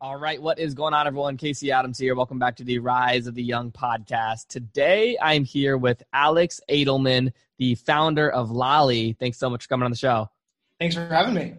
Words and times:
All 0.00 0.16
right, 0.16 0.40
what 0.40 0.60
is 0.60 0.74
going 0.74 0.94
on, 0.94 1.08
everyone? 1.08 1.36
Casey 1.36 1.72
Adams 1.72 1.98
here. 1.98 2.14
Welcome 2.14 2.38
back 2.38 2.54
to 2.58 2.64
the 2.64 2.78
Rise 2.78 3.26
of 3.26 3.34
the 3.34 3.42
Young 3.42 3.72
podcast. 3.72 4.46
Today, 4.46 5.18
I'm 5.20 5.42
here 5.42 5.76
with 5.76 6.04
Alex 6.12 6.60
Adelman, 6.70 7.32
the 7.58 7.74
founder 7.74 8.30
of 8.30 8.52
Lolli. 8.52 9.16
Thanks 9.18 9.38
so 9.38 9.50
much 9.50 9.64
for 9.64 9.68
coming 9.70 9.86
on 9.86 9.90
the 9.90 9.96
show. 9.96 10.30
Thanks 10.78 10.94
for 10.94 11.04
having 11.08 11.34
me. 11.34 11.54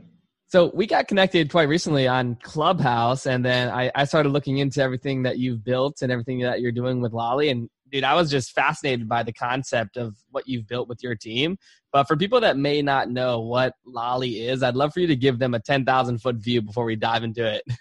So, 0.47 0.71
we 0.73 0.87
got 0.87 1.09
connected 1.09 1.51
quite 1.51 1.67
recently 1.67 2.07
on 2.07 2.35
Clubhouse, 2.41 3.25
and 3.25 3.43
then 3.43 3.71
I, 3.71 3.91
I 3.93 4.05
started 4.05 4.29
looking 4.29 4.59
into 4.59 4.81
everything 4.81 5.23
that 5.23 5.37
you've 5.37 5.61
built 5.65 6.01
and 6.01 6.09
everything 6.09 6.39
that 6.39 6.61
you're 6.61 6.71
doing 6.71 7.01
with 7.01 7.11
Lolli. 7.11 7.49
And, 7.49 7.69
dude, 7.91 8.05
I 8.05 8.15
was 8.15 8.31
just 8.31 8.53
fascinated 8.53 9.09
by 9.09 9.23
the 9.23 9.33
concept 9.33 9.97
of 9.97 10.15
what 10.31 10.47
you've 10.47 10.65
built 10.65 10.87
with 10.87 11.03
your 11.03 11.15
team. 11.15 11.57
But 11.91 12.07
for 12.07 12.15
people 12.15 12.39
that 12.39 12.55
may 12.55 12.81
not 12.81 13.09
know 13.09 13.41
what 13.41 13.73
Lolli 13.85 14.47
is, 14.47 14.63
I'd 14.63 14.77
love 14.77 14.93
for 14.93 15.01
you 15.01 15.07
to 15.07 15.15
give 15.17 15.39
them 15.39 15.55
a 15.55 15.59
10,000 15.59 16.19
foot 16.19 16.37
view 16.37 16.61
before 16.61 16.85
we 16.85 16.95
dive 16.95 17.25
into 17.25 17.45
it. 17.45 17.63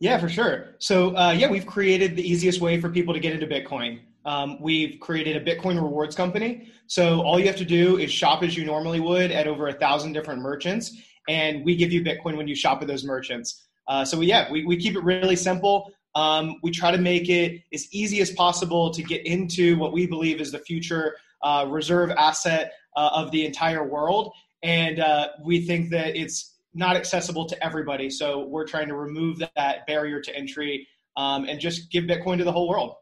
Yeah, 0.00 0.18
for 0.18 0.28
sure. 0.28 0.74
So, 0.78 1.16
uh, 1.16 1.30
yeah, 1.32 1.48
we've 1.48 1.66
created 1.66 2.16
the 2.16 2.28
easiest 2.28 2.60
way 2.60 2.80
for 2.80 2.90
people 2.90 3.14
to 3.14 3.20
get 3.20 3.32
into 3.32 3.46
Bitcoin. 3.46 4.00
Um, 4.24 4.60
we've 4.60 4.98
created 5.00 5.36
a 5.36 5.44
Bitcoin 5.44 5.80
rewards 5.80 6.16
company. 6.16 6.68
So, 6.86 7.22
all 7.22 7.38
you 7.38 7.46
have 7.46 7.56
to 7.56 7.64
do 7.64 7.98
is 7.98 8.12
shop 8.12 8.42
as 8.42 8.56
you 8.56 8.64
normally 8.64 9.00
would 9.00 9.30
at 9.30 9.46
over 9.46 9.68
a 9.68 9.72
thousand 9.72 10.12
different 10.12 10.40
merchants, 10.40 10.96
and 11.28 11.64
we 11.64 11.76
give 11.76 11.92
you 11.92 12.02
Bitcoin 12.02 12.36
when 12.36 12.48
you 12.48 12.54
shop 12.54 12.82
at 12.82 12.88
those 12.88 13.04
merchants. 13.04 13.66
Uh, 13.86 14.04
so, 14.04 14.20
yeah, 14.20 14.50
we, 14.50 14.64
we 14.64 14.76
keep 14.76 14.96
it 14.96 15.04
really 15.04 15.36
simple. 15.36 15.92
Um, 16.14 16.56
we 16.62 16.70
try 16.70 16.90
to 16.90 16.98
make 16.98 17.28
it 17.28 17.62
as 17.72 17.92
easy 17.92 18.20
as 18.20 18.30
possible 18.32 18.90
to 18.92 19.02
get 19.02 19.26
into 19.26 19.76
what 19.76 19.92
we 19.92 20.06
believe 20.06 20.40
is 20.40 20.52
the 20.52 20.60
future 20.60 21.16
uh, 21.42 21.66
reserve 21.68 22.10
asset 22.10 22.72
uh, 22.96 23.10
of 23.12 23.30
the 23.30 23.44
entire 23.44 23.86
world. 23.86 24.32
And 24.62 25.00
uh, 25.00 25.28
we 25.44 25.66
think 25.66 25.90
that 25.90 26.16
it's 26.16 26.53
not 26.74 26.96
accessible 26.96 27.46
to 27.46 27.64
everybody. 27.64 28.10
So 28.10 28.46
we're 28.46 28.66
trying 28.66 28.88
to 28.88 28.94
remove 28.94 29.38
that 29.56 29.86
barrier 29.86 30.20
to 30.20 30.36
entry 30.36 30.86
um, 31.16 31.44
and 31.48 31.60
just 31.60 31.90
give 31.90 32.04
Bitcoin 32.04 32.38
to 32.38 32.44
the 32.44 32.52
whole 32.52 32.68
world. 32.68 32.94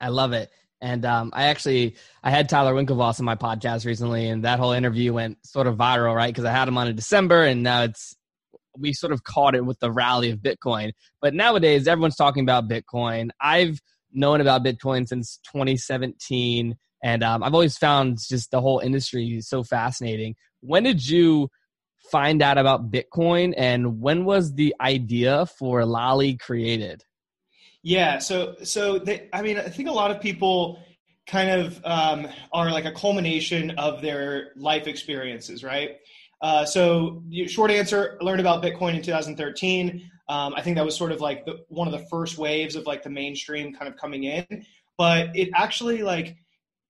I 0.00 0.08
love 0.08 0.32
it. 0.32 0.50
And 0.80 1.04
um, 1.04 1.30
I 1.34 1.44
actually 1.44 1.96
I 2.22 2.30
had 2.30 2.48
Tyler 2.48 2.74
Winklevoss 2.74 3.18
on 3.18 3.26
my 3.26 3.34
podcast 3.34 3.84
recently, 3.84 4.28
and 4.28 4.44
that 4.44 4.58
whole 4.58 4.72
interview 4.72 5.12
went 5.12 5.36
sort 5.44 5.66
of 5.66 5.76
viral, 5.76 6.14
right? 6.14 6.32
Because 6.32 6.46
I 6.46 6.52
had 6.52 6.68
him 6.68 6.78
on 6.78 6.88
in 6.88 6.96
December, 6.96 7.44
and 7.44 7.62
now 7.62 7.82
it's 7.82 8.16
we 8.78 8.94
sort 8.94 9.12
of 9.12 9.22
caught 9.24 9.54
it 9.54 9.66
with 9.66 9.78
the 9.80 9.90
rally 9.90 10.30
of 10.30 10.38
Bitcoin. 10.38 10.92
But 11.20 11.34
nowadays, 11.34 11.86
everyone's 11.86 12.16
talking 12.16 12.44
about 12.44 12.68
Bitcoin. 12.68 13.28
I've 13.40 13.78
known 14.10 14.40
about 14.40 14.64
Bitcoin 14.64 15.06
since 15.06 15.38
2017, 15.52 16.76
and 17.04 17.22
um, 17.22 17.42
I've 17.42 17.54
always 17.54 17.76
found 17.76 18.18
just 18.26 18.50
the 18.50 18.62
whole 18.62 18.78
industry 18.78 19.40
so 19.42 19.62
fascinating. 19.62 20.34
When 20.60 20.84
did 20.84 21.06
you 21.06 21.50
find 22.10 22.42
out 22.42 22.58
about 22.58 22.90
Bitcoin 22.90 23.54
and 23.56 24.00
when 24.00 24.24
was 24.24 24.54
the 24.54 24.74
idea 24.80 25.46
for 25.46 25.84
Lolli 25.84 26.36
created? 26.36 27.04
Yeah, 27.82 28.18
so 28.18 28.56
so 28.62 28.98
they, 28.98 29.28
I 29.32 29.42
mean, 29.42 29.58
I 29.58 29.68
think 29.68 29.88
a 29.88 29.92
lot 29.92 30.10
of 30.10 30.20
people 30.20 30.82
kind 31.26 31.50
of 31.50 31.80
um, 31.84 32.28
are 32.52 32.70
like 32.70 32.84
a 32.84 32.92
culmination 32.92 33.70
of 33.72 34.02
their 34.02 34.52
life 34.56 34.86
experiences, 34.86 35.64
right? 35.64 35.96
Uh, 36.42 36.64
so, 36.64 37.22
short 37.46 37.70
answer: 37.70 38.18
learned 38.20 38.40
about 38.40 38.62
Bitcoin 38.62 38.96
in 38.96 39.02
2013. 39.02 40.10
Um, 40.28 40.54
I 40.54 40.62
think 40.62 40.76
that 40.76 40.84
was 40.84 40.96
sort 40.96 41.10
of 41.10 41.20
like 41.20 41.44
the, 41.44 41.64
one 41.68 41.88
of 41.88 41.92
the 41.92 42.06
first 42.06 42.38
waves 42.38 42.76
of 42.76 42.86
like 42.86 43.02
the 43.02 43.10
mainstream 43.10 43.74
kind 43.74 43.88
of 43.88 43.96
coming 43.96 44.24
in. 44.24 44.46
But 44.96 45.34
it 45.34 45.50
actually 45.54 46.02
like 46.02 46.36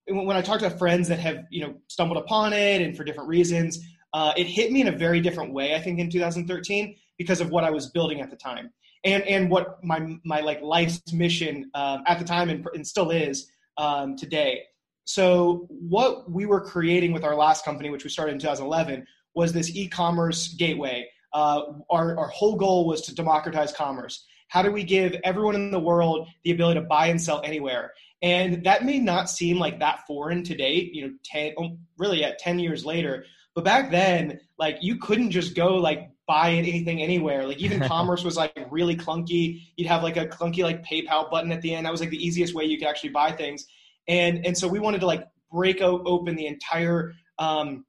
when 0.09 0.37
I 0.37 0.43
talk 0.43 0.61
to 0.61 0.71
friends 0.71 1.09
that 1.09 1.21
have 1.21 1.45
you 1.51 1.63
know 1.63 1.75
stumbled 1.89 2.19
upon 2.19 2.53
it 2.53 2.83
and 2.83 2.97
for 2.97 3.05
different 3.05 3.29
reasons, 3.29 3.79
uh, 4.13 4.33
it 4.37 4.47
hit 4.47 4.73
me 4.73 4.81
in 4.81 4.89
a 4.89 4.97
very 4.97 5.21
different 5.21 5.53
way, 5.53 5.75
I 5.75 5.81
think, 5.81 5.99
in 5.99 6.11
2013 6.11 6.97
because 7.19 7.41
of 7.41 7.51
what 7.51 7.65
I 7.65 7.71
was 7.71 7.89
building 7.89 8.21
at 8.21 8.31
the 8.31 8.37
time 8.37 8.71
and 9.05 9.23
and 9.25 9.51
what 9.51 9.83
my 9.83 10.17
my 10.25 10.41
like 10.41 10.61
life's 10.63 11.13
mission 11.13 11.71
um, 11.75 12.03
at 12.07 12.19
the 12.19 12.25
time 12.25 12.51
and, 12.51 12.67
and 12.75 12.87
still 12.87 13.11
is 13.11 13.51
um, 13.79 14.17
today. 14.17 14.63
So 15.05 15.67
what 15.71 16.31
we 16.31 16.47
were 16.47 16.61
creating 16.61 17.13
with 17.13 17.25
our 17.25 17.35
last 17.35 17.65
company, 17.65 17.91
which 17.91 18.05
we 18.05 18.11
started 18.11 18.33
in 18.33 18.39
2011, 18.39 19.07
was 19.35 19.53
this 19.53 19.75
e-commerce 19.75 20.55
gateway. 20.55 21.09
Uh, 21.33 21.63
our 21.91 22.19
our 22.19 22.29
whole 22.29 22.57
goal 22.57 22.87
was 22.87 23.03
to 23.03 23.15
democratize 23.15 23.73
commerce. 23.73 24.25
How 24.49 24.63
do 24.63 24.73
we 24.73 24.83
give 24.83 25.15
everyone 25.23 25.55
in 25.55 25.71
the 25.71 25.79
world 25.79 26.29
the 26.45 26.51
ability 26.51 26.81
to 26.81 26.87
buy 26.87 27.07
and 27.07 27.21
sell 27.21 27.41
anywhere? 27.45 27.93
And 28.23 28.65
that 28.65 28.85
may 28.85 28.99
not 28.99 29.31
seem 29.31 29.59
like 29.59 29.79
that 29.79 30.07
foreign 30.07 30.43
today, 30.43 30.91
you 30.93 31.07
know, 31.07 31.15
10, 31.25 31.79
really 31.97 32.23
at 32.25 32.39
10 32.39 32.59
years 32.59 32.85
later, 32.85 33.25
but 33.61 33.65
back 33.65 33.91
then, 33.91 34.41
like 34.59 34.79
you 34.81 34.97
couldn't 34.97 35.31
just 35.31 35.55
go 35.55 35.77
like 35.77 36.11
buy 36.27 36.53
anything 36.53 37.03
anywhere. 37.03 37.47
Like 37.47 37.59
even 37.59 37.81
commerce 37.89 38.25
was 38.25 38.37
like 38.37 38.67
really 38.71 38.97
clunky. 38.97 39.63
You'd 39.77 39.87
have 39.87 40.03
like 40.03 40.17
a 40.17 40.27
clunky 40.27 40.63
like 40.63 40.83
PayPal 40.83 41.31
button 41.31 41.53
at 41.53 41.61
the 41.61 41.75
end. 41.75 41.85
That 41.85 41.93
was 41.93 42.01
like 42.01 42.09
the 42.09 42.25
easiest 42.25 42.55
way 42.55 42.65
you 42.65 42.79
could 42.79 42.89
actually 42.89 43.11
buy 43.11 43.33
things. 43.33 43.67
And 44.09 44.47
and 44.47 44.57
so 44.57 44.67
we 44.67 44.79
wanted 44.79 45.01
to 45.03 45.07
like 45.07 45.29
break 45.53 45.83
open 45.83 46.37
the 46.37 46.47
entire 46.47 47.13
um, 47.39 47.85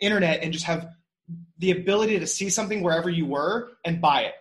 internet 0.00 0.42
and 0.42 0.52
just 0.52 0.66
have 0.66 0.88
the 1.58 1.72
ability 1.72 2.20
to 2.20 2.26
see 2.26 2.48
something 2.48 2.80
wherever 2.80 3.10
you 3.10 3.26
were 3.26 3.70
and 3.84 4.00
buy 4.00 4.22
it. 4.22 4.34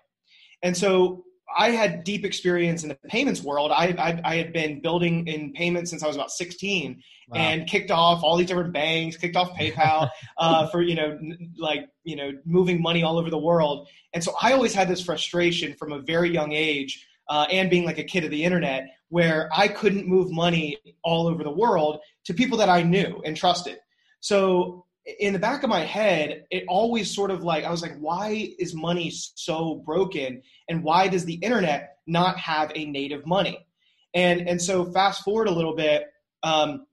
And 0.62 0.78
so 0.78 1.24
I 1.56 1.72
had 1.72 2.04
deep 2.04 2.26
experience 2.26 2.84
in 2.84 2.90
the 2.90 2.96
payments 3.08 3.42
world. 3.42 3.72
I, 3.72 3.88
I, 3.98 4.22
I 4.24 4.36
had 4.36 4.54
been 4.54 4.82
building 4.82 5.28
in 5.28 5.54
payments 5.54 5.90
since 5.90 6.04
I 6.04 6.08
was 6.08 6.16
about 6.16 6.32
16 6.32 7.02
wow. 7.30 7.38
and 7.40 7.68
kicked 7.68 7.92
off 7.92 8.24
all 8.24 8.36
these 8.36 8.48
different 8.48 8.74
banks, 8.74 9.18
kicked 9.18 9.36
off 9.36 9.52
PayPal 9.60 10.10
uh, 10.38 10.68
for, 10.68 10.82
you 10.82 10.96
know, 10.96 11.18
like, 11.58 11.88
you 12.04 12.16
know, 12.16 12.32
moving 12.46 12.82
money 12.82 13.04
all 13.04 13.18
over 13.18 13.30
the 13.30 13.38
world. 13.38 13.88
And 14.14 14.24
so 14.24 14.34
I 14.42 14.54
always 14.54 14.74
had 14.74 14.88
this 14.88 15.02
frustration 15.02 15.74
from 15.76 15.94
a 15.94 16.00
very 16.00 16.30
young 16.30 16.52
age 16.52 17.06
uh, 17.30 17.46
and 17.52 17.70
being 17.70 17.86
like 17.86 17.98
a 17.98 18.04
kid 18.04 18.24
of 18.24 18.32
the 18.32 18.44
internet 18.44 18.88
where 19.10 19.50
I 19.56 19.68
couldn't 19.68 20.08
move 20.08 20.32
money 20.32 20.78
all 21.04 21.28
over 21.28 21.44
the 21.44 21.52
world 21.52 22.00
to 22.26 22.34
people 22.34 22.58
that 22.58 22.70
I 22.70 22.84
knew 22.84 23.22
and 23.26 23.38
trusted. 23.38 23.78
So 24.20 24.86
in 25.20 25.32
the 25.32 25.40
back 25.40 25.64
of 25.64 25.70
my 25.70 25.82
head, 25.82 26.46
it 26.52 26.66
always 26.68 27.14
sort 27.14 27.32
of 27.32 27.44
like 27.44 27.64
I 27.64 27.72
was 27.72 27.82
like, 27.82 27.98
why 27.98 28.54
is 28.60 28.74
money 28.76 29.10
so 29.12 29.82
broken, 29.86 30.42
and 30.68 30.84
why 30.84 31.08
does 31.08 31.24
the 31.26 31.36
internet 31.36 31.98
not 32.08 32.38
have 32.38 32.72
a 32.76 32.86
native 32.86 33.26
money? 33.26 33.66
And 34.14 34.48
and 34.48 34.62
so 34.62 34.86
fast 34.86 35.24
forward 35.24 35.48
a 35.48 35.52
little 35.52 35.76
bit, 35.76 36.08
um, 36.44 36.86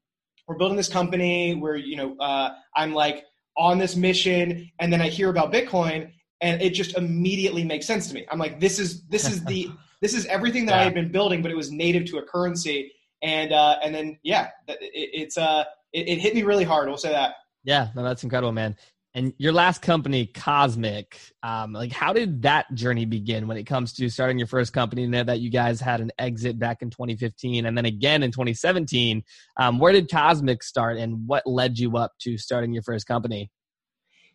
we're 0.47 0.57
building 0.57 0.77
this 0.77 0.89
company 0.89 1.55
where 1.55 1.77
you 1.77 1.97
know 1.97 2.17
uh, 2.19 2.51
I'm 2.77 2.95
like 2.95 3.25
on 3.57 3.79
this 3.79 3.97
mission, 3.97 4.71
and 4.79 4.93
then 4.93 5.01
I 5.01 5.09
hear 5.09 5.29
about 5.29 5.53
Bitcoin, 5.53 6.13
and 6.41 6.63
it 6.63 6.71
just 6.71 6.97
immediately 6.97 7.65
makes 7.65 7.87
sense 7.87 8.09
to 8.09 8.15
me. 8.15 8.27
I'm 8.31 8.39
like, 8.39 8.61
this 8.61 8.79
is 8.79 9.03
this 9.07 9.29
is 9.29 9.45
the 9.45 9.71
this 10.01 10.15
is 10.15 10.25
everything 10.27 10.67
that 10.67 10.77
yeah. 10.77 10.81
I 10.83 10.85
had 10.85 10.95
been 10.95 11.11
building, 11.11 11.43
but 11.43 11.51
it 11.51 11.57
was 11.57 11.73
native 11.73 12.05
to 12.07 12.19
a 12.19 12.23
currency, 12.23 12.93
and 13.23 13.53
uh, 13.53 13.77
and 13.83 13.93
then 13.93 14.19
yeah, 14.23 14.51
it, 14.69 14.79
it's 14.93 15.37
uh 15.37 15.65
it, 15.93 16.09
it 16.09 16.19
hit 16.21 16.35
me 16.35 16.45
really 16.45 16.65
hard. 16.65 16.87
We'll 16.87 16.97
say 16.97 17.11
that. 17.11 17.35
Yeah, 17.65 17.89
no, 17.95 18.03
that's 18.03 18.23
incredible, 18.23 18.53
man. 18.53 18.77
And 19.17 19.33
your 19.39 19.53
last 19.53 19.81
company, 19.81 20.27
Cosmic, 20.27 21.17
um, 21.45 21.73
like 21.73 21.93
how 21.93 22.13
did 22.13 22.43
that 22.43 22.73
journey 22.75 23.05
begin 23.05 23.47
when 23.47 23.57
it 23.57 23.63
comes 23.63 23.93
to 23.95 24.09
starting 24.09 24.39
your 24.39 24.49
first 24.49 24.73
company? 24.73 25.07
Know 25.07 25.23
that 25.23 25.39
you 25.39 25.51
guys 25.51 25.81
had 25.81 26.01
an 26.01 26.11
exit 26.19 26.59
back 26.59 26.83
in 26.83 26.91
2015 26.91 27.65
and 27.65 27.79
then 27.79 27.85
again 27.85 28.25
in 28.25 28.33
2017. 28.33 29.23
Um, 29.57 29.79
where 29.79 29.93
did 29.93 30.11
Cosmic 30.11 30.65
start, 30.65 30.97
and 30.97 31.29
what 31.29 31.47
led 31.47 31.79
you 31.79 31.97
up 31.97 32.13
to 32.23 32.37
starting 32.37 32.73
your 32.73 32.83
first 32.83 33.07
company? 33.07 33.53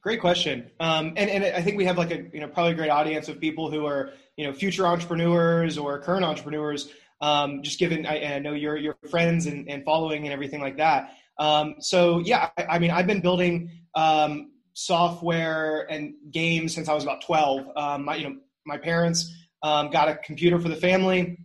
Great 0.01 0.21
question. 0.21 0.71
Um, 0.79 1.13
and, 1.17 1.29
and 1.29 1.43
I 1.43 1.61
think 1.61 1.75
we 1.75 1.83
have 1.83 1.97
like 1.97 2.11
a 2.11 2.23
you 2.33 2.39
know 2.39 2.47
probably 2.47 2.71
a 2.71 2.75
great 2.75 2.89
audience 2.89 3.27
of 3.27 3.37
people 3.41 3.69
who 3.69 3.85
are 3.85 4.13
you 4.37 4.47
know 4.47 4.53
future 4.53 4.87
entrepreneurs 4.87 5.77
or 5.77 5.99
current 5.99 6.23
entrepreneurs. 6.23 6.89
Um, 7.19 7.63
just 7.63 7.79
given 7.79 8.05
I, 8.05 8.35
I 8.35 8.39
know 8.39 8.53
your 8.53 8.77
your 8.77 8.95
friends 9.09 9.45
and, 9.45 9.69
and 9.69 9.83
following 9.83 10.23
and 10.23 10.31
everything 10.31 10.61
like 10.61 10.77
that. 10.77 11.17
Um, 11.39 11.75
so 11.79 12.19
yeah, 12.19 12.49
I, 12.57 12.65
I, 12.65 12.79
mean, 12.79 12.91
I've 12.91 13.07
been 13.07 13.21
building 13.21 13.71
um, 13.95 14.51
software 14.73 15.89
and 15.89 16.13
games 16.31 16.75
since 16.75 16.89
I 16.89 16.93
was 16.93 17.03
about 17.03 17.21
12. 17.21 17.65
Um, 17.75 18.05
my, 18.05 18.15
you 18.15 18.29
know, 18.29 18.35
my 18.65 18.77
parents 18.77 19.33
um, 19.63 19.89
got 19.89 20.09
a 20.09 20.15
computer 20.15 20.59
for 20.59 20.69
the 20.69 20.75
family, 20.75 21.37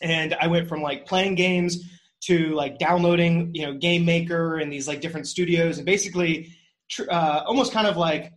and 0.00 0.34
I 0.34 0.46
went 0.46 0.68
from 0.68 0.82
like 0.82 1.06
playing 1.06 1.34
games 1.34 1.84
to 2.22 2.54
like 2.54 2.78
downloading, 2.78 3.54
you 3.54 3.66
know, 3.66 3.74
Game 3.74 4.04
Maker 4.04 4.56
and 4.56 4.72
these 4.72 4.88
like 4.88 5.00
different 5.00 5.26
studios, 5.26 5.78
and 5.78 5.84
basically 5.84 6.54
tr- 6.90 7.10
uh, 7.10 7.42
almost 7.46 7.72
kind 7.72 7.86
of 7.86 7.96
like 7.96 8.32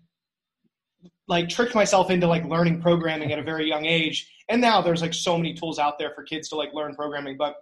like 1.28 1.50
tricked 1.50 1.76
myself 1.76 2.10
into 2.10 2.26
like 2.28 2.46
learning 2.46 2.82
programming 2.82 3.32
at 3.34 3.40
a 3.40 3.44
very 3.44 3.68
young 3.68 3.86
age. 3.86 4.32
And 4.50 4.62
now 4.62 4.82
there's 4.82 5.02
like 5.02 5.14
so 5.14 5.38
many 5.38 5.54
tools 5.54 5.78
out 5.78 6.00
there 6.00 6.12
for 6.16 6.24
kids 6.24 6.50
to 6.50 6.56
like 6.56 6.74
learn 6.74 6.96
programming, 6.96 7.38
but 7.38 7.58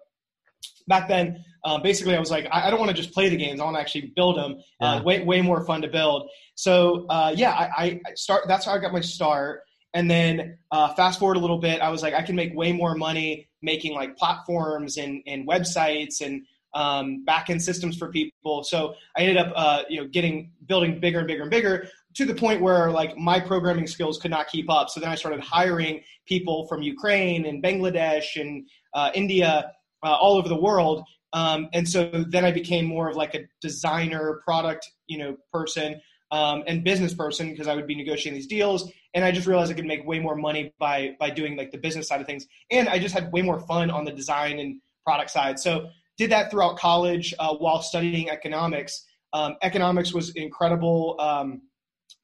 back 0.88 1.08
then, 1.08 1.44
um, 1.64 1.82
basically, 1.82 2.16
I 2.16 2.20
was 2.20 2.32
like, 2.32 2.48
I, 2.52 2.68
I 2.68 2.70
don't 2.70 2.80
want 2.80 2.92
to 2.92 2.98
just 2.98 3.12
play 3.12 3.30
the 3.30 3.38
games. 3.38 3.60
I 3.60 3.64
want 3.64 3.76
to 3.76 3.82
actually 3.82 4.14
build 4.16 4.38
them. 4.38 4.58
Uh, 4.82 4.86
yeah. 4.86 4.94
Uh, 4.96 5.04
way 5.04 5.24
way 5.24 5.42
more 5.42 5.66
fun 5.66 5.82
to 5.82 5.88
build. 5.88 6.30
So 6.56 7.06
uh, 7.10 7.34
yeah, 7.36 7.52
I, 7.52 8.02
I, 8.06 8.14
start. 8.16 8.44
That's 8.48 8.66
how 8.66 8.74
I 8.74 8.80
got 8.80 8.94
my 8.94 9.02
start. 9.02 9.62
And 9.96 10.12
then 10.12 10.58
uh, 10.72 10.94
fast 10.94 11.20
forward 11.20 11.38
a 11.38 11.40
little 11.40 11.58
bit, 11.58 11.82
I 11.82 11.90
was 11.90 12.04
like, 12.04 12.14
I 12.14 12.22
can 12.22 12.36
make 12.36 12.54
way 12.54 12.74
more 12.74 12.96
money 12.96 13.48
making 13.62 13.96
like 13.96 14.18
platforms 14.18 14.98
and, 14.98 15.24
and 15.26 15.48
websites 15.48 16.22
and 16.22 16.44
um, 16.74 17.24
backend 17.26 17.62
systems 17.62 17.98
for 17.98 18.12
people. 18.12 18.64
So 18.64 18.96
I 19.18 19.22
ended 19.22 19.38
up, 19.38 19.54
uh, 19.56 19.84
you 19.90 20.02
know, 20.02 20.08
getting 20.08 20.52
building 20.68 21.00
bigger 21.00 21.20
and 21.20 21.28
bigger 21.28 21.44
and 21.44 21.52
bigger. 21.52 21.88
to 22.16 22.26
the 22.26 22.36
point 22.36 22.62
where 22.62 22.92
like 22.92 23.18
my 23.18 23.40
programming 23.40 23.88
skills 23.88 24.20
could 24.20 24.32
not 24.32 24.48
keep 24.48 24.70
up. 24.70 24.90
So 24.90 25.00
then 25.00 25.10
I 25.10 25.16
started 25.16 25.40
hiring 25.40 26.02
people 26.26 26.68
from 26.68 26.82
Ukraine 26.82 27.46
and 27.46 27.64
Bangladesh 27.64 28.40
and 28.40 28.68
uh, 28.94 29.12
India, 29.14 29.72
uh, 30.06 30.16
all 30.16 30.38
over 30.38 30.48
the 30.48 30.56
world. 30.56 31.04
Um, 31.34 31.68
and 31.74 31.88
so 31.88 32.10
then 32.30 32.46
I 32.46 32.52
became 32.52 32.86
more 32.86 33.10
of 33.10 33.18
like 33.18 33.36
a 33.36 33.42
designer, 33.62 34.42
product, 34.46 34.90
you 35.08 35.18
know, 35.18 35.36
person 35.52 36.00
um, 36.32 36.64
and 36.68 36.84
business 36.84 37.14
person 37.14 37.52
because 37.52 37.68
I 37.68 37.76
would 37.76 37.88
be 37.88 37.96
negotiating 37.96 38.36
these 38.36 38.48
deals. 38.48 38.92
And 39.14 39.26
I 39.26 39.32
just 39.32 39.48
realized 39.48 39.72
I 39.72 39.76
could 39.76 39.86
make 39.86 40.06
way 40.06 40.20
more 40.20 40.36
money 40.36 40.74
by 40.80 41.16
by 41.20 41.30
doing 41.30 41.58
like 41.58 41.72
the 41.72 41.78
business 41.78 42.08
side 42.08 42.22
of 42.22 42.28
things. 42.28 42.48
And 42.72 42.88
I 42.88 43.00
just 43.00 43.14
had 43.14 43.32
way 43.32 43.42
more 43.42 43.60
fun 43.60 43.90
on 43.90 44.06
the 44.06 44.12
design 44.12 44.60
and 44.60 44.80
product 45.06 45.32
side. 45.32 45.60
So 45.60 45.90
did 46.18 46.32
that 46.32 46.52
throughout 46.52 46.78
college 46.78 47.34
uh, 47.40 47.54
while 47.56 47.82
studying 47.82 48.30
economics. 48.30 49.06
Um, 49.34 49.56
economics 49.62 50.14
was 50.14 50.30
an 50.30 50.42
incredible 50.42 51.18
um, 51.20 51.62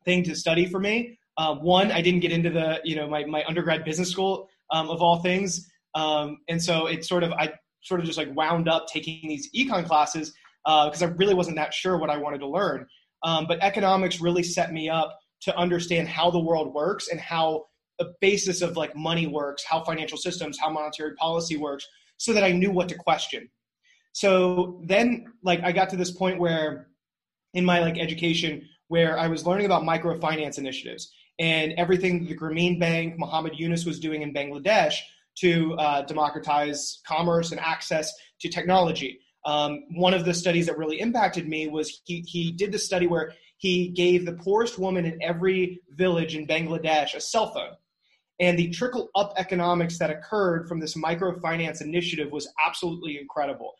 thing 0.06 0.24
to 0.24 0.36
study 0.36 0.66
for 0.66 0.80
me. 0.80 1.19
Uh, 1.38 1.56
one, 1.56 1.92
I 1.92 2.01
didn't 2.01 2.22
get 2.22 2.31
into 2.31 2.50
the 2.50 2.80
you 2.84 2.95
know 2.95 3.07
my 3.07 3.25
my 3.25 3.44
undergrad 3.45 3.84
business 3.84 4.10
school 4.10 4.50
um, 4.72 4.89
of 4.89 5.01
all 5.01 5.22
things, 5.22 5.69
um, 5.95 6.39
and 6.48 6.62
so 6.62 6.88
it 6.88 7.06
sort 7.06 7.24
of 7.24 7.31
I 7.34 7.54
sort 7.81 8.00
of 8.00 8.06
just 8.06 8.18
like 8.18 8.33
wound 8.36 8.69
up 8.69 8.88
taking 8.88 9.28
these 9.28 9.50
econ 9.51 9.86
classes 9.86 10.33
because 10.63 11.01
uh, 11.01 11.07
I 11.07 11.10
really 11.10 11.33
wasn't 11.33 11.56
that 11.57 11.74
sure 11.74 11.98
what 11.98 12.10
I 12.10 12.18
wanted 12.18 12.39
to 12.39 12.48
learn. 12.48 12.86
Um, 13.24 13.45
but 13.48 13.62
economics 13.62 14.22
really 14.22 14.44
set 14.44 14.72
me 14.72 14.89
up 14.89 15.18
to 15.42 15.56
understand 15.57 16.07
how 16.07 16.30
the 16.31 16.39
world 16.39 16.74
works 16.74 17.07
and 17.07 17.19
how 17.19 17.66
the 18.00 18.13
basis 18.22 18.62
of 18.62 18.78
like 18.78 18.95
money 18.95 19.28
works, 19.28 19.63
how 19.63 19.83
financial 19.83 20.18
systems, 20.18 20.57
how 20.60 20.69
monetary 20.69 21.16
policy 21.16 21.57
works, 21.57 21.88
so 22.18 22.33
that 22.33 22.44
I 22.44 22.51
knew 22.51 22.72
what 22.72 22.89
to 22.89 22.95
question. 22.95 23.50
So 24.13 24.81
then, 24.86 25.25
like, 25.44 25.63
I 25.63 25.72
got 25.72 25.89
to 25.89 25.95
this 25.95 26.12
point 26.12 26.39
where 26.39 26.88
in 27.54 27.66
my 27.66 27.80
like 27.80 27.98
education, 27.98 28.68
where 28.88 29.18
I 29.18 29.27
was 29.27 29.45
learning 29.45 29.66
about 29.66 29.84
microfinance 29.84 30.57
initiatives 30.57 31.12
and 31.39 31.74
everything 31.77 32.25
the 32.25 32.36
Grameen 32.36 32.80
Bank, 32.80 33.18
Muhammad 33.18 33.57
Yunus 33.57 33.86
was 33.86 34.00
doing 34.00 34.22
in 34.22 34.34
Bangladesh 34.34 34.95
to 35.39 35.74
uh, 35.75 36.01
democratize 36.04 37.01
commerce 37.07 37.51
and 37.51 37.60
access 37.60 38.12
to 38.42 38.50
technology. 38.50 39.19
Um, 39.45 39.83
one 39.95 40.13
of 40.13 40.25
the 40.25 40.33
studies 40.33 40.68
that 40.68 40.78
really 40.78 41.00
impacted 41.00 41.48
me 41.48 41.68
was 41.68 42.01
he, 42.06 42.22
he 42.28 42.51
did 42.51 42.72
the 42.72 42.80
study 42.80 43.07
where 43.07 43.33
he 43.57 43.89
gave 43.89 44.25
the 44.25 44.33
poorest 44.33 44.78
woman 44.78 45.06
in 45.06 45.22
every 45.22 45.81
village 45.92 46.36
in 46.36 46.48
Bangladesh 46.48 47.16
a 47.16 47.22
cell 47.22 47.54
phone. 47.54 47.74
And 48.39 48.57
the 48.57 48.69
trickle 48.69 49.10
up 49.16 49.33
economics 49.38 50.00
that 50.00 50.10
occurred 50.10 50.68
from 50.68 50.80
this 50.80 50.95
microfinance 50.95 51.81
initiative 51.81 52.31
was 52.31 52.51
absolutely 52.66 53.19
incredible. 53.19 53.74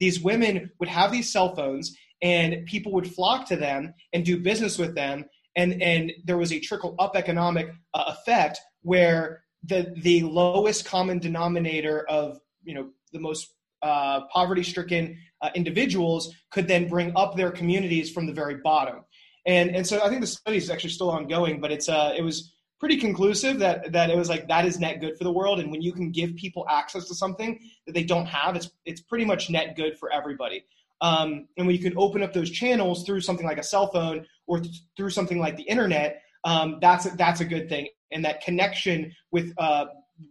These 0.00 0.20
women 0.20 0.70
would 0.80 0.88
have 0.88 1.12
these 1.12 1.30
cell 1.32 1.54
phones, 1.54 1.96
and 2.20 2.66
people 2.66 2.92
would 2.92 3.12
flock 3.12 3.46
to 3.48 3.56
them 3.56 3.94
and 4.12 4.24
do 4.24 4.40
business 4.40 4.76
with 4.76 4.96
them. 4.96 5.24
And, 5.54 5.80
and 5.80 6.12
there 6.24 6.36
was 6.36 6.52
a 6.52 6.60
trickle 6.60 6.96
up 6.98 7.16
economic 7.16 7.68
uh, 7.94 8.04
effect 8.08 8.60
where 8.82 9.42
the, 9.68 9.94
the 10.02 10.22
lowest 10.22 10.84
common 10.84 11.18
denominator 11.18 12.04
of 12.08 12.40
you 12.64 12.74
know 12.74 12.90
the 13.12 13.20
most 13.20 13.54
uh, 13.82 14.22
poverty 14.32 14.62
stricken 14.62 15.18
uh, 15.42 15.50
individuals 15.54 16.34
could 16.50 16.66
then 16.66 16.88
bring 16.88 17.12
up 17.16 17.36
their 17.36 17.50
communities 17.50 18.10
from 18.10 18.26
the 18.26 18.32
very 18.32 18.56
bottom. 18.56 19.04
And, 19.46 19.74
and 19.74 19.86
so 19.86 20.02
I 20.02 20.08
think 20.08 20.20
the 20.20 20.26
study 20.26 20.56
is 20.56 20.68
actually 20.68 20.90
still 20.90 21.10
ongoing, 21.10 21.60
but 21.60 21.70
it's, 21.70 21.88
uh, 21.88 22.12
it 22.16 22.22
was 22.22 22.54
pretty 22.80 22.96
conclusive 22.96 23.58
that, 23.60 23.92
that 23.92 24.10
it 24.10 24.16
was 24.16 24.28
like 24.28 24.48
that 24.48 24.64
is 24.64 24.78
net 24.78 25.00
good 25.00 25.16
for 25.16 25.24
the 25.24 25.32
world. 25.32 25.60
And 25.60 25.70
when 25.70 25.80
you 25.80 25.92
can 25.92 26.10
give 26.10 26.34
people 26.36 26.66
access 26.68 27.06
to 27.08 27.14
something 27.14 27.58
that 27.86 27.92
they 27.92 28.04
don't 28.04 28.26
have, 28.26 28.56
it's, 28.56 28.70
it's 28.84 29.00
pretty 29.00 29.24
much 29.24 29.48
net 29.48 29.76
good 29.76 29.96
for 29.96 30.12
everybody. 30.12 30.64
Um, 31.00 31.46
and 31.56 31.66
when 31.66 31.76
you 31.76 31.82
can 31.82 31.96
open 31.96 32.22
up 32.22 32.32
those 32.32 32.50
channels 32.50 33.04
through 33.04 33.20
something 33.20 33.46
like 33.46 33.58
a 33.58 33.62
cell 33.62 33.86
phone 33.86 34.26
or 34.48 34.60
th- 34.60 34.82
through 34.96 35.10
something 35.10 35.38
like 35.38 35.56
the 35.56 35.62
internet, 35.62 36.20
um, 36.44 36.78
that's 36.80 37.06
a, 37.06 37.10
that's 37.10 37.40
a 37.40 37.44
good 37.44 37.68
thing. 37.68 37.88
And 38.10 38.24
that 38.24 38.40
connection 38.40 39.12
with 39.30 39.52
uh, 39.58 39.86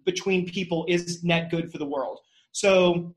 between 0.05 0.47
people 0.47 0.85
is 0.87 1.23
net 1.23 1.49
good 1.51 1.71
for 1.71 1.77
the 1.77 1.85
world. 1.85 2.19
So 2.51 3.15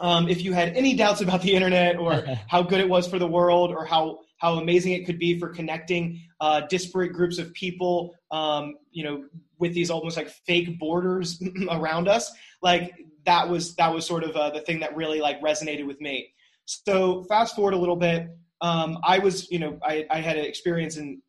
um, 0.00 0.28
if 0.28 0.42
you 0.42 0.52
had 0.52 0.76
any 0.76 0.94
doubts 0.94 1.20
about 1.20 1.42
the 1.42 1.54
internet 1.54 1.96
or 1.96 2.24
how 2.48 2.62
good 2.62 2.80
it 2.80 2.88
was 2.88 3.08
for 3.08 3.18
the 3.18 3.26
world 3.26 3.70
or 3.70 3.84
how 3.84 4.20
how 4.38 4.54
amazing 4.54 4.92
it 4.92 5.06
could 5.06 5.20
be 5.20 5.38
for 5.38 5.48
connecting 5.48 6.20
uh, 6.40 6.62
disparate 6.62 7.12
groups 7.12 7.38
of 7.38 7.52
people, 7.52 8.12
um, 8.32 8.74
you 8.90 9.04
know, 9.04 9.24
with 9.58 9.72
these 9.72 9.88
almost 9.88 10.16
like 10.16 10.28
fake 10.28 10.80
borders 10.80 11.40
around 11.70 12.08
us, 12.08 12.32
like 12.60 12.92
that 13.24 13.48
was 13.48 13.76
that 13.76 13.94
was 13.94 14.04
sort 14.04 14.24
of 14.24 14.34
uh, 14.34 14.50
the 14.50 14.60
thing 14.60 14.80
that 14.80 14.96
really 14.96 15.20
like 15.20 15.40
resonated 15.40 15.86
with 15.86 16.00
me. 16.00 16.32
So 16.64 17.22
fast 17.24 17.54
forward 17.54 17.74
a 17.74 17.76
little 17.76 17.96
bit, 17.96 18.30
um, 18.60 18.98
I 19.04 19.18
was, 19.18 19.50
you 19.50 19.58
know, 19.58 19.78
I, 19.82 20.06
I 20.10 20.20
had 20.20 20.36
an 20.36 20.44
experience 20.44 20.96
in 20.96 21.22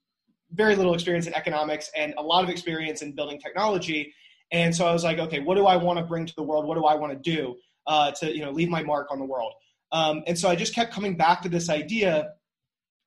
very 0.53 0.75
little 0.75 0.93
experience 0.93 1.27
in 1.27 1.33
economics 1.33 1.89
and 1.95 2.13
a 2.17 2.21
lot 2.21 2.43
of 2.43 2.49
experience 2.49 3.01
in 3.01 3.13
building 3.13 3.39
technology. 3.39 4.13
And 4.51 4.75
so 4.75 4.85
I 4.85 4.93
was 4.93 5.03
like, 5.03 5.17
okay, 5.19 5.39
what 5.39 5.55
do 5.55 5.65
I 5.65 5.77
want 5.77 5.99
to 5.99 6.05
bring 6.05 6.25
to 6.25 6.33
the 6.35 6.43
world? 6.43 6.67
What 6.67 6.75
do 6.75 6.85
I 6.85 6.95
want 6.95 7.11
to 7.13 7.19
do? 7.19 7.55
uh, 7.87 8.11
to 8.11 8.35
you 8.35 8.43
know 8.43 8.51
leave 8.51 8.69
my 8.69 8.83
mark 8.83 9.11
on 9.11 9.19
the 9.19 9.25
world. 9.25 9.53
Um, 9.91 10.23
and 10.27 10.37
so 10.37 10.49
I 10.49 10.55
just 10.55 10.73
kept 10.73 10.93
coming 10.93 11.15
back 11.15 11.41
to 11.43 11.49
this 11.49 11.69
idea 11.69 12.29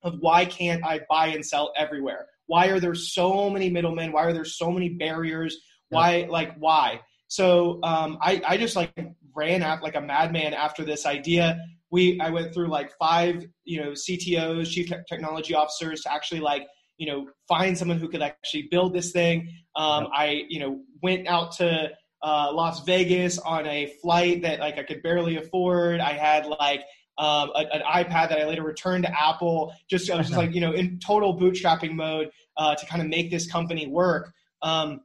of 0.03 0.15
why 0.19 0.45
can't 0.45 0.85
I 0.85 1.01
buy 1.09 1.27
and 1.27 1.45
sell 1.45 1.73
everywhere? 1.75 2.27
Why 2.45 2.67
are 2.67 2.79
there 2.79 2.95
so 2.95 3.49
many 3.49 3.69
middlemen? 3.69 4.11
Why 4.11 4.23
are 4.23 4.33
there 4.33 4.45
so 4.45 4.71
many 4.71 4.89
barriers? 4.89 5.57
Why 5.89 6.27
like 6.29 6.55
why? 6.57 7.01
So 7.27 7.79
um, 7.83 8.17
I 8.21 8.41
I 8.47 8.57
just 8.57 8.75
like 8.75 8.93
ran 9.35 9.63
out 9.63 9.83
like 9.83 9.95
a 9.95 10.01
madman 10.01 10.53
after 10.53 10.83
this 10.83 11.05
idea. 11.05 11.59
We 11.89 12.19
I 12.19 12.29
went 12.29 12.53
through 12.53 12.67
like 12.67 12.91
five 12.97 13.45
you 13.63 13.81
know 13.81 13.91
CTOs, 13.91 14.69
chief 14.69 14.91
technology 15.09 15.53
officers 15.53 16.01
to 16.01 16.13
actually 16.13 16.41
like 16.41 16.67
you 16.97 17.07
know 17.07 17.27
find 17.47 17.77
someone 17.77 17.97
who 17.99 18.07
could 18.07 18.21
actually 18.21 18.67
build 18.69 18.93
this 18.93 19.11
thing. 19.11 19.49
Um, 19.75 20.07
I 20.13 20.45
you 20.49 20.59
know 20.59 20.81
went 21.01 21.27
out 21.27 21.53
to 21.53 21.91
uh, 22.21 22.51
Las 22.51 22.83
Vegas 22.85 23.37
on 23.39 23.65
a 23.67 23.93
flight 24.01 24.41
that 24.41 24.59
like 24.59 24.77
I 24.77 24.83
could 24.83 25.03
barely 25.03 25.37
afford. 25.37 25.99
I 25.99 26.13
had 26.13 26.45
like 26.45 26.83
um, 27.17 27.51
a, 27.55 27.65
an 27.73 27.81
iPad 27.81 28.29
that 28.29 28.39
I 28.39 28.45
later 28.45 28.63
returned 28.63 29.05
to 29.05 29.19
Apple. 29.19 29.73
Just 29.89 30.09
I 30.09 30.17
was 30.17 30.27
just 30.27 30.37
like 30.43 30.53
you 30.53 30.61
know 30.61 30.73
in 30.73 30.99
total 30.99 31.39
bootstrapping 31.39 31.93
mode 31.93 32.31
uh, 32.57 32.75
to 32.75 32.85
kind 32.85 33.01
of 33.01 33.07
make 33.07 33.31
this 33.31 33.49
company 33.49 33.87
work. 33.87 34.33
Um, 34.61 35.01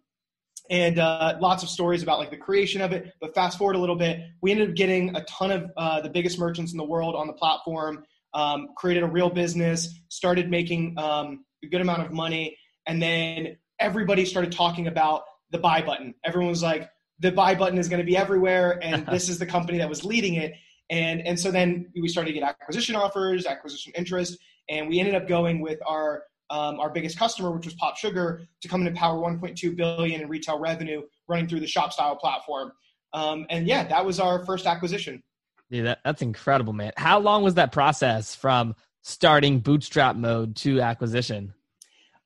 and 0.71 0.99
uh, 0.99 1.37
lots 1.41 1.63
of 1.63 1.69
stories 1.69 2.03
about 2.03 2.19
like 2.19 2.31
the 2.31 2.37
creation 2.37 2.81
of 2.81 2.93
it. 2.93 3.13
But 3.21 3.35
fast 3.35 3.59
forward 3.59 3.77
a 3.77 3.79
little 3.79 3.97
bit, 3.97 4.21
we 4.41 4.53
ended 4.53 4.71
up 4.71 4.75
getting 4.75 5.15
a 5.15 5.25
ton 5.25 5.51
of 5.51 5.71
uh, 5.77 6.01
the 6.01 6.09
biggest 6.09 6.39
merchants 6.39 6.73
in 6.73 6.79
the 6.79 6.85
world 6.85 7.15
on 7.15 7.27
the 7.27 7.33
platform. 7.33 8.05
Um, 8.35 8.69
created 8.79 9.03
a 9.03 9.07
real 9.07 9.29
business, 9.29 10.01
started 10.09 10.49
making 10.49 10.99
um, 10.99 11.45
a 11.63 11.69
good 11.69 11.81
amount 11.81 12.03
of 12.03 12.13
money, 12.13 12.57
and 12.87 13.01
then 13.01 13.57
everybody 13.79 14.25
started 14.25 14.53
talking 14.53 14.87
about 14.87 15.23
the 15.51 15.59
buy 15.59 15.83
button. 15.83 16.15
Everyone 16.25 16.51
was 16.51 16.63
like, 16.63 16.91
the 17.19 17.31
buy 17.31 17.55
button 17.55 17.79
is 17.79 17.89
going 17.89 18.01
to 18.01 18.07
be 18.07 18.17
everywhere, 18.17 18.79
and 18.83 19.07
this 19.11 19.29
is 19.29 19.39
the 19.39 19.47
company 19.47 19.79
that 19.79 19.89
was 19.89 20.05
leading 20.05 20.35
it. 20.35 20.55
And 20.91 21.27
and 21.27 21.39
so 21.39 21.51
then 21.51 21.91
we 22.01 22.09
started 22.09 22.33
to 22.33 22.39
get 22.39 22.49
acquisition 22.49 22.97
offers, 22.97 23.47
acquisition 23.47 23.93
interest, 23.97 24.39
and 24.69 24.89
we 24.89 24.99
ended 24.99 25.15
up 25.15 25.29
going 25.29 25.61
with 25.61 25.79
our 25.87 26.25
um, 26.51 26.79
our 26.81 26.91
biggest 26.91 27.19
customer, 27.19 27.51
which 27.51 27.65
was 27.65 27.75
PopSugar, 27.77 28.47
to 28.61 28.69
come 28.69 28.83
in 28.83 28.87
and 28.87 28.97
power 28.97 29.19
1.2 29.19 29.75
billion 29.75 30.21
in 30.21 30.29
retail 30.29 30.59
revenue 30.59 31.01
running 31.27 31.49
through 31.49 31.61
the 31.61 31.67
ShopStyle 31.67 32.19
platform. 32.19 32.73
Um, 33.15 33.47
and 33.49 33.67
yeah, 33.67 33.87
that 33.89 34.05
was 34.05 34.21
our 34.21 34.45
first 34.45 34.67
acquisition. 34.67 35.23
Yeah, 35.71 35.85
that, 35.85 36.01
that's 36.05 36.21
incredible, 36.21 36.75
man. 36.75 36.93
How 36.99 37.21
long 37.21 37.43
was 37.43 37.55
that 37.55 37.73
process 37.73 38.35
from 38.35 38.75
starting 39.03 39.61
bootstrap 39.61 40.17
mode 40.17 40.57
to 40.57 40.81
acquisition? 40.81 41.53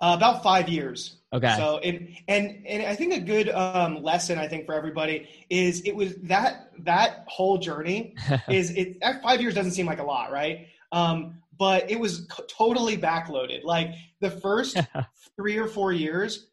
Uh, 0.00 0.14
about 0.16 0.42
five 0.42 0.68
years. 0.68 1.16
Okay. 1.32 1.54
So 1.56 1.78
and 1.78 2.16
and 2.28 2.64
and 2.66 2.86
I 2.86 2.94
think 2.94 3.14
a 3.14 3.20
good 3.20 3.48
um, 3.48 4.02
lesson 4.02 4.38
I 4.38 4.46
think 4.46 4.66
for 4.66 4.74
everybody 4.74 5.28
is 5.50 5.80
it 5.82 5.96
was 5.96 6.14
that 6.22 6.70
that 6.80 7.24
whole 7.26 7.58
journey 7.58 8.14
is 8.48 8.70
it 8.72 9.00
that 9.00 9.22
five 9.22 9.40
years 9.40 9.54
doesn't 9.54 9.72
seem 9.72 9.86
like 9.86 9.98
a 9.98 10.04
lot, 10.04 10.30
right? 10.30 10.68
Um, 10.92 11.42
but 11.58 11.90
it 11.90 11.98
was 11.98 12.28
totally 12.48 12.96
backloaded. 12.96 13.64
Like 13.64 13.94
the 14.20 14.30
first 14.30 14.78
three 15.36 15.56
or 15.56 15.66
four 15.66 15.92
years, 15.92 16.48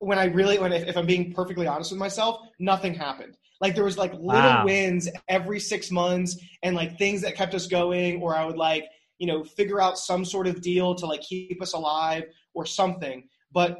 when 0.00 0.18
I 0.18 0.26
really 0.26 0.58
when 0.58 0.72
if, 0.72 0.88
if, 0.88 0.96
I'm 0.96 1.06
being 1.06 1.32
perfectly 1.32 1.66
honest 1.66 1.92
with 1.92 1.98
myself, 1.98 2.40
nothing 2.58 2.94
happened. 2.94 3.36
Like 3.60 3.74
there 3.74 3.84
was 3.84 3.98
like 3.98 4.12
little 4.12 4.24
wow. 4.24 4.64
wins 4.64 5.08
every 5.28 5.58
six 5.58 5.90
months 5.90 6.36
and 6.62 6.76
like 6.76 6.98
things 6.98 7.22
that 7.22 7.34
kept 7.34 7.54
us 7.54 7.66
going, 7.66 8.20
or 8.22 8.36
I 8.36 8.44
would 8.44 8.56
like 8.56 8.84
you 9.18 9.26
know 9.26 9.44
figure 9.44 9.80
out 9.80 9.98
some 9.98 10.24
sort 10.24 10.46
of 10.46 10.60
deal 10.60 10.94
to 10.94 11.06
like 11.06 11.20
keep 11.20 11.60
us 11.62 11.72
alive 11.72 12.24
or 12.54 12.66
something. 12.66 13.28
But 13.52 13.78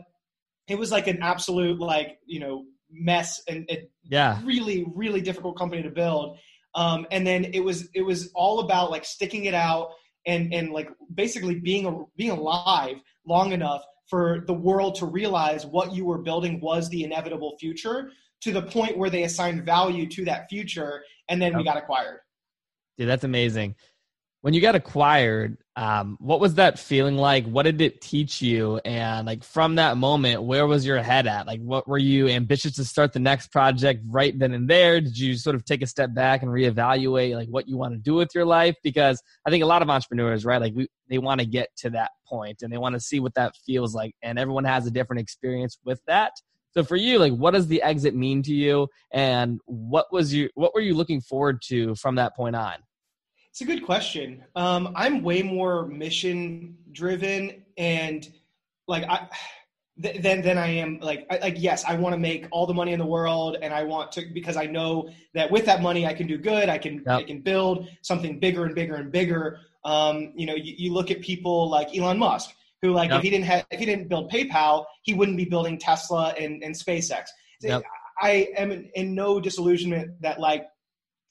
it 0.68 0.78
was 0.78 0.92
like 0.92 1.06
an 1.06 1.22
absolute 1.22 1.78
like 1.78 2.18
you 2.26 2.40
know 2.40 2.64
mess 2.90 3.42
and 3.48 3.66
it 3.68 3.90
yeah. 4.04 4.40
really 4.44 4.86
really 4.94 5.20
difficult 5.20 5.58
company 5.58 5.82
to 5.82 5.90
build. 5.90 6.38
Um, 6.74 7.06
and 7.10 7.26
then 7.26 7.46
it 7.54 7.60
was 7.60 7.88
it 7.94 8.02
was 8.02 8.30
all 8.34 8.60
about 8.60 8.90
like 8.90 9.04
sticking 9.04 9.46
it 9.46 9.54
out 9.54 9.90
and 10.26 10.52
and 10.52 10.70
like 10.70 10.88
basically 11.14 11.56
being 11.56 11.86
a, 11.86 12.04
being 12.16 12.30
alive 12.30 12.96
long 13.26 13.52
enough 13.52 13.82
for 14.08 14.44
the 14.46 14.54
world 14.54 14.94
to 14.96 15.06
realize 15.06 15.66
what 15.66 15.92
you 15.92 16.04
were 16.04 16.18
building 16.18 16.60
was 16.60 16.88
the 16.88 17.04
inevitable 17.04 17.56
future 17.58 18.10
to 18.40 18.52
the 18.52 18.62
point 18.62 18.96
where 18.96 19.10
they 19.10 19.24
assigned 19.24 19.64
value 19.64 20.08
to 20.08 20.24
that 20.24 20.48
future 20.48 21.02
and 21.28 21.42
then 21.42 21.56
we 21.56 21.64
got 21.64 21.76
acquired. 21.76 22.20
Dude 22.96 23.08
that's 23.08 23.24
amazing 23.24 23.74
when 24.42 24.54
you 24.54 24.60
got 24.60 24.74
acquired 24.74 25.58
Um, 25.78 26.16
what 26.18 26.40
was 26.40 26.54
that 26.54 26.76
feeling 26.76 27.16
like? 27.16 27.46
What 27.46 27.62
did 27.62 27.80
it 27.80 28.00
teach 28.00 28.42
you? 28.42 28.80
And 28.84 29.28
like 29.28 29.44
from 29.44 29.76
that 29.76 29.96
moment, 29.96 30.42
where 30.42 30.66
was 30.66 30.84
your 30.84 31.00
head 31.00 31.28
at? 31.28 31.46
Like, 31.46 31.60
what 31.60 31.86
were 31.86 31.98
you 31.98 32.26
ambitious 32.26 32.72
to 32.74 32.84
start 32.84 33.12
the 33.12 33.20
next 33.20 33.52
project 33.52 34.02
right 34.10 34.36
then 34.36 34.52
and 34.52 34.68
there? 34.68 35.00
Did 35.00 35.16
you 35.16 35.36
sort 35.36 35.54
of 35.54 35.64
take 35.64 35.80
a 35.80 35.86
step 35.86 36.12
back 36.12 36.42
and 36.42 36.50
reevaluate 36.50 37.36
like 37.36 37.48
what 37.48 37.68
you 37.68 37.76
want 37.76 37.94
to 37.94 37.98
do 37.98 38.14
with 38.14 38.30
your 38.34 38.44
life? 38.44 38.74
Because 38.82 39.22
I 39.46 39.50
think 39.50 39.62
a 39.62 39.68
lot 39.68 39.82
of 39.82 39.88
entrepreneurs, 39.88 40.44
right, 40.44 40.60
like 40.60 40.74
we, 40.74 40.88
they 41.08 41.18
want 41.18 41.40
to 41.40 41.46
get 41.46 41.68
to 41.76 41.90
that 41.90 42.10
point 42.26 42.62
and 42.62 42.72
they 42.72 42.78
want 42.78 42.94
to 42.94 43.00
see 43.00 43.20
what 43.20 43.34
that 43.34 43.54
feels 43.64 43.94
like. 43.94 44.16
And 44.20 44.36
everyone 44.36 44.64
has 44.64 44.84
a 44.84 44.90
different 44.90 45.20
experience 45.20 45.78
with 45.84 46.00
that. 46.08 46.32
So 46.72 46.82
for 46.82 46.96
you, 46.96 47.20
like, 47.20 47.34
what 47.34 47.52
does 47.52 47.68
the 47.68 47.82
exit 47.82 48.16
mean 48.16 48.42
to 48.42 48.52
you? 48.52 48.88
And 49.12 49.60
what 49.66 50.06
was 50.10 50.34
you, 50.34 50.50
what 50.54 50.74
were 50.74 50.80
you 50.80 50.94
looking 50.94 51.20
forward 51.20 51.62
to 51.68 51.94
from 51.94 52.16
that 52.16 52.34
point 52.34 52.56
on? 52.56 52.74
It's 53.58 53.68
a 53.68 53.74
good 53.74 53.84
question. 53.84 54.44
Um, 54.54 54.92
I'm 54.94 55.20
way 55.20 55.42
more 55.42 55.84
mission 55.84 56.76
driven 56.92 57.64
and 57.76 58.24
like 58.86 59.02
I 59.08 59.26
than 59.96 60.42
than 60.42 60.56
I 60.56 60.68
am 60.68 61.00
like 61.00 61.26
I, 61.28 61.38
like 61.38 61.56
yes, 61.58 61.84
I 61.84 61.96
want 61.96 62.12
to 62.12 62.20
make 62.20 62.46
all 62.52 62.68
the 62.68 62.72
money 62.72 62.92
in 62.92 63.00
the 63.00 63.06
world 63.06 63.56
and 63.60 63.74
I 63.74 63.82
want 63.82 64.12
to 64.12 64.26
because 64.32 64.56
I 64.56 64.66
know 64.66 65.10
that 65.34 65.50
with 65.50 65.64
that 65.64 65.82
money 65.82 66.06
I 66.06 66.14
can 66.14 66.28
do 66.28 66.38
good. 66.38 66.68
I 66.68 66.78
can 66.78 67.02
yep. 67.04 67.08
I 67.08 67.22
can 67.24 67.40
build 67.40 67.88
something 68.02 68.38
bigger 68.38 68.64
and 68.64 68.76
bigger 68.76 68.94
and 68.94 69.10
bigger. 69.10 69.58
Um, 69.84 70.34
you 70.36 70.46
know, 70.46 70.54
you, 70.54 70.74
you 70.78 70.92
look 70.92 71.10
at 71.10 71.20
people 71.20 71.68
like 71.68 71.88
Elon 71.98 72.16
Musk 72.16 72.50
who 72.80 72.92
like 72.92 73.10
yep. 73.10 73.18
if 73.18 73.24
he 73.24 73.30
didn't 73.30 73.46
have 73.46 73.66
if 73.72 73.80
he 73.80 73.86
didn't 73.86 74.06
build 74.06 74.30
PayPal, 74.30 74.84
he 75.02 75.14
wouldn't 75.14 75.36
be 75.36 75.46
building 75.46 75.78
Tesla 75.78 76.28
and, 76.38 76.62
and 76.62 76.76
SpaceX. 76.76 77.24
Yep. 77.62 77.82
I 78.22 78.50
am 78.56 78.70
in, 78.70 78.88
in 78.94 79.16
no 79.16 79.40
disillusionment 79.40 80.22
that 80.22 80.38
like 80.38 80.68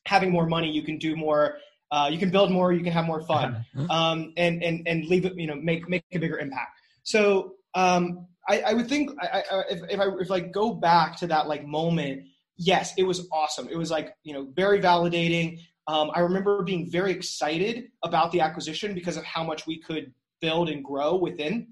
having 0.06 0.30
more 0.30 0.46
money 0.46 0.70
you 0.70 0.82
can 0.82 0.98
do 0.98 1.16
more 1.16 1.60
uh, 1.92 2.10
you 2.12 2.18
can 2.18 2.30
build 2.30 2.52
more, 2.52 2.74
you 2.74 2.84
can 2.84 2.94
have 2.94 3.06
more 3.06 3.22
fun, 3.22 3.66
um, 3.90 4.34
and 4.38 4.64
and 4.64 4.88
and 4.88 5.06
leave 5.06 5.26
it, 5.26 5.36
you 5.36 5.48
know, 5.48 5.56
make 5.56 5.88
make 5.90 6.04
a 6.14 6.20
bigger 6.20 6.40
impact. 6.40 6.80
So 7.04 7.54
um, 7.74 8.28
I, 8.50 8.62
I, 8.62 8.74
would 8.74 8.90
think 8.90 9.12
I, 9.22 9.44
I, 9.52 9.64
if 9.70 9.82
if 9.90 10.00
I 10.00 10.08
if 10.20 10.30
like 10.30 10.52
go 10.52 10.74
back 10.74 11.18
to 11.18 11.28
that 11.28 11.48
like 11.48 11.66
moment, 11.66 12.24
yes, 12.58 12.94
it 12.98 13.04
was 13.04 13.28
awesome. 13.32 13.68
It 13.70 13.78
was 13.78 13.92
like 13.92 14.16
you 14.24 14.34
know 14.34 14.48
very 14.54 14.80
validating. 14.80 15.60
Um, 15.88 16.12
I 16.14 16.20
remember 16.20 16.64
being 16.64 16.90
very 16.90 17.12
excited 17.12 17.90
about 18.04 18.32
the 18.34 18.42
acquisition 18.42 18.94
because 18.94 19.16
of 19.16 19.24
how 19.24 19.44
much 19.44 19.66
we 19.66 19.80
could 19.80 20.14
build 20.42 20.70
and 20.70 20.84
grow 20.84 21.16
within. 21.16 21.68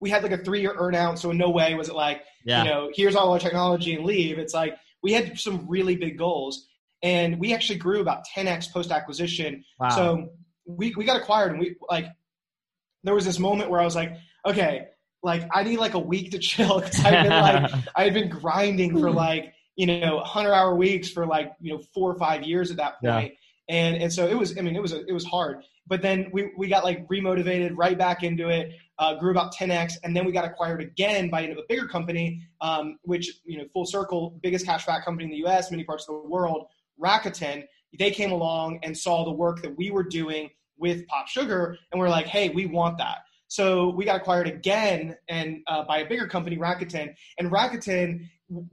We 0.00 0.08
had 0.08 0.22
like 0.22 0.32
a 0.32 0.38
three 0.38 0.62
year 0.62 0.74
earnout, 0.74 1.18
so 1.18 1.30
in 1.30 1.36
no 1.36 1.50
way 1.50 1.74
was 1.74 1.90
it 1.90 1.94
like 1.94 2.22
yeah. 2.44 2.62
you 2.62 2.70
know 2.70 2.90
here's 2.94 3.16
all 3.16 3.32
our 3.32 3.38
technology 3.38 3.94
and 3.94 4.04
leave. 4.04 4.38
It's 4.38 4.54
like 4.54 4.76
we 5.02 5.12
had 5.12 5.38
some 5.38 5.66
really 5.68 5.96
big 5.96 6.16
goals 6.16 6.66
and 7.02 7.38
we 7.38 7.54
actually 7.54 7.78
grew 7.78 8.00
about 8.00 8.24
10x 8.36 8.72
post 8.72 8.90
acquisition. 8.90 9.64
Wow. 9.78 9.88
So 9.90 10.28
we 10.66 10.94
we 10.96 11.04
got 11.04 11.16
acquired, 11.16 11.52
and 11.52 11.60
we 11.60 11.76
like 11.88 12.06
there 13.04 13.14
was 13.14 13.24
this 13.24 13.38
moment 13.38 13.70
where 13.70 13.80
I 13.80 13.84
was 13.84 13.96
like, 13.96 14.14
okay, 14.46 14.88
like 15.22 15.48
I 15.52 15.62
need 15.62 15.78
like 15.78 15.94
a 15.94 15.98
week 15.98 16.32
to 16.32 16.38
chill 16.40 16.80
because 16.80 17.04
I've 17.04 17.24
been 17.24 17.30
like 17.30 17.72
I 17.96 18.04
had 18.04 18.14
been 18.14 18.28
grinding 18.28 18.98
for 18.98 19.10
like 19.10 19.54
you 19.76 19.86
know 19.86 20.20
hundred 20.20 20.52
hour 20.52 20.74
weeks 20.74 21.10
for 21.10 21.26
like 21.26 21.52
you 21.60 21.72
know 21.72 21.82
four 21.94 22.10
or 22.10 22.18
five 22.18 22.42
years 22.42 22.70
at 22.70 22.76
that 22.78 23.00
point. 23.00 23.34
Yeah. 23.68 23.76
and 23.76 24.02
and 24.02 24.12
so 24.12 24.26
it 24.26 24.38
was 24.38 24.56
I 24.58 24.62
mean 24.62 24.76
it 24.76 24.82
was 24.82 24.92
it 24.92 25.12
was 25.12 25.24
hard 25.24 25.62
but 25.90 26.02
then 26.02 26.30
we, 26.32 26.52
we 26.56 26.68
got 26.68 26.84
like 26.84 27.06
remotivated 27.08 27.72
right 27.74 27.98
back 27.98 28.22
into 28.22 28.48
it 28.48 28.72
uh, 28.98 29.14
grew 29.14 29.32
about 29.32 29.54
10x 29.54 29.94
and 30.04 30.16
then 30.16 30.24
we 30.24 30.32
got 30.32 30.44
acquired 30.44 30.80
again 30.80 31.28
by 31.28 31.42
a 31.42 31.54
bigger 31.68 31.86
company 31.86 32.40
um, 32.60 32.98
which 33.02 33.40
you 33.44 33.58
know 33.58 33.64
full 33.72 33.84
circle 33.84 34.38
biggest 34.42 34.64
cashback 34.64 35.04
company 35.04 35.24
in 35.24 35.30
the 35.30 35.50
us 35.50 35.70
many 35.70 35.84
parts 35.84 36.08
of 36.08 36.22
the 36.22 36.28
world 36.28 36.66
Rakuten, 37.02 37.64
they 37.98 38.10
came 38.10 38.32
along 38.32 38.80
and 38.82 38.96
saw 38.96 39.24
the 39.24 39.32
work 39.32 39.62
that 39.62 39.76
we 39.76 39.90
were 39.90 40.04
doing 40.04 40.50
with 40.78 41.04
PopSugar, 41.08 41.76
and 41.92 42.00
we're 42.00 42.08
like, 42.08 42.26
hey, 42.26 42.48
we 42.48 42.66
want 42.66 42.98
that. 42.98 43.18
So 43.48 43.88
we 43.90 44.04
got 44.04 44.20
acquired 44.20 44.46
again 44.46 45.16
and 45.28 45.58
uh, 45.66 45.82
by 45.82 45.98
a 45.98 46.08
bigger 46.08 46.28
company, 46.28 46.56
Rakuten, 46.56 47.14
and 47.36 47.50
Rakuten 47.50 48.28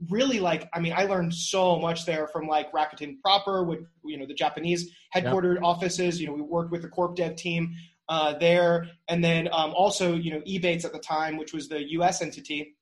really 0.08 0.40
like 0.40 0.68
I 0.72 0.80
mean 0.80 0.92
I 0.96 1.04
learned 1.04 1.34
so 1.34 1.78
much 1.78 2.04
there 2.04 2.28
from 2.28 2.46
like 2.46 2.72
Rakuten 2.72 3.20
proper 3.20 3.64
with 3.64 3.80
you 4.04 4.18
know 4.18 4.26
the 4.26 4.34
Japanese 4.34 4.90
headquartered 5.14 5.56
yep. 5.56 5.64
offices. 5.64 6.20
You 6.20 6.28
know 6.28 6.32
we 6.32 6.42
worked 6.42 6.70
with 6.70 6.82
the 6.82 6.88
corp 6.88 7.16
dev 7.16 7.34
team 7.34 7.74
uh, 8.08 8.38
there, 8.38 8.86
and 9.08 9.22
then 9.22 9.48
um, 9.52 9.72
also 9.74 10.14
you 10.14 10.30
know 10.30 10.40
Ebates 10.42 10.84
at 10.84 10.92
the 10.92 11.00
time, 11.00 11.36
which 11.36 11.52
was 11.52 11.68
the 11.68 11.90
U.S. 11.92 12.22
entity, 12.22 12.76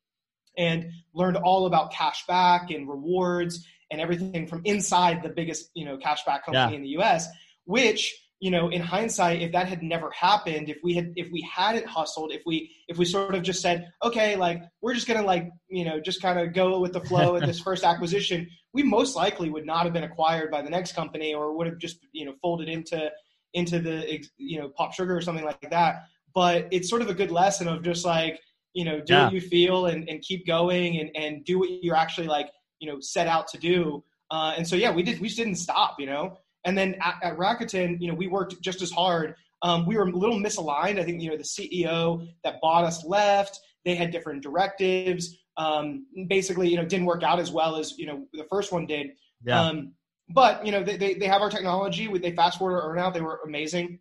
and 0.59 0.91
learned 1.15 1.39
all 1.39 1.65
about 1.65 1.93
cash 1.93 2.27
back 2.27 2.71
and 2.71 2.89
rewards 2.89 3.67
and 3.91 4.01
everything 4.01 4.47
from 4.47 4.63
inside 4.65 5.23
the 5.23 5.29
biggest 5.29 5.71
you 5.75 5.85
know 5.85 5.97
cashback 5.97 6.45
company 6.45 6.53
yeah. 6.53 6.71
in 6.71 6.83
the 6.83 6.89
U.S. 6.91 7.29
Which 7.65 8.15
you 8.41 8.51
know 8.51 8.69
in 8.69 8.81
hindsight, 8.81 9.43
if 9.43 9.53
that 9.53 9.69
had 9.69 9.83
never 9.83 10.11
happened, 10.11 10.69
if 10.69 10.79
we 10.83 10.95
had 10.95 11.13
if 11.17 11.31
we 11.33 11.41
hadn't 11.43 11.87
hustled, 11.87 12.33
if 12.33 12.43
we 12.47 12.75
if 12.89 12.99
we 12.99 13.05
sort 13.05 13.35
of 13.35 13.43
just 13.43 13.61
said 13.61 13.91
okay, 14.03 14.37
like 14.37 14.63
we're 14.83 14.95
just 14.95 15.07
gonna 15.07 15.23
like 15.23 15.51
you 15.69 15.85
know 15.85 16.01
just 16.01 16.21
kind 16.21 16.39
of 16.39 16.53
go 16.53 16.81
with 16.81 16.93
the 16.93 17.01
flow 17.01 17.37
at 17.37 17.47
this 17.47 17.61
first 17.67 17.85
acquisition, 17.85 18.49
we 18.73 18.83
most 18.83 19.17
likely 19.17 19.51
would 19.51 19.67
not 19.67 19.85
have 19.85 19.93
been 19.93 20.05
acquired 20.05 20.51
by 20.51 20.63
the 20.63 20.71
next 20.71 20.95
company 20.95 21.35
or 21.35 21.57
would 21.57 21.67
have 21.67 21.79
just 21.79 21.99
you 22.13 22.25
know 22.25 22.35
folded 22.43 22.69
into 22.69 23.11
into 23.55 23.81
the 23.81 24.25
you 24.37 24.59
know 24.61 24.69
pop 24.69 24.93
sugar 24.93 25.17
or 25.17 25.21
something 25.21 25.45
like 25.45 25.71
that. 25.71 26.05
But 26.35 26.69
it's 26.71 26.91
sort 26.91 27.03
of 27.03 27.09
a 27.09 27.15
good 27.15 27.31
lesson 27.31 27.67
of 27.69 27.83
just 27.83 28.05
like 28.05 28.39
you 28.75 28.85
know 28.85 29.01
do 29.01 29.15
yeah. 29.15 29.25
what 29.25 29.33
you 29.33 29.41
feel 29.41 29.87
and, 29.87 30.09
and 30.09 30.21
keep 30.21 30.47
going 30.47 30.99
and, 31.01 31.11
and 31.17 31.45
do 31.45 31.59
what 31.59 31.71
you're 31.83 31.97
actually 31.97 32.27
like 32.27 32.51
you 32.79 32.91
know 32.91 33.01
set 33.01 33.27
out 33.27 33.49
to 33.49 33.59
do. 33.59 34.05
Uh, 34.31 34.55
and 34.57 34.67
so 34.67 34.77
yeah, 34.77 34.91
we 34.91 35.03
did 35.03 35.21
we 35.21 35.29
just 35.29 35.39
didn't 35.39 35.57
stop, 35.57 35.97
you 35.99 36.07
know. 36.07 36.39
And 36.65 36.77
then 36.77 36.97
at, 37.01 37.17
at 37.23 37.37
Rakuten, 37.37 38.01
you 38.01 38.09
know, 38.09 38.15
we 38.15 38.27
worked 38.27 38.61
just 38.61 38.83
as 38.83 38.91
hard. 38.91 39.35
Um, 39.63 39.87
we 39.87 39.97
were 39.97 40.03
a 40.03 40.11
little 40.11 40.39
misaligned. 40.39 40.99
I 40.99 41.05
think 41.05 41.23
you 41.23 41.31
know 41.31 41.37
the 41.37 41.45
CEO 41.45 42.29
that 42.45 42.61
bought 42.61 42.85
us 42.85 43.05
left. 43.05 43.61
They 43.85 43.95
had 43.95 44.11
different 44.11 44.43
directives. 44.43 45.39
Um, 45.57 46.07
basically, 46.29 46.69
you 46.69 46.77
know, 46.77 46.85
didn't 46.85 47.07
work 47.07 47.23
out 47.23 47.39
as 47.39 47.51
well 47.51 47.77
as 47.77 47.97
you 47.99 48.07
know 48.07 48.27
the 48.33 48.45
first 48.51 48.73
one 48.73 48.87
did. 48.87 49.13
Yeah. 49.45 49.61
Um, 49.61 49.93
but 50.29 50.67
you 50.67 50.73
know, 50.73 50.83
they, 50.83 50.97
they, 50.97 51.15
they 51.15 51.27
have 51.27 51.41
our 51.41 51.51
technology. 51.51 52.09
They 52.19 52.33
fast 52.33 52.59
forward 52.59 52.81
our 52.81 52.95
earnout. 52.95 53.15
They 53.15 53.21
were 53.21 53.41
amazing, 53.45 54.01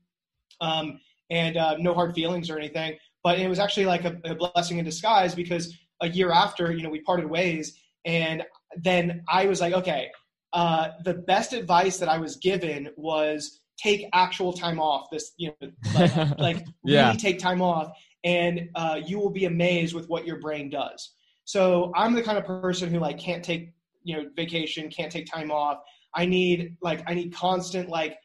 um, 0.60 1.00
and 1.30 1.56
uh, 1.56 1.78
no 1.78 1.94
hard 1.94 2.16
feelings 2.16 2.50
or 2.50 2.58
anything. 2.58 2.98
But 3.24 3.40
it 3.40 3.48
was 3.48 3.60
actually 3.60 3.86
like 3.86 4.06
a, 4.06 4.20
a 4.24 4.36
blessing 4.36 4.78
in 4.78 4.86
disguise 4.86 5.34
because 5.34 5.76
a 6.02 6.08
year 6.08 6.32
after, 6.32 6.72
you 6.72 6.84
know, 6.84 6.90
we 6.90 7.02
parted 7.02 7.28
ways, 7.28 7.80
and 8.06 8.44
then 8.78 9.24
I 9.28 9.48
was 9.48 9.62
like, 9.62 9.74
okay, 9.74 10.10
uh, 10.54 10.90
the 11.04 11.14
best 11.14 11.54
advice 11.54 11.98
that 11.98 12.10
I 12.10 12.18
was 12.18 12.38
given 12.38 12.90
was 12.96 13.62
take 13.78 14.08
actual 14.14 14.54
time 14.54 14.80
off. 14.80 15.08
This, 15.12 15.34
you 15.38 15.52
know, 15.62 15.70
like, 15.96 16.16
like 16.40 16.66
yeah. 16.84 17.08
really 17.08 17.18
take 17.18 17.40
time 17.40 17.62
off, 17.62 17.92
and 18.24 18.70
uh, 18.76 19.00
you 19.06 19.20
will 19.20 19.32
be 19.32 19.46
amazed 19.46 19.94
with 19.94 20.08
what 20.08 20.26
your 20.26 20.40
brain 20.40 20.70
does. 20.70 21.14
So 21.46 21.92
I'm 21.96 22.14
the 22.14 22.24
kind 22.24 22.38
of 22.38 22.46
person 22.46 22.90
who 22.90 23.00
like 23.00 23.20
can't 23.20 23.44
take 23.44 23.74
you 24.04 24.16
know 24.16 24.30
vacation, 24.36 24.90
can't 24.90 25.12
take 25.12 25.26
time 25.26 25.52
off. 25.52 25.80
I 26.16 26.26
need 26.26 26.78
like 26.82 27.04
I 27.08 27.14
need 27.14 27.34
constant 27.34 27.90
like 27.90 28.18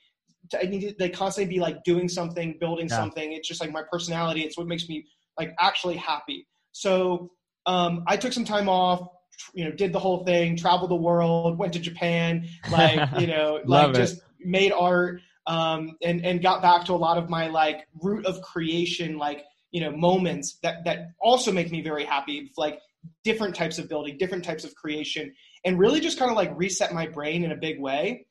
I 0.58 0.64
need 0.64 0.80
to 0.82 0.94
like 0.98 1.12
constantly 1.12 1.54
be 1.54 1.60
like 1.60 1.82
doing 1.84 2.08
something, 2.08 2.56
building 2.60 2.88
yeah. 2.88 2.96
something. 2.96 3.32
It's 3.32 3.48
just 3.48 3.60
like 3.60 3.72
my 3.72 3.82
personality. 3.90 4.42
It's 4.42 4.56
what 4.56 4.66
makes 4.66 4.88
me 4.88 5.04
like 5.38 5.54
actually 5.58 5.96
happy. 5.96 6.46
So 6.72 7.30
um, 7.66 8.04
I 8.06 8.16
took 8.16 8.32
some 8.32 8.44
time 8.44 8.68
off 8.68 9.06
you 9.54 9.64
know, 9.64 9.70
did 9.70 9.92
the 9.92 9.98
whole 9.98 10.24
thing, 10.24 10.56
traveled 10.56 10.90
the 10.90 10.96
world, 10.96 11.58
went 11.58 11.72
to 11.74 11.78
Japan, 11.78 12.48
like, 12.70 13.08
you 13.18 13.26
know, 13.26 13.60
like 13.64 13.94
just 13.94 14.20
made 14.38 14.72
art, 14.72 15.20
um, 15.46 15.96
and, 16.02 16.24
and 16.24 16.42
got 16.42 16.62
back 16.62 16.84
to 16.86 16.92
a 16.92 16.96
lot 16.96 17.18
of 17.18 17.28
my 17.28 17.48
like 17.48 17.86
root 18.02 18.26
of 18.26 18.40
creation, 18.42 19.18
like, 19.18 19.44
you 19.70 19.80
know, 19.80 19.90
moments 19.90 20.58
that, 20.62 20.84
that 20.84 21.12
also 21.20 21.52
make 21.52 21.70
me 21.70 21.80
very 21.80 22.04
happy, 22.04 22.50
like 22.56 22.80
different 23.24 23.54
types 23.54 23.78
of 23.78 23.88
building, 23.88 24.18
different 24.18 24.44
types 24.44 24.64
of 24.64 24.74
creation, 24.74 25.32
and 25.64 25.78
really 25.78 26.00
just 26.00 26.18
kind 26.18 26.30
of 26.30 26.36
like 26.36 26.52
reset 26.56 26.92
my 26.92 27.06
brain 27.06 27.44
in 27.44 27.52
a 27.52 27.56
big 27.56 27.80
way. 27.80 28.26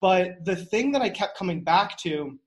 But 0.00 0.44
the 0.44 0.56
thing 0.56 0.92
that 0.92 1.02
I 1.02 1.08
kept 1.08 1.36
coming 1.36 1.64
back 1.64 1.96
to 1.98 2.38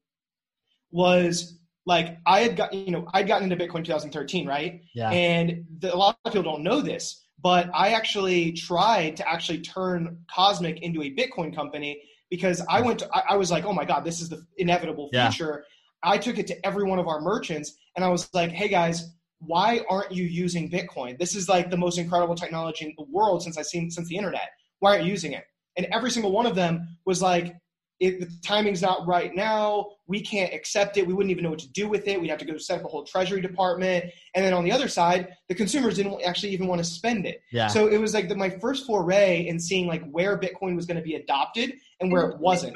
was 0.91 1.59
like 1.87 2.17
I 2.25 2.41
had 2.41 2.55
got, 2.55 2.73
you 2.73 2.91
know, 2.91 3.07
I'd 3.13 3.27
gotten 3.27 3.51
into 3.51 3.63
Bitcoin 3.63 3.83
2013, 3.83 4.45
right? 4.47 4.81
Yeah. 4.93 5.09
And 5.09 5.65
the, 5.79 5.93
a 5.93 5.95
lot 5.95 6.17
of 6.25 6.33
people 6.33 6.51
don't 6.51 6.63
know 6.63 6.81
this, 6.81 7.25
but 7.41 7.69
I 7.73 7.89
actually 7.89 8.53
tried 8.53 9.17
to 9.17 9.29
actually 9.29 9.61
turn 9.61 10.19
Cosmic 10.33 10.81
into 10.81 11.03
a 11.03 11.13
Bitcoin 11.13 11.55
company 11.55 12.01
because 12.29 12.61
I 12.69 12.81
went 12.81 12.99
to, 12.99 13.09
I, 13.13 13.33
I 13.33 13.35
was 13.37 13.51
like, 13.51 13.65
oh 13.65 13.73
my 13.73 13.85
God, 13.85 14.03
this 14.03 14.21
is 14.21 14.29
the 14.29 14.45
inevitable 14.57 15.09
future. 15.09 15.63
Yeah. 16.03 16.11
I 16.11 16.17
took 16.17 16.37
it 16.37 16.47
to 16.47 16.65
every 16.65 16.83
one 16.83 16.99
of 16.99 17.07
our 17.07 17.21
merchants 17.21 17.77
and 17.95 18.03
I 18.03 18.09
was 18.09 18.33
like, 18.33 18.51
hey 18.51 18.67
guys, 18.67 19.13
why 19.39 19.81
aren't 19.89 20.11
you 20.11 20.23
using 20.23 20.69
Bitcoin? 20.69 21.17
This 21.17 21.35
is 21.35 21.47
like 21.47 21.69
the 21.69 21.77
most 21.77 21.97
incredible 21.97 22.35
technology 22.35 22.85
in 22.85 22.93
the 22.97 23.05
world 23.11 23.43
since 23.43 23.57
I've 23.57 23.65
seen 23.65 23.89
since 23.91 24.07
the 24.07 24.17
internet. 24.17 24.49
Why 24.79 24.93
aren't 24.93 25.05
you 25.05 25.11
using 25.11 25.33
it? 25.33 25.45
And 25.75 25.87
every 25.91 26.09
single 26.09 26.31
one 26.31 26.47
of 26.47 26.55
them 26.55 26.87
was 27.05 27.21
like, 27.21 27.55
it, 27.99 28.19
the 28.19 28.29
timing's 28.45 28.81
not 28.81 29.07
right 29.07 29.33
now. 29.33 29.87
We 30.07 30.21
can't 30.21 30.53
accept 30.53 30.97
it. 30.97 31.07
We 31.07 31.13
wouldn't 31.13 31.31
even 31.31 31.43
know 31.43 31.49
what 31.49 31.59
to 31.59 31.69
do 31.69 31.87
with 31.87 32.07
it. 32.07 32.21
We'd 32.21 32.29
have 32.29 32.39
to 32.39 32.45
go 32.45 32.57
set 32.57 32.79
up 32.79 32.85
a 32.85 32.87
whole 32.87 33.03
treasury 33.03 33.41
department. 33.41 34.05
And 34.35 34.45
then 34.45 34.53
on 34.53 34.63
the 34.63 34.71
other 34.71 34.87
side, 34.87 35.35
the 35.49 35.55
consumers 35.55 35.95
didn't 35.95 36.21
actually 36.23 36.53
even 36.53 36.67
want 36.67 36.79
to 36.79 36.85
spend 36.85 37.25
it. 37.25 37.41
Yeah. 37.51 37.67
So 37.67 37.87
it 37.87 37.97
was 37.97 38.13
like 38.13 38.29
the, 38.29 38.35
my 38.35 38.49
first 38.49 38.85
foray 38.85 39.47
in 39.47 39.59
seeing 39.59 39.87
like 39.87 40.07
where 40.11 40.37
Bitcoin 40.37 40.75
was 40.75 40.85
going 40.85 40.97
to 40.97 41.03
be 41.03 41.15
adopted 41.15 41.73
and 41.99 42.11
where 42.11 42.29
it 42.29 42.39
wasn't. 42.39 42.75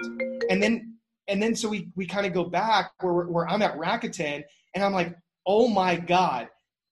And 0.50 0.62
then 0.62 0.98
and 1.28 1.42
then 1.42 1.56
so 1.56 1.70
we 1.70 1.90
we 1.96 2.06
kind 2.06 2.26
of 2.26 2.34
go 2.34 2.44
back 2.44 2.92
where 3.02 3.14
where 3.14 3.48
I'm 3.48 3.62
at 3.62 3.78
Rakuten, 3.78 4.44
and 4.76 4.84
I'm 4.84 4.94
like, 4.94 5.16
oh 5.46 5.68
my 5.68 5.96
god, 5.96 6.50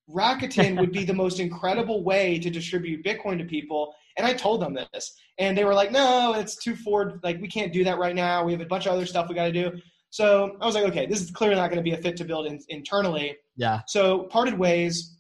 Rakuten 0.10 0.80
would 0.80 0.92
be 0.92 1.04
the 1.04 1.14
most 1.14 1.40
incredible 1.40 2.04
way 2.04 2.40
to 2.40 2.50
distribute 2.50 3.04
Bitcoin 3.04 3.38
to 3.40 3.46
people. 3.46 3.94
And 4.18 4.26
I 4.26 4.34
told 4.34 4.62
them 4.62 4.74
this, 4.74 5.14
and 5.38 5.58
they 5.58 5.64
were 5.64 5.74
like, 5.74 5.92
"No, 5.92 6.34
it's 6.34 6.62
too 6.62 6.76
forward. 6.76 7.20
Like 7.24 7.40
we 7.42 7.48
can't 7.48 7.74
do 7.74 7.84
that 7.84 7.98
right 7.98 8.16
now. 8.16 8.44
We 8.44 8.52
have 8.52 8.62
a 8.62 8.66
bunch 8.66 8.86
of 8.86 8.94
other 8.94 9.06
stuff 9.06 9.30
we 9.30 9.36
got 9.36 9.46
to 9.46 9.52
do." 9.52 9.80
So 10.10 10.58
I 10.62 10.66
was 10.66 10.76
like, 10.76 10.86
"Okay, 10.86 11.06
this 11.06 11.22
is 11.22 11.32
clearly 11.32 11.56
not 11.56 11.70
going 11.70 11.78
to 11.78 11.84
be 11.84 11.96
a 11.96 11.98
fit 11.98 12.18
to 12.18 12.26
build 12.26 12.48
in, 12.48 12.60
internally." 12.70 13.38
Yeah. 13.56 13.82
So 13.88 14.24
parted 14.24 14.58
ways. 14.58 15.16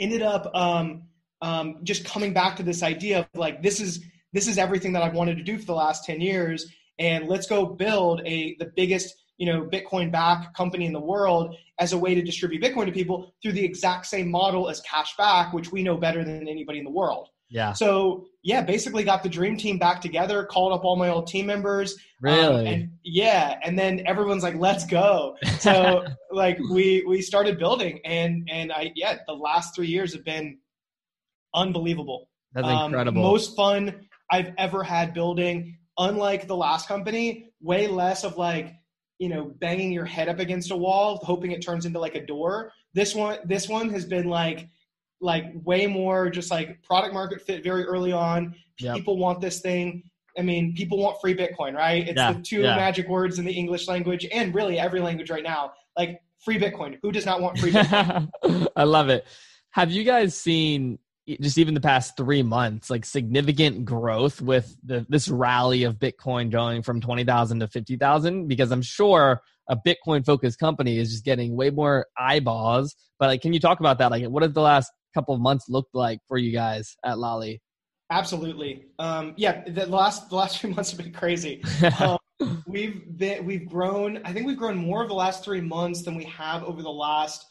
Ended 0.00 0.22
up 0.22 0.48
um, 0.54 1.02
um, 1.42 1.80
just 1.82 2.04
coming 2.04 2.32
back 2.32 2.54
to 2.56 2.62
this 2.62 2.84
idea 2.84 3.20
of 3.20 3.26
like 3.34 3.62
this 3.62 3.80
is 3.80 4.04
this 4.32 4.46
is 4.46 4.58
everything 4.58 4.92
that 4.92 5.02
I've 5.02 5.14
wanted 5.14 5.38
to 5.38 5.42
do 5.42 5.58
for 5.58 5.64
the 5.64 5.74
last 5.74 6.04
ten 6.04 6.20
years, 6.20 6.72
and 6.98 7.26
let's 7.26 7.48
go 7.48 7.66
build 7.66 8.22
a 8.24 8.54
the 8.60 8.70
biggest 8.76 9.14
you 9.38 9.46
know 9.46 9.62
bitcoin 9.62 10.12
back 10.12 10.52
company 10.54 10.84
in 10.84 10.92
the 10.92 11.00
world 11.00 11.56
as 11.78 11.92
a 11.92 11.98
way 11.98 12.14
to 12.14 12.22
distribute 12.22 12.62
bitcoin 12.62 12.86
to 12.86 12.92
people 12.92 13.32
through 13.40 13.52
the 13.52 13.64
exact 13.64 14.06
same 14.06 14.30
model 14.30 14.68
as 14.68 14.80
cash 14.82 15.16
back 15.16 15.52
which 15.52 15.72
we 15.72 15.82
know 15.82 15.96
better 15.96 16.24
than 16.24 16.46
anybody 16.48 16.78
in 16.78 16.84
the 16.84 16.90
world 16.90 17.28
yeah. 17.48 17.72
So 17.72 18.26
yeah 18.42 18.62
basically 18.62 19.04
got 19.04 19.22
the 19.22 19.28
dream 19.28 19.56
team 19.56 19.78
back 19.78 20.00
together 20.00 20.44
called 20.44 20.72
up 20.72 20.84
all 20.84 20.96
my 20.96 21.08
old 21.08 21.26
team 21.26 21.46
members 21.46 21.92
um, 21.92 21.98
really? 22.20 22.60
um, 22.60 22.66
and 22.66 22.90
yeah 23.04 23.58
and 23.62 23.78
then 23.78 24.02
everyone's 24.06 24.42
like 24.42 24.56
let's 24.56 24.86
go. 24.86 25.36
So 25.58 26.04
like 26.30 26.58
we 26.70 27.04
we 27.06 27.20
started 27.20 27.58
building 27.58 28.00
and 28.04 28.48
and 28.50 28.70
i 28.72 28.92
yeah 28.94 29.18
the 29.26 29.34
last 29.34 29.74
three 29.74 29.88
years 29.88 30.12
have 30.14 30.24
been 30.24 30.58
unbelievable. 31.54 32.28
That's 32.52 32.68
incredible. 32.68 33.22
um, 33.24 33.30
most 33.30 33.56
fun 33.56 34.06
i've 34.30 34.52
ever 34.58 34.82
had 34.82 35.14
building. 35.14 35.76
Unlike 35.98 36.46
the 36.46 36.56
last 36.56 36.86
company 36.86 37.50
way 37.60 37.88
less 37.88 38.22
of 38.22 38.38
like 38.38 38.74
you 39.18 39.28
know 39.28 39.52
banging 39.58 39.90
your 39.90 40.04
head 40.04 40.28
up 40.28 40.38
against 40.38 40.70
a 40.70 40.76
wall 40.76 41.20
hoping 41.24 41.50
it 41.50 41.60
turns 41.60 41.86
into 41.86 41.98
like 41.98 42.14
a 42.14 42.24
door. 42.24 42.72
This 42.94 43.14
one 43.14 43.38
this 43.44 43.68
one 43.68 43.90
has 43.90 44.04
been 44.04 44.28
like 44.28 44.68
like 45.20 45.44
way 45.64 45.86
more 45.86 46.30
just 46.30 46.50
like 46.50 46.82
product 46.82 47.12
market 47.12 47.40
fit 47.40 47.62
very 47.64 47.84
early 47.84 48.12
on 48.12 48.54
people 48.78 49.14
yep. 49.14 49.20
want 49.20 49.40
this 49.40 49.60
thing 49.60 50.02
i 50.38 50.42
mean 50.42 50.74
people 50.74 50.98
want 50.98 51.20
free 51.20 51.34
bitcoin 51.34 51.74
right 51.74 52.08
it's 52.08 52.16
yeah. 52.16 52.32
the 52.32 52.40
two 52.40 52.60
yeah. 52.62 52.76
magic 52.76 53.08
words 53.08 53.38
in 53.38 53.44
the 53.44 53.52
english 53.52 53.88
language 53.88 54.26
and 54.32 54.54
really 54.54 54.78
every 54.78 55.00
language 55.00 55.30
right 55.30 55.42
now 55.42 55.72
like 55.96 56.20
free 56.44 56.58
bitcoin 56.58 56.98
who 57.02 57.10
does 57.10 57.26
not 57.26 57.40
want 57.40 57.58
free 57.58 57.72
bitcoin 57.72 58.28
i 58.76 58.84
love 58.84 59.08
it 59.08 59.26
have 59.70 59.90
you 59.90 60.04
guys 60.04 60.36
seen 60.36 60.98
just 61.40 61.58
even 61.58 61.74
the 61.74 61.80
past 61.80 62.16
three 62.16 62.42
months, 62.42 62.88
like 62.88 63.04
significant 63.04 63.84
growth 63.84 64.40
with 64.40 64.74
the, 64.84 65.04
this 65.08 65.28
rally 65.28 65.84
of 65.84 65.96
Bitcoin 65.96 66.50
going 66.50 66.82
from 66.82 67.00
20,000 67.00 67.60
to 67.60 67.68
50,000? 67.68 68.48
Because 68.48 68.70
I'm 68.70 68.82
sure 68.82 69.42
a 69.68 69.76
Bitcoin 69.76 70.24
focused 70.24 70.58
company 70.58 70.98
is 70.98 71.10
just 71.10 71.24
getting 71.24 71.54
way 71.54 71.70
more 71.70 72.06
eyeballs. 72.16 72.96
But 73.18 73.26
like, 73.26 73.42
can 73.42 73.52
you 73.52 73.60
talk 73.60 73.80
about 73.80 73.98
that? 73.98 74.10
Like, 74.10 74.24
what 74.26 74.42
has 74.42 74.52
the 74.52 74.62
last 74.62 74.90
couple 75.14 75.34
of 75.34 75.40
months 75.40 75.66
looked 75.68 75.94
like 75.94 76.20
for 76.28 76.38
you 76.38 76.52
guys 76.52 76.96
at 77.04 77.18
Lolli. 77.18 77.60
Absolutely. 78.10 78.86
Um, 78.98 79.34
yeah, 79.36 79.68
the 79.68 79.86
last 79.86 80.30
the 80.30 80.36
last 80.36 80.58
few 80.60 80.70
months 80.70 80.90
have 80.90 81.00
been 81.00 81.12
crazy. 81.12 81.62
um, 82.00 82.18
we've 82.66 83.16
been 83.16 83.44
we've 83.44 83.68
grown. 83.68 84.20
I 84.24 84.32
think 84.32 84.46
we've 84.46 84.56
grown 84.56 84.76
more 84.76 85.02
of 85.02 85.08
the 85.08 85.14
last 85.14 85.44
three 85.44 85.60
months 85.60 86.02
than 86.02 86.14
we 86.14 86.24
have 86.24 86.64
over 86.64 86.82
the 86.82 86.90
last 86.90 87.44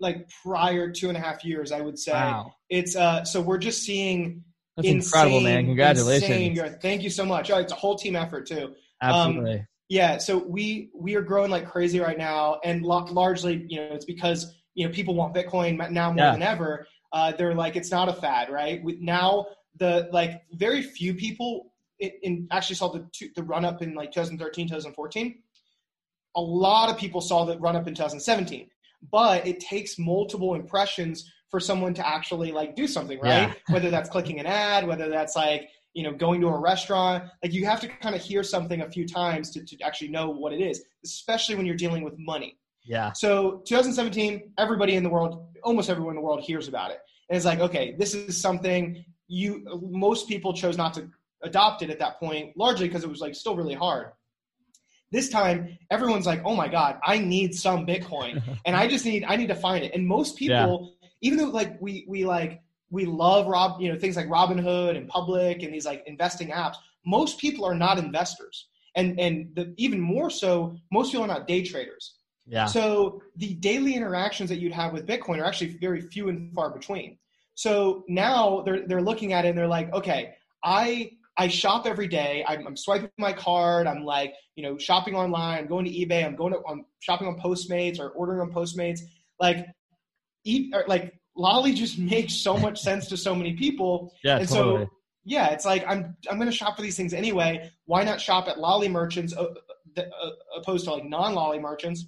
like 0.00 0.28
prior 0.42 0.90
two 0.90 1.08
and 1.08 1.16
a 1.16 1.20
half 1.20 1.44
years, 1.44 1.72
I 1.72 1.80
would 1.80 1.98
say. 1.98 2.12
Wow. 2.12 2.52
It's 2.68 2.96
uh 2.96 3.24
so 3.24 3.40
we're 3.40 3.58
just 3.58 3.82
seeing 3.82 4.42
That's 4.76 4.88
insane, 4.88 4.96
incredible, 4.96 5.40
man. 5.40 5.64
Congratulations. 5.66 6.30
Insane 6.30 6.78
Thank 6.82 7.02
you 7.02 7.10
so 7.10 7.24
much. 7.24 7.50
Oh, 7.50 7.58
it's 7.58 7.72
a 7.72 7.76
whole 7.76 7.96
team 7.96 8.16
effort 8.16 8.46
too. 8.46 8.74
Absolutely. 9.02 9.54
Um, 9.60 9.66
yeah, 9.88 10.18
so 10.18 10.38
we 10.38 10.90
we 10.94 11.14
are 11.14 11.22
growing 11.22 11.50
like 11.50 11.68
crazy 11.68 12.00
right 12.00 12.16
now, 12.16 12.58
and 12.64 12.82
largely, 12.82 13.66
you 13.68 13.76
know, 13.76 13.94
it's 13.94 14.06
because 14.06 14.54
you 14.74 14.86
know 14.86 14.92
people 14.92 15.14
want 15.14 15.34
Bitcoin 15.34 15.90
now 15.90 16.12
more 16.12 16.24
yeah. 16.24 16.32
than 16.32 16.42
ever. 16.42 16.86
Uh, 17.12 17.32
they're 17.32 17.54
like, 17.54 17.76
it's 17.76 17.90
not 17.90 18.08
a 18.08 18.12
fad, 18.12 18.50
right? 18.50 18.82
With 18.82 19.00
now 19.00 19.46
the 19.78 20.08
like 20.12 20.42
very 20.52 20.82
few 20.82 21.14
people 21.14 21.72
in, 21.98 22.10
in 22.22 22.48
actually 22.50 22.76
saw 22.76 22.92
the 22.92 23.08
the 23.36 23.42
run 23.42 23.64
up 23.64 23.82
in 23.82 23.94
like 23.94 24.12
2013, 24.12 24.68
2014. 24.68 25.38
A 26.36 26.40
lot 26.40 26.90
of 26.90 26.98
people 26.98 27.20
saw 27.20 27.44
the 27.44 27.58
run 27.58 27.76
up 27.76 27.86
in 27.86 27.94
2017 27.94 28.68
but 29.10 29.46
it 29.46 29.60
takes 29.60 29.98
multiple 29.98 30.54
impressions 30.54 31.30
for 31.50 31.60
someone 31.60 31.94
to 31.94 32.06
actually 32.06 32.52
like 32.52 32.74
do 32.74 32.86
something, 32.86 33.18
right? 33.20 33.48
Yeah. 33.48 33.54
whether 33.74 33.90
that's 33.90 34.08
clicking 34.08 34.40
an 34.40 34.46
ad, 34.46 34.86
whether 34.86 35.08
that's 35.08 35.36
like, 35.36 35.68
you 35.92 36.02
know, 36.02 36.12
going 36.12 36.40
to 36.40 36.48
a 36.48 36.58
restaurant, 36.58 37.24
like 37.42 37.52
you 37.52 37.66
have 37.66 37.80
to 37.80 37.88
kind 37.88 38.14
of 38.14 38.20
hear 38.20 38.42
something 38.42 38.80
a 38.80 38.90
few 38.90 39.06
times 39.06 39.50
to, 39.50 39.64
to 39.64 39.80
actually 39.82 40.08
know 40.08 40.30
what 40.30 40.52
it 40.52 40.60
is, 40.60 40.84
especially 41.04 41.54
when 41.54 41.66
you're 41.66 41.76
dealing 41.76 42.02
with 42.02 42.14
money. 42.18 42.58
Yeah. 42.84 43.12
So 43.12 43.62
2017, 43.66 44.52
everybody 44.58 44.94
in 44.96 45.02
the 45.02 45.10
world, 45.10 45.46
almost 45.62 45.88
everyone 45.90 46.12
in 46.12 46.16
the 46.16 46.26
world 46.26 46.40
hears 46.40 46.68
about 46.68 46.90
it. 46.90 46.98
And 47.28 47.36
it's 47.36 47.46
like, 47.46 47.60
okay, 47.60 47.94
this 47.98 48.14
is 48.14 48.40
something 48.40 49.04
you, 49.26 49.64
most 49.90 50.28
people 50.28 50.52
chose 50.52 50.76
not 50.76 50.94
to 50.94 51.08
adopt 51.42 51.82
it 51.82 51.90
at 51.90 51.98
that 52.00 52.18
point, 52.18 52.56
largely 52.56 52.88
because 52.88 53.04
it 53.04 53.08
was 53.08 53.20
like 53.20 53.34
still 53.34 53.56
really 53.56 53.74
hard. 53.74 54.12
This 55.10 55.28
time, 55.28 55.78
everyone's 55.92 56.26
like, 56.26 56.42
"Oh 56.44 56.56
my 56.56 56.66
god, 56.66 56.98
I 57.04 57.18
need 57.18 57.54
some 57.54 57.86
Bitcoin, 57.86 58.42
and 58.66 58.74
I 58.74 58.88
just 58.88 59.04
need 59.04 59.24
I 59.24 59.36
need 59.36 59.46
to 59.46 59.54
find 59.54 59.84
it." 59.84 59.94
And 59.94 60.06
most 60.08 60.36
people, 60.36 60.96
yeah. 61.00 61.08
even 61.20 61.38
though 61.38 61.50
like 61.50 61.80
we 61.80 62.04
we 62.08 62.24
like 62.24 62.62
we 62.90 63.06
love 63.06 63.46
Rob, 63.46 63.80
you 63.80 63.92
know, 63.92 63.98
things 63.98 64.16
like 64.16 64.26
Robinhood 64.26 64.96
and 64.96 65.06
Public 65.08 65.62
and 65.62 65.72
these 65.72 65.86
like 65.86 66.02
investing 66.06 66.48
apps. 66.48 66.76
Most 67.06 67.38
people 67.38 67.64
are 67.64 67.74
not 67.74 67.98
investors, 67.98 68.66
and 68.96 69.20
and 69.20 69.54
the, 69.54 69.72
even 69.76 70.00
more 70.00 70.30
so, 70.30 70.76
most 70.90 71.12
people 71.12 71.24
are 71.24 71.28
not 71.28 71.46
day 71.46 71.62
traders. 71.62 72.16
Yeah. 72.46 72.66
So 72.66 73.22
the 73.36 73.54
daily 73.54 73.94
interactions 73.94 74.50
that 74.50 74.58
you'd 74.58 74.72
have 74.72 74.92
with 74.92 75.06
Bitcoin 75.06 75.40
are 75.40 75.44
actually 75.44 75.78
very 75.80 76.02
few 76.02 76.28
and 76.28 76.52
far 76.52 76.70
between. 76.70 77.18
So 77.54 78.04
now 78.08 78.62
they're 78.62 78.86
they're 78.86 79.02
looking 79.02 79.32
at 79.32 79.44
it 79.44 79.48
and 79.48 79.58
they're 79.58 79.66
like, 79.66 79.92
okay, 79.92 80.34
I 80.62 81.10
I 81.36 81.48
shop 81.48 81.86
every 81.86 82.06
day. 82.06 82.44
I'm, 82.46 82.64
I'm, 82.64 82.76
swiping 82.76 83.10
my 83.18 83.32
card. 83.32 83.88
I'm 83.88 84.04
like, 84.04 84.34
you 84.54 84.62
know, 84.62 84.78
shopping 84.78 85.16
online. 85.16 85.58
I'm 85.58 85.66
going 85.66 85.84
to 85.84 85.90
eBay. 85.90 86.24
I'm 86.24 86.36
going 86.36 86.52
to 86.52 86.60
I'm 86.68 86.84
shopping 87.00 87.26
on 87.26 87.38
Postmates 87.40 87.98
or 87.98 88.10
ordering 88.10 88.40
on 88.40 88.52
Postmates. 88.52 89.00
Like, 89.40 89.66
eat 90.44 90.72
or 90.74 90.84
like 90.86 91.12
Lolli 91.36 91.74
just 91.74 91.98
makes 92.14 92.34
so 92.34 92.56
much 92.56 92.80
sense 92.80 93.08
to 93.08 93.16
so 93.16 93.34
many 93.34 93.54
people. 93.54 94.12
Yeah, 94.22 94.38
and 94.38 94.48
totally. 94.48 94.84
so 94.84 94.90
yeah, 95.24 95.48
it's 95.50 95.64
like 95.64 95.84
I'm 95.88 96.16
I'm 96.30 96.36
going 96.36 96.50
to 96.50 96.56
shop 96.56 96.76
for 96.76 96.82
these 96.82 96.96
things 96.96 97.14
anyway. 97.14 97.70
Why 97.86 98.04
not 98.04 98.20
shop 98.20 98.48
at 98.48 98.58
Lolli 98.58 98.88
merchants 98.88 99.34
uh, 99.36 99.46
uh, 99.96 100.02
opposed 100.56 100.84
to 100.84 100.92
like 100.92 101.04
non 101.04 101.34
Lolli 101.34 101.58
merchants 101.58 102.06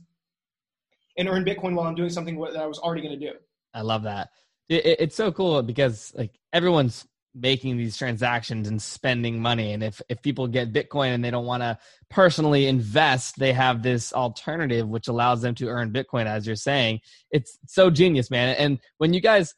and 1.19 1.29
earn 1.29 1.45
Bitcoin 1.45 1.75
while 1.75 1.87
I'm 1.87 1.95
doing 1.95 2.11
something 2.11 2.39
that 2.41 2.57
I 2.57 2.67
was 2.67 2.79
already 2.79 3.03
going 3.03 3.19
to 3.19 3.33
do. 3.33 3.37
I 3.75 3.83
love 3.83 4.05
that. 4.05 4.31
It, 4.69 4.87
it, 4.87 5.01
it's 5.01 5.17
so 5.17 5.33
cool 5.33 5.63
because 5.63 6.13
like 6.17 6.39
everyone's 6.53 7.07
making 7.39 7.77
these 7.77 7.97
transactions 7.97 8.67
and 8.67 8.81
spending 8.81 9.39
money 9.39 9.73
and 9.73 9.85
if 9.85 10.01
if 10.09 10.23
people 10.23 10.49
get 10.49 10.73
bitcoin 10.73 11.15
and 11.15 11.23
they 11.23 11.31
don't 11.31 11.45
want 11.45 11.63
to 11.63 11.77
personally 12.09 12.67
invest 12.67 13.39
they 13.39 13.53
have 13.53 13.83
this 13.83 14.11
alternative 14.15 14.89
which 14.89 15.07
allows 15.07 15.43
them 15.43 15.55
to 15.55 15.69
earn 15.69 15.93
bitcoin 15.93 16.25
as 16.25 16.47
you're 16.47 16.57
saying 16.57 16.99
it's 17.31 17.59
so 17.67 17.91
genius 17.91 18.31
man 18.31 18.57
and 18.57 18.79
when 18.97 19.13
you 19.13 19.21
guys 19.21 19.55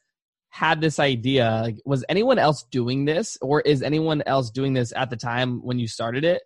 had 0.49 0.81
this 0.81 0.99
idea 0.99 1.61
like 1.63 1.77
was 1.85 2.03
anyone 2.09 2.37
else 2.37 2.65
doing 2.69 3.05
this 3.05 3.37
or 3.41 3.61
is 3.61 3.81
anyone 3.81 4.21
else 4.25 4.51
doing 4.51 4.73
this 4.73 4.91
at 4.95 5.09
the 5.09 5.15
time 5.15 5.61
when 5.63 5.79
you 5.79 5.87
started 5.87 6.25
it 6.25 6.41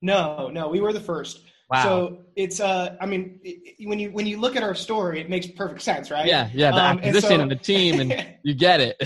no 0.00 0.48
no 0.48 0.68
we 0.68 0.80
were 0.80 0.92
the 0.92 1.00
first 1.00 1.40
Wow. 1.72 1.82
So 1.84 2.18
it's 2.36 2.60
uh 2.60 2.96
I 3.00 3.06
mean 3.06 3.40
it, 3.42 3.88
when 3.88 3.98
you 3.98 4.10
when 4.12 4.26
you 4.26 4.38
look 4.38 4.56
at 4.56 4.62
our 4.62 4.74
story 4.74 5.20
it 5.20 5.30
makes 5.30 5.46
perfect 5.46 5.80
sense, 5.80 6.10
right? 6.10 6.26
Yeah, 6.26 6.50
yeah, 6.52 6.70
the 6.70 6.76
um, 6.76 6.98
acquisition 6.98 7.14
and, 7.14 7.22
so, 7.22 7.40
and, 7.40 7.50
the 7.50 7.56
team 7.56 8.00
and 8.00 8.34
you 8.42 8.54
get 8.54 8.80
it. 8.80 8.96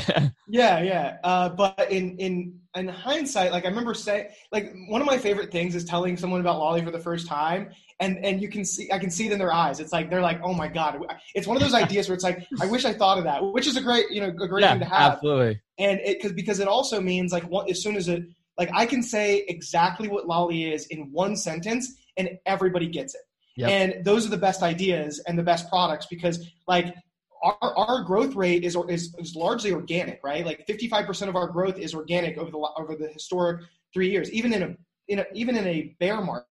yeah, 0.48 0.80
yeah. 0.80 1.18
Uh, 1.22 1.48
but 1.50 1.86
in 1.92 2.18
in 2.18 2.58
in 2.74 2.88
hindsight, 2.88 3.52
like 3.52 3.64
I 3.64 3.68
remember 3.68 3.94
saying 3.94 4.30
like 4.50 4.74
one 4.88 5.00
of 5.00 5.06
my 5.06 5.16
favorite 5.16 5.52
things 5.52 5.76
is 5.76 5.84
telling 5.84 6.16
someone 6.16 6.40
about 6.40 6.58
Lolli 6.58 6.82
for 6.82 6.90
the 6.90 6.98
first 6.98 7.28
time 7.28 7.70
and 8.00 8.24
and 8.24 8.42
you 8.42 8.48
can 8.48 8.64
see 8.64 8.90
I 8.92 8.98
can 8.98 9.10
see 9.10 9.26
it 9.26 9.32
in 9.32 9.38
their 9.38 9.52
eyes. 9.52 9.78
It's 9.78 9.92
like 9.92 10.10
they're 10.10 10.20
like, 10.20 10.40
"Oh 10.42 10.52
my 10.52 10.68
god." 10.68 10.98
It's 11.34 11.46
one 11.46 11.56
of 11.56 11.62
those 11.62 11.74
ideas 11.74 12.08
where 12.08 12.14
it's 12.14 12.24
like, 12.24 12.44
"I 12.60 12.66
wish 12.66 12.84
I 12.84 12.92
thought 12.92 13.18
of 13.18 13.24
that," 13.24 13.42
which 13.52 13.66
is 13.66 13.76
a 13.76 13.80
great, 13.80 14.06
you 14.10 14.20
know, 14.20 14.28
a 14.28 14.48
great 14.48 14.62
yeah, 14.62 14.72
thing 14.72 14.80
to 14.80 14.86
have. 14.86 15.12
Absolutely. 15.14 15.60
And 15.78 16.00
it 16.00 16.20
cuz 16.20 16.32
because 16.32 16.58
it 16.58 16.68
also 16.68 17.00
means 17.00 17.32
like 17.32 17.44
what, 17.44 17.70
as 17.70 17.80
soon 17.82 17.96
as 17.96 18.08
it 18.08 18.24
like 18.58 18.70
I 18.74 18.86
can 18.86 19.02
say 19.02 19.44
exactly 19.48 20.08
what 20.08 20.26
Lolli 20.26 20.72
is 20.72 20.86
in 20.86 21.12
one 21.12 21.36
sentence 21.36 21.94
and 22.16 22.30
everybody 22.46 22.86
gets 22.86 23.14
it. 23.14 23.22
Yep. 23.56 23.70
And 23.70 24.04
those 24.04 24.26
are 24.26 24.30
the 24.30 24.36
best 24.36 24.62
ideas 24.62 25.20
and 25.26 25.38
the 25.38 25.42
best 25.42 25.68
products 25.68 26.06
because 26.06 26.46
like 26.68 26.94
our, 27.42 27.56
our 27.76 28.02
growth 28.02 28.34
rate 28.34 28.64
is, 28.64 28.76
is, 28.88 29.14
is 29.18 29.34
largely 29.34 29.72
organic, 29.72 30.20
right? 30.22 30.44
Like 30.44 30.66
55% 30.66 31.28
of 31.28 31.36
our 31.36 31.48
growth 31.48 31.78
is 31.78 31.94
organic 31.94 32.36
over 32.38 32.50
the 32.50 32.58
over 32.58 32.96
the 32.96 33.08
historic 33.08 33.62
three 33.94 34.10
years, 34.10 34.30
even 34.32 34.52
in 34.52 34.62
a, 34.62 34.76
in 35.08 35.20
a 35.20 35.24
even 35.32 35.56
in 35.56 35.66
a 35.66 35.96
bear 35.98 36.20
market. 36.20 36.46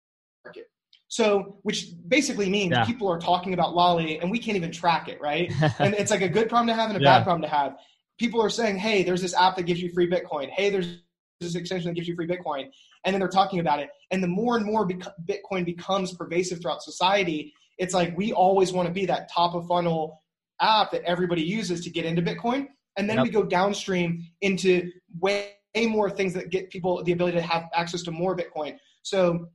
So, 1.08 1.58
which 1.62 1.88
basically 2.06 2.48
means 2.48 2.70
yeah. 2.70 2.84
people 2.84 3.08
are 3.10 3.18
talking 3.18 3.52
about 3.52 3.74
Lolli 3.74 4.20
and 4.20 4.30
we 4.30 4.38
can't 4.38 4.56
even 4.56 4.70
track 4.70 5.08
it, 5.08 5.20
right? 5.20 5.50
and 5.80 5.92
it's 5.94 6.10
like 6.10 6.22
a 6.22 6.28
good 6.28 6.48
problem 6.48 6.68
to 6.68 6.74
have 6.74 6.88
and 6.90 6.98
a 6.98 7.02
yeah. 7.02 7.18
bad 7.18 7.24
problem 7.24 7.42
to 7.42 7.48
have. 7.48 7.76
People 8.18 8.40
are 8.40 8.50
saying, 8.50 8.76
"Hey, 8.76 9.02
there's 9.02 9.22
this 9.22 9.34
app 9.34 9.56
that 9.56 9.64
gives 9.64 9.82
you 9.82 9.90
free 9.92 10.08
Bitcoin. 10.08 10.50
Hey, 10.50 10.70
there's 10.70 10.98
this 11.40 11.54
extension 11.54 11.88
that 11.88 11.94
gives 11.94 12.06
you 12.06 12.14
free 12.14 12.28
Bitcoin. 12.28 12.70
And 13.04 13.14
then 13.14 13.20
they're 13.20 13.28
talking 13.28 13.60
about 13.60 13.80
it. 13.80 13.90
And 14.10 14.22
the 14.22 14.28
more 14.28 14.56
and 14.56 14.66
more 14.66 14.86
Bitcoin 14.86 15.64
becomes 15.64 16.14
pervasive 16.14 16.60
throughout 16.60 16.82
society, 16.82 17.52
it's 17.78 17.94
like 17.94 18.16
we 18.16 18.32
always 18.32 18.72
want 18.72 18.88
to 18.88 18.92
be 18.92 19.06
that 19.06 19.30
top 19.32 19.54
of 19.54 19.66
funnel 19.66 20.22
app 20.60 20.90
that 20.92 21.02
everybody 21.04 21.42
uses 21.42 21.82
to 21.82 21.90
get 21.90 22.04
into 22.04 22.22
Bitcoin. 22.22 22.66
And 22.96 23.08
then 23.08 23.18
yep. 23.18 23.24
we 23.24 23.30
go 23.30 23.42
downstream 23.42 24.26
into 24.42 24.90
way 25.18 25.52
more 25.76 26.10
things 26.10 26.34
that 26.34 26.50
get 26.50 26.70
people 26.70 27.02
the 27.02 27.12
ability 27.12 27.38
to 27.38 27.42
have 27.42 27.64
access 27.74 28.02
to 28.02 28.10
more 28.10 28.36
Bitcoin. 28.36 28.76
So 29.02 29.48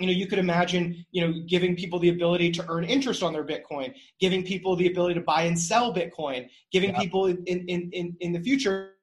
you 0.00 0.06
know 0.06 0.12
you 0.12 0.26
could 0.26 0.38
imagine 0.38 1.04
you 1.12 1.26
know 1.26 1.34
giving 1.46 1.76
people 1.76 1.98
the 1.98 2.08
ability 2.08 2.50
to 2.50 2.64
earn 2.68 2.84
interest 2.84 3.22
on 3.22 3.32
their 3.32 3.44
bitcoin 3.44 3.92
giving 4.18 4.42
people 4.42 4.74
the 4.74 4.86
ability 4.86 5.14
to 5.14 5.20
buy 5.20 5.42
and 5.42 5.58
sell 5.58 5.94
bitcoin 5.94 6.48
giving 6.72 6.90
yeah. 6.90 6.98
people 6.98 7.26
in, 7.26 7.44
in, 7.46 7.90
in, 7.92 8.16
in 8.20 8.32
the 8.32 8.40
future 8.40 8.94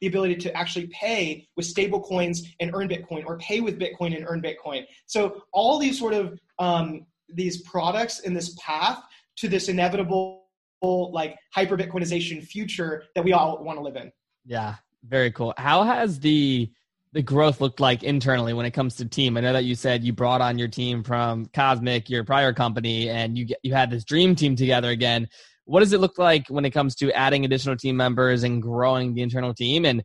the 0.00 0.06
ability 0.06 0.36
to 0.36 0.56
actually 0.56 0.86
pay 0.88 1.46
with 1.56 1.66
stable 1.66 2.00
coins 2.00 2.54
and 2.60 2.70
earn 2.74 2.88
bitcoin 2.88 3.24
or 3.26 3.38
pay 3.38 3.60
with 3.60 3.78
bitcoin 3.78 4.16
and 4.16 4.26
earn 4.28 4.42
bitcoin 4.42 4.84
so 5.06 5.42
all 5.52 5.78
these 5.78 5.98
sort 5.98 6.14
of 6.14 6.38
um, 6.58 7.06
these 7.28 7.62
products 7.62 8.20
in 8.20 8.32
this 8.32 8.56
path 8.58 9.02
to 9.36 9.48
this 9.48 9.68
inevitable 9.68 10.42
like 10.82 11.36
hyper 11.52 11.76
bitcoinization 11.76 12.42
future 12.42 13.04
that 13.14 13.24
we 13.24 13.32
all 13.32 13.62
want 13.64 13.78
to 13.78 13.82
live 13.82 13.96
in 13.96 14.10
yeah 14.44 14.74
very 15.04 15.30
cool 15.30 15.52
how 15.56 15.82
has 15.82 16.20
the 16.20 16.70
the 17.16 17.22
growth 17.22 17.62
looked 17.62 17.80
like 17.80 18.02
internally 18.02 18.52
when 18.52 18.66
it 18.66 18.72
comes 18.72 18.94
to 18.96 19.06
team. 19.06 19.38
I 19.38 19.40
know 19.40 19.54
that 19.54 19.64
you 19.64 19.74
said 19.74 20.04
you 20.04 20.12
brought 20.12 20.42
on 20.42 20.58
your 20.58 20.68
team 20.68 21.02
from 21.02 21.46
Cosmic, 21.46 22.10
your 22.10 22.24
prior 22.24 22.52
company, 22.52 23.08
and 23.08 23.38
you 23.38 23.46
you 23.62 23.72
had 23.72 23.90
this 23.90 24.04
dream 24.04 24.34
team 24.34 24.54
together 24.54 24.90
again. 24.90 25.26
What 25.66 25.80
does 25.80 25.92
it 25.92 26.00
look 26.00 26.18
like 26.18 26.46
when 26.48 26.64
it 26.64 26.70
comes 26.70 26.94
to 26.96 27.12
adding 27.12 27.44
additional 27.44 27.76
team 27.76 27.96
members 27.96 28.44
and 28.44 28.62
growing 28.62 29.14
the 29.14 29.22
internal 29.22 29.52
team? 29.52 29.84
And 29.84 30.02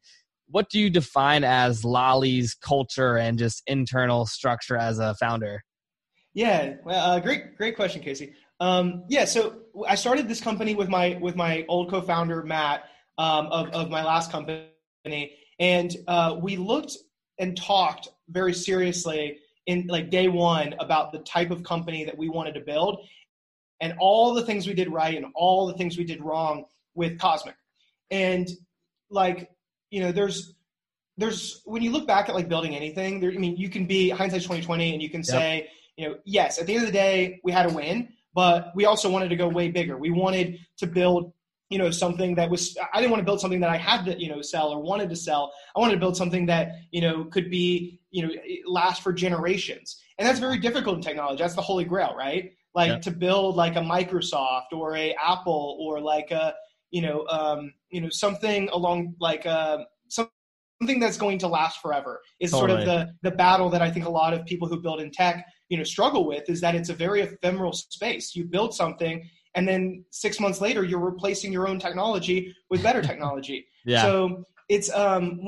what 0.48 0.70
do 0.70 0.80
you 0.80 0.90
define 0.90 1.44
as 1.44 1.86
Lolli's 1.86 2.56
culture 2.56 3.18
and 3.18 3.40
just 3.40 3.64
internal 3.68 4.26
structure 4.26 4.76
as 4.76 5.00
a 5.00 5.16
founder? 5.16 5.64
Yeah, 6.34 6.76
uh, 6.88 7.20
great, 7.20 7.58
great 7.58 7.76
question, 7.76 8.02
Casey. 8.02 8.34
Um, 8.60 9.04
yeah, 9.08 9.26
so 9.26 9.62
I 9.88 9.96
started 9.96 10.28
this 10.28 10.42
company 10.42 10.76
with 10.76 10.90
my 10.90 11.18
with 11.22 11.36
my 11.36 11.66
old 11.68 11.90
co-founder 11.90 12.44
Matt 12.44 12.86
um, 13.18 13.48
of 13.48 13.70
of 13.70 13.90
my 13.90 14.04
last 14.04 14.32
company, 14.32 15.36
and 15.60 15.96
uh, 16.08 16.38
we 16.42 16.58
looked 16.58 16.96
and 17.40 17.58
talked 17.58 18.08
very 18.30 18.54
seriously 18.54 19.38
in 19.68 19.88
like 19.88 20.10
day 20.10 20.28
one 20.28 20.76
about 20.80 21.12
the 21.12 21.20
type 21.20 21.52
of 21.52 21.64
company 21.64 22.04
that 22.06 22.18
we 22.18 22.30
wanted 22.30 22.54
to 22.54 22.62
build 22.62 23.06
and 23.82 23.96
all 24.00 24.34
the 24.34 24.46
things 24.46 24.68
we 24.68 24.74
did 24.74 24.90
right 24.90 25.16
and 25.16 25.26
all 25.36 25.68
the 25.68 25.74
things 25.74 25.98
we 25.98 26.04
did 26.04 26.24
wrong 26.24 26.66
with 26.94 27.20
Cosmic. 27.20 27.56
And 28.12 28.48
like, 29.10 29.50
you 29.90 30.02
know, 30.02 30.12
there's 30.12 30.54
there's 31.18 31.62
when 31.66 31.82
you 31.82 31.92
look 31.92 32.08
back 32.08 32.30
at 32.30 32.36
like 32.36 32.48
building 32.48 32.76
anything, 32.76 33.20
there 33.20 33.32
I 33.32 33.38
mean 33.38 33.58
you 33.58 33.70
can 33.70 33.86
be 33.86 34.10
hindsight 34.10 34.42
2020 34.42 34.94
and 34.94 35.02
you 35.02 35.10
can 35.10 35.22
yep. 35.22 35.26
say, 35.26 35.70
you 35.98 36.08
know, 36.08 36.16
yes, 36.24 36.60
at 36.60 36.68
the 36.68 36.74
end 36.74 36.84
of 36.84 36.88
the 36.88 36.94
day, 36.94 37.42
we 37.44 37.52
had 37.52 37.66
a 37.66 37.74
win, 37.74 38.10
but 38.34 38.72
we 38.76 38.86
also 38.86 39.10
wanted 39.10 39.30
to 39.30 39.36
go 39.36 39.48
way 39.48 39.70
bigger. 39.70 39.98
We 39.98 40.12
wanted 40.12 40.60
to 40.78 40.88
build 40.88 41.34
you 41.72 41.78
know 41.78 41.90
something 41.90 42.36
that 42.36 42.50
was 42.50 42.78
i 42.94 43.00
didn't 43.00 43.12
want 43.12 43.22
to 43.22 43.26
build 43.26 43.40
something 43.40 43.62
that 43.62 43.70
i 43.70 43.78
had 43.78 44.04
to 44.04 44.22
you 44.22 44.28
know 44.28 44.42
sell 44.42 44.74
or 44.74 44.82
wanted 44.82 45.10
to 45.10 45.16
sell 45.16 45.54
i 45.74 45.80
wanted 45.80 45.94
to 45.94 46.00
build 46.00 46.18
something 46.18 46.46
that 46.46 46.74
you 46.92 47.00
know 47.00 47.24
could 47.24 47.50
be 47.50 47.98
you 48.12 48.28
know 48.28 48.34
last 48.66 49.02
for 49.02 49.14
generations 49.14 50.02
and 50.18 50.28
that's 50.28 50.38
very 50.38 50.60
difficult 50.60 50.98
in 50.98 51.02
technology 51.02 51.42
that's 51.42 51.56
the 51.56 51.62
holy 51.62 51.86
grail 51.86 52.14
right 52.14 52.52
like 52.74 52.90
yeah. 52.90 53.00
to 53.00 53.12
build 53.12 53.56
like 53.56 53.76
a 53.76 53.82
microsoft 53.82 54.72
or 54.74 54.96
a 54.96 55.16
apple 55.24 55.78
or 55.82 56.00
like 56.00 56.32
a 56.32 56.54
you 56.92 57.02
know 57.02 57.26
um, 57.28 57.74
you 57.90 58.02
know 58.02 58.10
something 58.10 58.70
along 58.70 59.16
like 59.20 59.46
uh, 59.46 59.80
something 60.10 61.00
that's 61.00 61.18
going 61.18 61.38
to 61.40 61.48
last 61.48 61.82
forever 61.82 62.22
is 62.40 62.52
totally. 62.52 62.70
sort 62.70 62.80
of 62.80 62.86
the 62.86 63.30
the 63.30 63.36
battle 63.36 63.70
that 63.70 63.82
i 63.82 63.90
think 63.90 64.06
a 64.06 64.10
lot 64.10 64.34
of 64.34 64.46
people 64.46 64.68
who 64.68 64.80
build 64.80 65.00
in 65.00 65.12
tech 65.12 65.46
you 65.70 65.78
know 65.78 65.84
struggle 65.84 66.26
with 66.26 66.50
is 66.50 66.60
that 66.62 66.76
it's 66.76 66.90
a 66.90 66.94
very 66.94 67.22
ephemeral 67.22 67.72
space 67.72 68.36
you 68.36 68.46
build 68.46 68.74
something 68.74 69.28
and 69.56 69.68
then 69.68 70.04
six 70.12 70.40
months 70.40 70.60
later 70.62 70.84
you're 70.84 71.00
replacing 71.00 71.52
your 71.52 71.68
own 71.68 71.80
technology 71.80 72.54
with 72.70 72.82
better 72.82 73.02
technology 73.12 73.66
yeah. 73.86 74.02
so 74.02 74.44
it's 74.70 74.92
um 74.94 75.40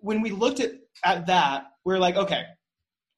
when 0.00 0.20
we 0.20 0.30
looked 0.30 0.60
at 0.60 0.72
at 1.04 1.26
that 1.26 1.64
we're 1.84 1.98
like 1.98 2.16
okay 2.16 2.42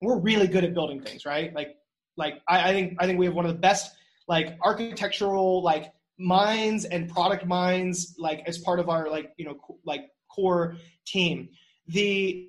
we're 0.03 0.19
really 0.19 0.47
good 0.47 0.65
at 0.65 0.75
building 0.75 1.01
things 1.01 1.25
right 1.25 1.55
like 1.55 1.77
like 2.17 2.41
I, 2.49 2.71
I 2.71 2.73
think 2.73 2.97
i 3.01 3.07
think 3.07 3.19
we 3.19 3.27
have 3.27 3.35
one 3.35 3.47
of 3.47 3.53
the 3.53 3.59
best 3.59 3.93
like 4.29 4.59
architectural 4.63 5.63
like 5.63 5.93
minds 6.19 6.85
and 6.85 7.09
product 7.09 7.47
minds 7.47 8.15
like 8.19 8.43
as 8.47 8.59
part 8.59 8.79
of 8.79 8.89
our 8.89 9.11
like 9.11 9.33
you 9.37 9.45
know 9.45 9.59
like 9.85 10.09
core 10.35 10.77
team. 11.07 11.49
The 11.89 12.49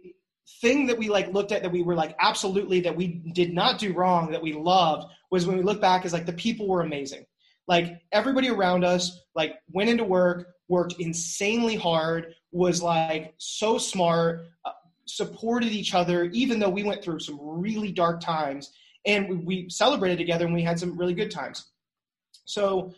thing 0.62 0.88
that 0.88 0.98
we 0.98 1.10
like 1.10 1.34
looked 1.34 1.52
at 1.52 1.64
that 1.64 1.72
we 1.72 1.82
were 1.82 1.96
like 1.96 2.16
absolutely 2.20 2.82
that 2.82 2.96
we 2.96 3.08
did 3.34 3.54
not 3.54 3.80
do 3.80 3.94
wrong 3.94 4.32
that 4.32 4.42
we 4.42 4.54
loved 4.54 5.08
was 5.32 5.48
when 5.48 5.58
we 5.58 5.64
look 5.64 5.82
back 5.82 6.06
is 6.06 6.14
like 6.14 6.26
the 6.26 6.34
people 6.34 6.68
were 6.68 6.82
amazing. 6.82 7.26
Like 7.68 8.02
everybody 8.12 8.50
around 8.50 8.84
us 8.84 9.20
like 9.36 9.56
went 9.72 9.90
into 9.90 10.04
work 10.04 10.48
worked 10.70 10.96
insanely 11.00 11.76
hard 11.76 12.34
was 12.52 12.82
like 12.82 13.34
so 13.38 13.78
smart 13.78 14.48
uh, 14.66 14.72
supported 15.06 15.70
each 15.70 15.94
other 15.94 16.26
even 16.26 16.60
though 16.60 16.70
we 16.70 16.84
went 16.84 17.04
through 17.04 17.20
some 17.20 17.38
really 17.42 17.92
dark 17.92 18.22
times 18.22 18.72
and 19.06 19.30
we, 19.30 19.36
we 19.36 19.70
celebrated 19.70 20.18
together 20.18 20.46
and 20.46 20.54
we 20.54 20.62
had 20.62 20.80
some 20.80 20.98
really 20.98 21.14
good 21.14 21.32
times 21.32 21.66
so 22.46 22.94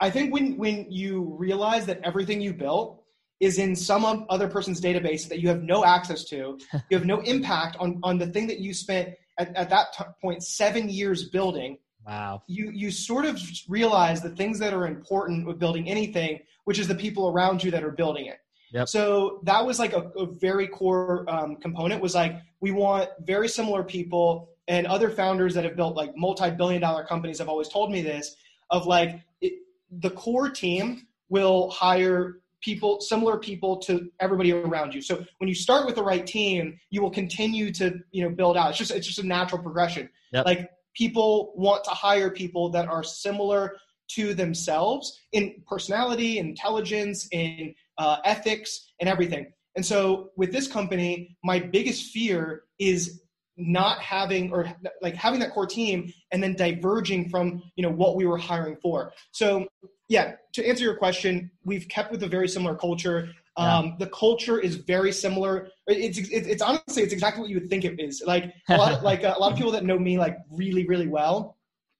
i 0.00 0.10
think 0.10 0.32
when 0.32 0.56
when 0.56 0.90
you 0.90 1.34
realize 1.38 1.86
that 1.86 2.00
everything 2.02 2.40
you 2.40 2.52
built 2.52 3.02
is 3.40 3.58
in 3.58 3.74
some 3.74 4.26
other 4.28 4.48
person's 4.48 4.80
database 4.80 5.28
that 5.28 5.40
you 5.40 5.48
have 5.48 5.62
no 5.62 5.84
access 5.84 6.24
to 6.24 6.58
you 6.90 6.96
have 6.96 7.06
no 7.06 7.20
impact 7.20 7.76
on 7.80 7.98
on 8.02 8.18
the 8.18 8.26
thing 8.26 8.46
that 8.46 8.58
you 8.58 8.72
spent 8.74 9.14
at, 9.38 9.54
at 9.56 9.70
that 9.70 9.92
t- 9.96 10.04
point 10.20 10.42
seven 10.42 10.88
years 10.88 11.28
building 11.28 11.78
Wow. 12.06 12.42
You 12.46 12.70
you 12.70 12.90
sort 12.90 13.24
of 13.24 13.40
realize 13.68 14.20
the 14.20 14.30
things 14.30 14.58
that 14.58 14.74
are 14.74 14.86
important 14.86 15.46
with 15.46 15.58
building 15.58 15.88
anything, 15.88 16.40
which 16.64 16.78
is 16.78 16.86
the 16.86 16.94
people 16.94 17.28
around 17.28 17.64
you 17.64 17.70
that 17.70 17.82
are 17.82 17.90
building 17.90 18.26
it. 18.26 18.38
Yep. 18.74 18.88
So 18.88 19.40
that 19.44 19.64
was 19.64 19.78
like 19.78 19.92
a, 19.92 20.10
a 20.16 20.26
very 20.26 20.66
core 20.66 21.24
um, 21.28 21.56
component. 21.56 22.02
Was 22.02 22.14
like 22.14 22.40
we 22.60 22.72
want 22.72 23.08
very 23.20 23.48
similar 23.48 23.84
people, 23.84 24.48
and 24.66 24.86
other 24.86 25.10
founders 25.10 25.54
that 25.54 25.64
have 25.64 25.76
built 25.76 25.96
like 25.96 26.16
multi-billion 26.16 26.80
dollar 26.80 27.04
companies 27.04 27.38
have 27.38 27.48
always 27.48 27.68
told 27.68 27.92
me 27.92 28.02
this 28.02 28.34
of 28.70 28.86
like 28.86 29.20
it, 29.40 29.54
the 30.00 30.10
core 30.10 30.50
team 30.50 31.06
will 31.28 31.70
hire 31.70 32.40
people 32.60 33.00
similar 33.00 33.38
people 33.38 33.76
to 33.76 34.10
everybody 34.20 34.50
around 34.50 34.94
you 34.94 35.02
so 35.02 35.22
when 35.36 35.48
you 35.48 35.54
start 35.54 35.84
with 35.84 35.94
the 35.94 36.02
right 36.02 36.26
team 36.26 36.78
you 36.88 37.02
will 37.02 37.10
continue 37.10 37.70
to 37.70 38.00
you 38.10 38.22
know 38.22 38.30
build 38.30 38.56
out 38.56 38.70
it's 38.70 38.78
just 38.78 38.90
it's 38.90 39.06
just 39.06 39.18
a 39.18 39.26
natural 39.26 39.60
progression 39.60 40.08
yep. 40.32 40.46
like 40.46 40.70
people 40.94 41.52
want 41.56 41.84
to 41.84 41.90
hire 41.90 42.30
people 42.30 42.70
that 42.70 42.88
are 42.88 43.02
similar 43.02 43.76
to 44.06 44.34
themselves 44.34 45.20
in 45.32 45.62
personality, 45.66 46.38
intelligence, 46.38 47.28
in 47.32 47.74
uh, 47.98 48.18
ethics, 48.24 48.92
and 49.00 49.08
everything. 49.08 49.52
And 49.76 49.84
so 49.84 50.30
with 50.36 50.52
this 50.52 50.68
company, 50.68 51.36
my 51.42 51.58
biggest 51.58 52.12
fear 52.12 52.64
is 52.78 53.22
not 53.56 54.00
having 54.00 54.52
or 54.52 54.72
like 55.00 55.14
having 55.14 55.40
that 55.40 55.52
core 55.52 55.66
team 55.66 56.12
and 56.32 56.42
then 56.42 56.54
diverging 56.54 57.28
from 57.28 57.62
you 57.76 57.82
know 57.82 57.90
what 57.90 58.16
we 58.16 58.26
were 58.26 58.38
hiring 58.38 58.76
for. 58.82 59.12
So 59.32 59.66
yeah, 60.08 60.34
to 60.54 60.68
answer 60.68 60.84
your 60.84 60.96
question, 60.96 61.50
we've 61.64 61.88
kept 61.88 62.10
with 62.10 62.22
a 62.22 62.28
very 62.28 62.48
similar 62.48 62.74
culture. 62.74 63.30
Um, 63.56 63.94
The 64.00 64.08
culture 64.08 64.58
is 64.58 64.74
very 64.74 65.12
similar. 65.12 65.68
It's, 65.86 66.18
it's, 66.18 66.28
it's 66.30 66.62
honestly 66.62 67.04
it's 67.04 67.12
exactly 67.12 67.40
what 67.40 67.50
you 67.50 67.60
would 67.60 67.70
think 67.70 67.84
it 67.84 68.00
is. 68.00 68.22
Like 68.26 68.52
a 68.68 68.76
lot 68.76 68.92
of, 68.92 69.02
like 69.10 69.22
a 69.22 69.36
lot 69.38 69.52
of 69.52 69.56
people 69.56 69.72
that 69.72 69.84
know 69.84 69.98
me 69.98 70.18
like 70.18 70.38
really 70.50 70.86
really 70.86 71.06
well 71.08 71.56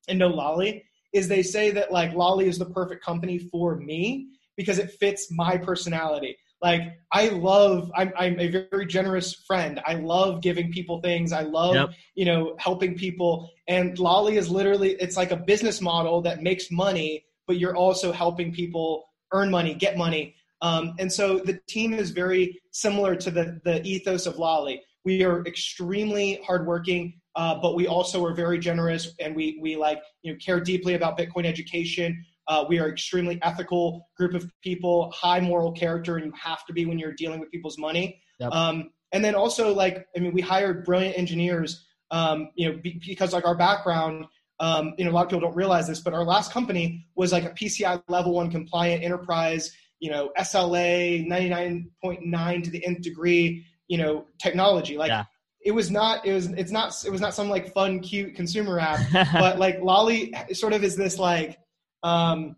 and 0.08 0.18
know 0.18 0.28
Lolli 0.28 0.82
is 1.12 1.28
they 1.28 1.42
say 1.42 1.70
that 1.70 1.92
like 1.92 2.12
Lolli 2.12 2.46
is 2.46 2.58
the 2.58 2.66
perfect 2.66 3.04
company 3.04 3.38
for 3.38 3.76
me 3.76 4.28
because 4.56 4.78
it 4.78 4.90
fits 4.92 5.30
my 5.30 5.56
personality. 5.56 6.36
Like 6.62 6.98
I 7.12 7.28
love, 7.28 7.90
I'm, 7.94 8.12
I'm 8.16 8.40
a 8.40 8.48
very 8.48 8.86
generous 8.86 9.34
friend. 9.46 9.80
I 9.84 9.94
love 9.94 10.40
giving 10.40 10.72
people 10.72 11.00
things. 11.02 11.30
I 11.30 11.42
love, 11.42 11.74
yep. 11.74 11.90
you 12.14 12.24
know, 12.24 12.54
helping 12.58 12.96
people. 12.96 13.50
And 13.68 13.98
Lolli 13.98 14.38
is 14.38 14.48
literally, 14.48 14.92
it's 14.92 15.16
like 15.16 15.30
a 15.30 15.36
business 15.36 15.82
model 15.82 16.22
that 16.22 16.42
makes 16.42 16.70
money, 16.70 17.26
but 17.46 17.58
you're 17.58 17.76
also 17.76 18.12
helping 18.12 18.50
people 18.52 19.04
earn 19.32 19.50
money, 19.50 19.74
get 19.74 19.98
money. 19.98 20.34
Um, 20.62 20.94
and 20.98 21.12
so 21.12 21.38
the 21.38 21.60
team 21.68 21.92
is 21.92 22.10
very 22.10 22.58
similar 22.70 23.14
to 23.16 23.30
the, 23.30 23.60
the 23.64 23.82
ethos 23.86 24.24
of 24.24 24.38
Lolli. 24.38 24.80
We 25.04 25.22
are 25.22 25.44
extremely 25.44 26.40
hardworking, 26.46 27.20
uh, 27.36 27.56
but 27.60 27.74
we 27.74 27.86
also 27.86 28.24
are 28.24 28.32
very 28.32 28.58
generous 28.58 29.12
and 29.20 29.36
we, 29.36 29.58
we 29.60 29.76
like, 29.76 30.00
you 30.22 30.32
know, 30.32 30.38
care 30.38 30.60
deeply 30.60 30.94
about 30.94 31.18
Bitcoin 31.18 31.44
education. 31.44 32.24
Uh, 32.48 32.64
we 32.68 32.78
are 32.78 32.88
extremely 32.88 33.38
ethical 33.42 34.08
group 34.16 34.34
of 34.34 34.50
people, 34.62 35.10
high 35.12 35.40
moral 35.40 35.72
character, 35.72 36.16
and 36.16 36.26
you 36.26 36.32
have 36.40 36.64
to 36.66 36.72
be 36.72 36.86
when 36.86 36.98
you're 36.98 37.14
dealing 37.14 37.40
with 37.40 37.50
people's 37.50 37.78
money. 37.78 38.20
Yep. 38.40 38.52
Um, 38.52 38.90
and 39.12 39.24
then 39.24 39.34
also 39.34 39.72
like, 39.72 40.06
I 40.16 40.20
mean, 40.20 40.32
we 40.32 40.40
hired 40.40 40.84
brilliant 40.84 41.16
engineers, 41.16 41.86
um, 42.10 42.50
you 42.54 42.68
know, 42.68 42.78
be, 42.82 43.00
because 43.06 43.32
like 43.32 43.46
our 43.46 43.56
background, 43.56 44.26
um, 44.60 44.94
you 44.98 45.04
know, 45.04 45.10
a 45.10 45.12
lot 45.12 45.22
of 45.22 45.28
people 45.28 45.40
don't 45.40 45.56
realize 45.56 45.86
this, 45.86 46.00
but 46.00 46.12
our 46.12 46.24
last 46.24 46.52
company 46.52 47.06
was 47.14 47.32
like 47.32 47.44
a 47.44 47.50
PCI 47.50 48.02
level 48.08 48.34
one 48.34 48.50
compliant 48.50 49.02
enterprise 49.02 49.74
you 50.00 50.10
know, 50.10 50.30
SLA 50.38 51.26
99.9 51.26 52.64
to 52.64 52.70
the 52.70 52.84
nth 52.84 53.00
degree, 53.00 53.64
you 53.88 53.98
know 53.98 54.26
technology. 54.38 54.96
Like 54.96 55.08
Yeah. 55.08 55.24
it 55.60 55.72
was 55.72 55.90
not 55.90 56.26
it 56.26 56.32
was 56.32 56.46
it's 56.50 56.70
not 56.70 56.94
it 57.04 57.10
was 57.10 57.20
not 57.20 57.34
some 57.34 57.48
like 57.48 57.72
fun 57.72 58.00
cute 58.00 58.34
consumer 58.34 58.78
app, 58.78 59.00
but 59.32 59.58
like 59.58 59.80
Lolli 59.80 60.32
sort 60.52 60.72
of 60.72 60.84
is 60.84 60.96
this 60.96 61.18
like 61.18 61.58
um 62.04 62.54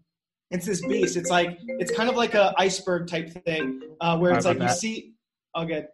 it's 0.51 0.67
this 0.67 0.85
beast. 0.87 1.17
It's 1.17 1.31
like 1.31 1.59
it's 1.67 1.91
kind 1.91 2.09
of 2.09 2.17
like 2.17 2.35
a 2.35 2.55
iceberg 2.57 3.09
type 3.09 3.31
thing 3.45 3.83
uh, 4.01 4.17
where 4.19 4.33
it's 4.33 4.47
like 4.47 4.57
about 4.57 4.71
you 4.71 4.77
see. 4.77 5.13
Oh, 5.55 5.65
good. 5.65 5.89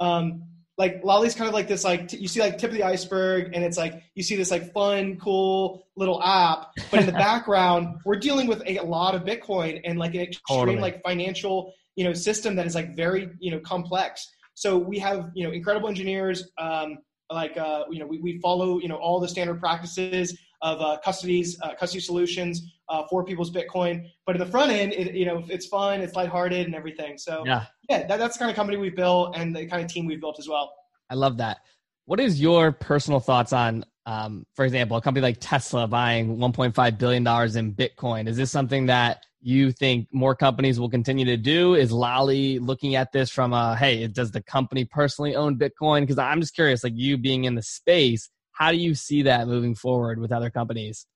Um, 0.00 0.44
like 0.78 1.02
Lolli's 1.04 1.34
kind 1.34 1.48
of 1.48 1.54
like 1.54 1.66
this 1.66 1.84
like 1.84 2.08
t- 2.08 2.18
you 2.18 2.28
see 2.28 2.40
like 2.40 2.56
tip 2.56 2.70
of 2.70 2.76
the 2.76 2.84
iceberg, 2.84 3.50
and 3.52 3.64
it's 3.64 3.76
like 3.76 4.02
you 4.14 4.22
see 4.22 4.36
this 4.36 4.50
like 4.50 4.72
fun, 4.72 5.16
cool 5.16 5.86
little 5.96 6.22
app, 6.22 6.68
but 6.90 7.00
in 7.00 7.06
the 7.06 7.12
background 7.26 7.98
we're 8.04 8.16
dealing 8.16 8.46
with 8.46 8.62
a 8.64 8.80
lot 8.80 9.14
of 9.14 9.22
Bitcoin 9.22 9.80
and 9.84 9.98
like 9.98 10.14
an 10.14 10.20
extreme 10.20 10.58
Totally. 10.58 10.78
like 10.78 11.02
financial 11.02 11.74
you 11.96 12.04
know 12.04 12.12
system 12.12 12.54
that 12.56 12.66
is 12.66 12.74
like 12.74 12.96
very 12.96 13.28
you 13.40 13.50
know 13.50 13.60
complex. 13.60 14.26
So 14.54 14.78
we 14.78 14.98
have 15.00 15.30
you 15.34 15.44
know 15.44 15.52
incredible 15.52 15.88
engineers. 15.88 16.48
Um, 16.58 16.98
like 17.30 17.58
uh, 17.58 17.84
you 17.90 17.98
know 17.98 18.06
we, 18.06 18.20
we 18.20 18.38
follow 18.40 18.78
you 18.78 18.88
know 18.88 18.96
all 18.96 19.20
the 19.20 19.28
standard 19.28 19.60
practices 19.60 20.38
of 20.62 20.80
uh, 20.80 20.98
custodies 21.04 21.56
uh, 21.62 21.74
custody 21.74 22.00
solutions 22.00 22.72
uh, 22.88 23.04
for 23.08 23.24
people's 23.24 23.50
Bitcoin. 23.50 24.10
But 24.26 24.36
in 24.36 24.40
the 24.40 24.46
front 24.46 24.72
end, 24.72 24.92
it, 24.92 25.14
you 25.14 25.24
know 25.24 25.44
it's 25.48 25.66
fun, 25.66 26.00
it's 26.00 26.14
lighthearted, 26.14 26.66
and 26.66 26.74
everything. 26.74 27.18
So 27.18 27.42
yeah. 27.46 27.66
yeah, 27.88 28.06
that, 28.06 28.18
that's 28.18 28.36
the 28.36 28.40
kind 28.40 28.50
of 28.50 28.56
company 28.56 28.76
we've 28.76 28.96
built 28.96 29.36
and 29.36 29.54
the 29.54 29.66
kind 29.66 29.84
of 29.84 29.90
team 29.90 30.06
we've 30.06 30.20
built 30.20 30.38
as 30.38 30.48
well. 30.48 30.72
I 31.10 31.14
love 31.14 31.38
that. 31.38 31.58
What 32.06 32.20
is 32.20 32.40
your 32.40 32.72
personal 32.72 33.20
thoughts 33.20 33.52
on, 33.52 33.84
um, 34.06 34.46
for 34.54 34.64
example, 34.64 34.96
a 34.96 35.02
company 35.02 35.22
like 35.22 35.36
Tesla 35.40 35.86
buying 35.86 36.38
1.5 36.38 36.98
billion 36.98 37.24
dollars 37.24 37.56
in 37.56 37.74
Bitcoin? 37.74 38.26
Is 38.28 38.36
this 38.36 38.50
something 38.50 38.86
that 38.86 39.24
you 39.40 39.72
think 39.72 40.08
more 40.10 40.34
companies 40.34 40.80
will 40.80 40.90
continue 40.90 41.24
to 41.26 41.36
do? 41.36 41.74
Is 41.74 41.92
Lolli 41.92 42.58
looking 42.58 42.96
at 42.96 43.12
this 43.12 43.30
from 43.30 43.52
a 43.52 43.76
hey, 43.76 44.06
does 44.06 44.30
the 44.30 44.42
company 44.42 44.84
personally 44.84 45.36
own 45.36 45.58
Bitcoin? 45.58 46.00
Because 46.00 46.18
I'm 46.18 46.40
just 46.40 46.54
curious, 46.54 46.82
like 46.82 46.94
you 46.96 47.18
being 47.18 47.44
in 47.44 47.54
the 47.54 47.62
space, 47.62 48.30
how 48.58 48.72
do 48.72 48.76
you 48.76 48.94
see 48.94 49.22
that 49.22 49.46
moving 49.46 49.74
forward 49.74 50.18
with 50.18 50.32
other 50.32 50.50
companies? 50.50 51.06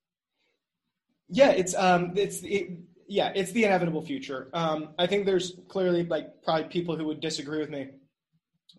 Yeah, 1.29 1.51
it's 1.51 1.75
um, 1.75 2.13
it's 2.15 2.43
it, 2.45 2.69
yeah, 3.09 3.33
it's 3.35 3.51
the 3.51 3.65
inevitable 3.65 4.01
future. 4.01 4.49
Um, 4.55 4.91
I 4.97 5.09
think 5.09 5.27
there's 5.27 5.55
clearly 5.69 6.05
like 6.05 6.43
probably 6.45 6.65
people 6.65 6.97
who 6.97 7.05
would 7.07 7.21
disagree 7.21 7.59
with 7.59 7.69
me, 7.69 7.89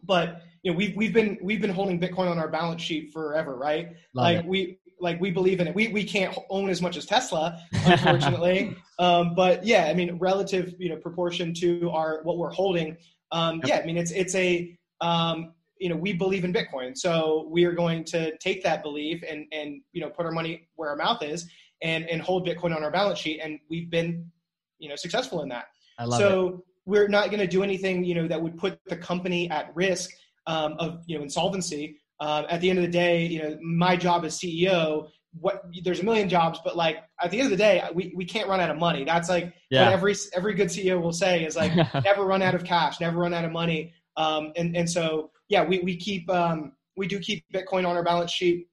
but 0.02 0.44
you 0.62 0.72
know 0.72 0.78
we've 0.78 0.96
we've 0.96 1.14
been 1.14 1.38
we've 1.42 1.60
been 1.60 1.72
holding 1.72 2.00
Bitcoin 2.00 2.32
on 2.32 2.40
our 2.40 2.48
balance 2.48 2.82
sheet 2.82 3.12
forever, 3.12 3.58
right? 3.58 3.90
Love 4.14 4.24
like 4.24 4.38
it. 4.40 4.46
we 4.46 4.80
like 5.02 5.20
we 5.20 5.30
believe 5.30 5.60
in 5.60 5.68
it. 5.68 5.76
We 5.76 5.90
we 5.90 6.06
can't 6.06 6.38
own 6.50 6.70
as 6.70 6.82
much 6.82 6.96
as 6.96 7.06
Tesla, 7.06 7.60
unfortunately. 7.86 8.78
um, 9.00 9.36
but 9.36 9.66
yeah, 9.66 9.88
I 9.90 9.94
mean, 9.94 10.18
relative 10.20 10.74
you 10.80 10.88
know 10.88 10.96
proportion 10.96 11.54
to 11.56 11.90
our 11.92 12.22
what 12.24 12.38
we're 12.38 12.52
holding. 12.52 12.96
Um, 13.34 13.58
Yep. 13.58 13.68
Yeah, 13.68 13.80
I 13.80 13.86
mean 13.86 13.98
it's 13.98 14.12
it's 14.12 14.36
a 14.36 14.78
um, 15.02 15.54
you 15.84 15.90
know 15.90 15.96
we 15.98 16.14
believe 16.14 16.46
in 16.46 16.54
Bitcoin, 16.54 16.98
so 16.98 17.48
we 17.52 17.66
are 17.66 17.74
going 17.74 18.04
to 18.06 18.22
take 18.38 18.64
that 18.64 18.82
belief 18.84 19.22
and 19.30 19.46
and 19.52 19.82
you 19.92 20.02
know 20.02 20.10
put 20.18 20.26
our 20.26 20.32
money 20.32 20.68
where 20.76 20.90
our 20.90 20.96
mouth 20.96 21.22
is 21.22 21.40
and 21.82 22.10
and 22.10 22.22
hold 22.22 22.48
Bitcoin 22.48 22.74
on 22.76 22.84
our 22.84 22.92
balance 22.92 23.20
sheet, 23.20 23.40
and 23.44 23.60
we've 23.70 23.90
been 23.90 24.32
you 24.80 24.88
know 24.90 24.96
successful 24.96 25.42
in 25.44 25.50
that. 25.50 25.66
I 26.00 26.06
love 26.06 26.22
it. 26.22 26.24
so 26.24 26.64
we're 26.86 27.08
not 27.08 27.26
going 27.32 27.40
to 27.40 27.48
do 27.48 27.64
anything 27.64 28.04
you 28.04 28.16
know 28.16 28.28
that 28.28 28.42
would 28.42 28.58
put 28.58 28.80
the 28.88 28.96
company 28.98 29.50
at 29.52 29.76
risk 29.76 30.10
um, 30.48 30.76
of 30.80 30.90
you 31.08 31.18
know 31.18 31.24
insolvency. 31.24 31.98
Um, 32.20 32.46
at 32.50 32.62
the 32.62 32.70
end 32.70 32.80
of 32.80 32.86
the 32.86 32.92
day 33.06 33.26
you 33.26 33.40
know 33.44 33.58
my 33.62 33.98
job 33.98 34.24
as 34.24 34.40
ceo 34.40 35.10
what 35.46 35.64
there's 35.84 36.00
a 36.00 36.06
million 36.06 36.30
jobs 36.30 36.60
but 36.64 36.78
like 36.78 36.98
at 37.22 37.32
the 37.32 37.38
end 37.40 37.48
of 37.48 37.52
the 37.58 37.58
day 37.58 37.84
we, 37.94 38.14
we 38.16 38.24
can't 38.24 38.48
run 38.48 38.60
out 38.62 38.70
of 38.70 38.78
money. 38.78 39.04
That's 39.04 39.30
like 39.30 39.52
Yeah. 39.72 39.84
what 39.86 39.92
every 39.94 40.16
every 40.34 40.54
good 40.54 40.70
ceo 40.70 41.02
will 41.02 41.12
say 41.26 41.44
is 41.44 41.56
like 41.58 41.74
never 42.06 42.24
run 42.24 42.42
out 42.42 42.56
of 42.56 42.64
cash 42.64 43.02
never 43.02 43.18
run 43.18 43.34
out 43.34 43.44
of 43.44 43.52
money. 43.52 43.94
Um, 44.16 44.54
and 44.56 44.78
and 44.78 44.88
so 44.90 45.32
yeah 45.50 45.64
we, 45.64 45.80
we 45.80 45.96
keep 45.96 46.30
um, 46.30 46.74
we 46.98 47.08
do 47.08 47.20
keep 47.20 47.44
bitcoin 47.54 47.88
on 47.88 47.96
our 47.96 48.04
balance 48.04 48.32
sheet 48.32 48.68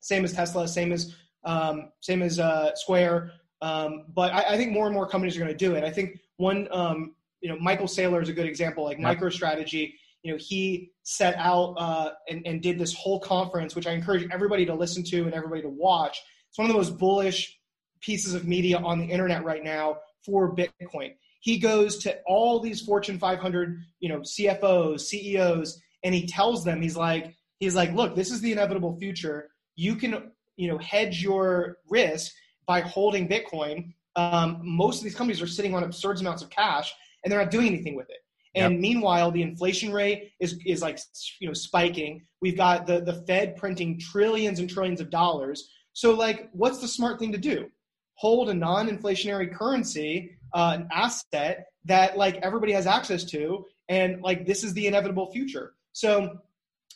same 0.00 0.24
as 0.24 0.32
tesla 0.32 0.66
same 0.66 0.92
as 0.92 1.14
um, 1.44 1.90
same 2.00 2.22
as 2.22 2.38
uh, 2.38 2.74
square 2.74 3.32
um, 3.64 4.04
but 4.14 4.30
I, 4.34 4.54
I 4.54 4.56
think 4.58 4.72
more 4.72 4.84
and 4.84 4.94
more 4.94 5.08
companies 5.08 5.36
are 5.36 5.40
going 5.40 5.50
to 5.50 5.56
do 5.56 5.74
it. 5.74 5.84
I 5.84 5.90
think 5.90 6.20
one, 6.36 6.68
um, 6.70 7.14
you 7.40 7.48
know, 7.48 7.58
Michael 7.58 7.86
Saylor 7.86 8.22
is 8.22 8.28
a 8.28 8.32
good 8.34 8.44
example. 8.44 8.84
Like 8.84 8.98
Yep. 8.98 9.18
MicroStrategy, 9.18 9.94
you 10.22 10.32
know, 10.32 10.38
he 10.38 10.92
set 11.02 11.34
out 11.38 11.74
uh, 11.78 12.10
and, 12.28 12.46
and 12.46 12.60
did 12.60 12.78
this 12.78 12.92
whole 12.92 13.18
conference, 13.20 13.74
which 13.74 13.86
I 13.86 13.92
encourage 13.92 14.28
everybody 14.30 14.66
to 14.66 14.74
listen 14.74 15.02
to 15.04 15.22
and 15.24 15.32
everybody 15.32 15.62
to 15.62 15.70
watch. 15.70 16.20
It's 16.50 16.58
one 16.58 16.68
of 16.68 16.74
the 16.74 16.78
most 16.78 16.98
bullish 16.98 17.58
pieces 18.02 18.34
of 18.34 18.46
media 18.46 18.76
on 18.78 18.98
the 18.98 19.06
internet 19.06 19.44
right 19.44 19.64
now 19.64 19.96
for 20.26 20.54
Bitcoin. 20.54 21.14
He 21.40 21.58
goes 21.58 21.96
to 21.98 22.18
all 22.26 22.60
these 22.60 22.82
Fortune 22.82 23.18
500, 23.18 23.82
you 24.00 24.10
know, 24.10 24.20
CFOs, 24.20 25.00
CEOs, 25.00 25.80
and 26.04 26.14
he 26.14 26.26
tells 26.26 26.64
them, 26.64 26.80
he's 26.80 26.96
like, 26.96 27.34
he's 27.58 27.74
like, 27.74 27.92
look, 27.94 28.14
this 28.14 28.30
is 28.30 28.40
the 28.40 28.52
inevitable 28.52 28.96
future. 28.98 29.50
You 29.74 29.96
can, 29.96 30.30
you 30.56 30.68
know, 30.68 30.78
hedge 30.78 31.22
your 31.22 31.78
risk 31.88 32.32
by 32.66 32.80
holding 32.80 33.28
Bitcoin. 33.28 33.94
Um, 34.16 34.60
most 34.62 34.98
of 34.98 35.04
these 35.04 35.16
companies 35.16 35.42
are 35.42 35.46
sitting 35.46 35.74
on 35.74 35.82
absurd 35.82 36.20
amounts 36.20 36.42
of 36.42 36.50
cash 36.50 36.94
and 37.24 37.32
they're 37.32 37.40
not 37.40 37.50
doing 37.50 37.66
anything 37.66 37.96
with 37.96 38.08
it. 38.10 38.18
And 38.56 38.78
meanwhile, 38.78 39.32
the 39.32 39.42
inflation 39.42 39.92
rate 39.92 40.30
is 40.38 40.58
is 40.64 40.80
like 40.80 41.00
you 41.40 41.48
know 41.48 41.54
spiking. 41.54 42.22
We've 42.40 42.56
got 42.56 42.86
the 42.86 43.00
the 43.00 43.24
Fed 43.26 43.56
printing 43.56 43.98
trillions 43.98 44.60
and 44.60 44.70
trillions 44.70 45.00
of 45.00 45.10
dollars. 45.10 45.68
So 45.92 46.14
like, 46.14 46.50
what's 46.52 46.78
the 46.78 46.88
smart 46.88 47.18
thing 47.18 47.32
to 47.32 47.38
do? 47.38 47.68
Hold 48.14 48.48
a 48.48 48.54
non-inflationary 48.54 49.52
currency, 49.52 50.36
uh, 50.52 50.76
an 50.78 50.88
asset 50.92 51.66
that 51.84 52.16
like 52.16 52.36
everybody 52.36 52.72
has 52.72 52.86
access 52.86 53.24
to, 53.24 53.66
and 53.88 54.22
like 54.22 54.46
this 54.46 54.62
is 54.62 54.72
the 54.74 54.86
inevitable 54.86 55.32
future. 55.32 55.74
So 55.94 56.38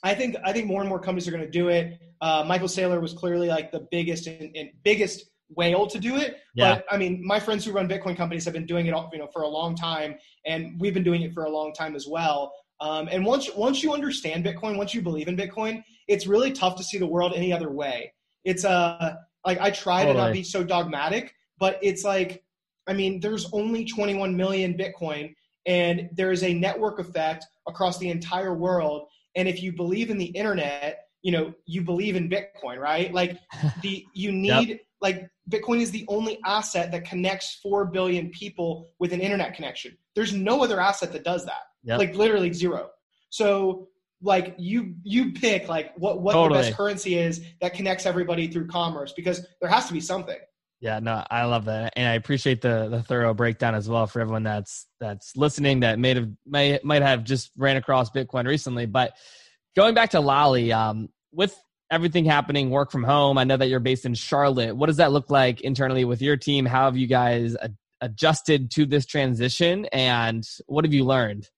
I 0.02 0.14
think 0.14 0.36
I 0.44 0.52
think 0.52 0.66
more 0.66 0.80
and 0.80 0.88
more 0.88 0.98
companies 0.98 1.26
are 1.26 1.30
going 1.30 1.44
to 1.44 1.50
do 1.50 1.68
it. 1.68 1.98
Uh, 2.20 2.44
Michael 2.46 2.68
Saylor 2.68 3.00
was 3.00 3.14
clearly 3.14 3.48
like 3.48 3.72
the 3.72 3.86
biggest 3.90 4.26
and, 4.26 4.54
and 4.54 4.70
biggest 4.84 5.24
whale 5.50 5.86
to 5.86 5.98
do 5.98 6.16
it. 6.16 6.38
Yeah. 6.54 6.74
But 6.76 6.84
I 6.90 6.98
mean, 6.98 7.24
my 7.24 7.40
friends 7.40 7.64
who 7.64 7.72
run 7.72 7.88
Bitcoin 7.88 8.16
companies 8.16 8.44
have 8.44 8.52
been 8.52 8.66
doing 8.66 8.86
it, 8.86 8.92
all, 8.92 9.08
you 9.12 9.18
know, 9.18 9.28
for 9.32 9.42
a 9.42 9.48
long 9.48 9.74
time, 9.74 10.16
and 10.44 10.78
we've 10.80 10.94
been 10.94 11.04
doing 11.04 11.22
it 11.22 11.32
for 11.32 11.44
a 11.44 11.50
long 11.50 11.72
time 11.72 11.96
as 11.96 12.06
well. 12.06 12.52
Um, 12.80 13.08
and 13.10 13.24
once 13.24 13.48
once 13.56 13.82
you 13.82 13.92
understand 13.92 14.44
Bitcoin, 14.44 14.76
once 14.76 14.94
you 14.94 15.02
believe 15.02 15.28
in 15.28 15.36
Bitcoin, 15.36 15.82
it's 16.06 16.26
really 16.26 16.52
tough 16.52 16.76
to 16.76 16.84
see 16.84 16.98
the 16.98 17.06
world 17.06 17.32
any 17.34 17.52
other 17.52 17.70
way. 17.70 18.12
It's 18.44 18.64
uh 18.64 19.16
like 19.46 19.60
I 19.60 19.70
try 19.70 20.04
to 20.04 20.14
not 20.14 20.32
be 20.32 20.42
so 20.42 20.62
dogmatic, 20.62 21.34
but 21.58 21.78
it's 21.82 22.04
like 22.04 22.44
I 22.86 22.94
mean, 22.94 23.20
there's 23.20 23.48
only 23.52 23.84
21 23.84 24.36
million 24.36 24.74
Bitcoin, 24.74 25.34
and 25.68 26.08
there 26.12 26.32
is 26.32 26.42
a 26.42 26.54
network 26.54 26.98
effect 26.98 27.46
across 27.68 27.98
the 27.98 28.08
entire 28.08 28.54
world. 28.54 29.06
And 29.36 29.46
if 29.46 29.62
you 29.62 29.70
believe 29.70 30.10
in 30.10 30.16
the 30.16 30.24
internet, 30.24 31.04
you 31.22 31.30
know, 31.30 31.52
you 31.66 31.82
believe 31.82 32.16
in 32.16 32.30
Bitcoin, 32.30 32.78
right? 32.78 33.12
Like 33.12 33.38
the 33.82 34.04
you 34.14 34.32
need 34.32 34.80
like 35.00 35.28
Bitcoin 35.48 35.80
is 35.80 35.90
the 35.90 36.06
only 36.08 36.40
asset 36.44 36.90
that 36.90 37.04
connects 37.04 37.60
4 37.62 37.84
billion 37.84 38.30
people 38.30 38.88
with 38.98 39.12
an 39.12 39.20
internet 39.20 39.54
connection. 39.54 39.96
There's 40.16 40.32
no 40.32 40.64
other 40.64 40.80
asset 40.80 41.12
that 41.12 41.22
does 41.22 41.44
that. 41.44 41.62
Yep. 41.84 41.98
Like 41.98 42.14
literally 42.16 42.52
zero. 42.52 42.88
So 43.28 43.88
like 44.22 44.54
you 44.58 44.94
you 45.04 45.32
pick 45.32 45.68
like 45.68 45.92
what 45.96 46.22
what 46.22 46.32
Totally. 46.32 46.62
the 46.62 46.64
best 46.64 46.76
currency 46.76 47.16
is 47.18 47.44
that 47.60 47.74
connects 47.74 48.06
everybody 48.06 48.48
through 48.48 48.68
commerce 48.68 49.12
because 49.12 49.46
there 49.60 49.70
has 49.70 49.86
to 49.86 49.92
be 49.92 50.00
something. 50.00 50.38
Yeah, 50.80 51.00
no, 51.00 51.24
I 51.28 51.44
love 51.44 51.64
that, 51.64 51.94
and 51.96 52.08
I 52.08 52.14
appreciate 52.14 52.60
the 52.60 52.88
the 52.88 53.02
thorough 53.02 53.34
breakdown 53.34 53.74
as 53.74 53.88
well 53.88 54.06
for 54.06 54.20
everyone 54.20 54.44
that's 54.44 54.86
that's 55.00 55.36
listening 55.36 55.80
that 55.80 55.98
may 55.98 56.14
have 56.14 56.28
may 56.46 56.78
might 56.84 57.02
have 57.02 57.24
just 57.24 57.50
ran 57.56 57.76
across 57.76 58.10
Bitcoin 58.10 58.46
recently. 58.46 58.86
But 58.86 59.14
going 59.74 59.94
back 59.94 60.10
to 60.10 60.20
Lolli, 60.20 60.72
um, 60.72 61.08
with 61.32 61.56
everything 61.90 62.24
happening, 62.24 62.70
work 62.70 62.92
from 62.92 63.02
home, 63.02 63.38
I 63.38 63.44
know 63.44 63.56
that 63.56 63.68
you're 63.68 63.80
based 63.80 64.06
in 64.06 64.14
Charlotte. 64.14 64.76
What 64.76 64.86
does 64.86 64.98
that 64.98 65.10
look 65.10 65.30
like 65.30 65.62
internally 65.62 66.04
with 66.04 66.22
your 66.22 66.36
team? 66.36 66.64
How 66.64 66.84
have 66.84 66.96
you 66.96 67.08
guys 67.08 67.54
a- 67.54 67.70
adjusted 68.00 68.70
to 68.72 68.86
this 68.86 69.04
transition, 69.04 69.86
and 69.86 70.46
what 70.66 70.84
have 70.84 70.94
you 70.94 71.04
learned? 71.04 71.48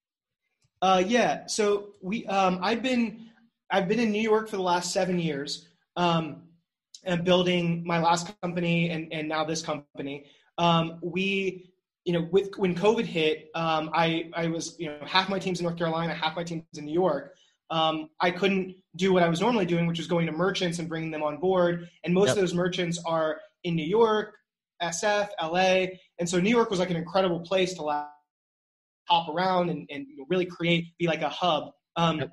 Uh, 0.81 1.03
yeah. 1.05 1.45
So 1.45 1.89
we, 2.01 2.25
um, 2.25 2.59
I've 2.63 2.81
been, 2.81 3.27
I've 3.69 3.87
been 3.87 3.99
in 3.99 4.11
New 4.11 4.21
York 4.21 4.49
for 4.49 4.55
the 4.55 4.63
last 4.63 4.91
seven 4.91 5.19
years, 5.19 5.67
um, 5.95 6.43
and 7.03 7.23
building 7.23 7.83
my 7.85 7.99
last 7.99 8.33
company 8.41 8.89
and, 8.89 9.11
and 9.11 9.27
now 9.27 9.43
this 9.43 9.61
company. 9.61 10.25
Um, 10.57 10.99
we, 11.01 11.71
you 12.05 12.13
know, 12.13 12.27
with 12.31 12.49
when 12.57 12.75
COVID 12.75 13.05
hit, 13.05 13.49
um, 13.55 13.89
I, 13.93 14.29
I 14.33 14.47
was, 14.47 14.75
you 14.79 14.87
know, 14.87 14.97
half 15.05 15.29
my 15.29 15.39
team's 15.39 15.59
in 15.59 15.65
North 15.65 15.77
Carolina, 15.77 16.13
half 16.13 16.35
my 16.35 16.43
team's 16.43 16.63
in 16.77 16.85
New 16.85 16.93
York. 16.93 17.35
Um, 17.69 18.09
I 18.19 18.31
couldn't 18.31 18.75
do 18.95 19.13
what 19.13 19.23
I 19.23 19.29
was 19.29 19.39
normally 19.39 19.65
doing, 19.65 19.87
which 19.87 19.97
was 19.97 20.07
going 20.07 20.25
to 20.25 20.31
merchants 20.31 20.79
and 20.79 20.89
bringing 20.89 21.09
them 21.09 21.23
on 21.23 21.37
board. 21.37 21.89
And 22.03 22.13
most 22.13 22.27
Yep. 22.29 22.37
of 22.37 22.41
those 22.41 22.53
merchants 22.53 22.99
are 23.05 23.39
in 23.63 23.75
New 23.75 23.85
York, 23.85 24.35
SF, 24.81 25.29
LA, 25.41 25.85
and 26.19 26.27
so 26.27 26.39
New 26.39 26.49
York 26.49 26.69
was 26.69 26.79
like 26.79 26.89
an 26.89 26.97
incredible 26.97 27.39
place 27.39 27.73
to 27.75 27.83
like, 27.83 28.05
hop 29.07 29.29
around 29.33 29.69
and, 29.69 29.87
and 29.89 30.05
really 30.29 30.45
create, 30.45 30.97
be 30.97 31.07
like 31.07 31.21
a 31.21 31.29
hub. 31.29 31.71
Um, 31.95 32.19
Yep. 32.19 32.31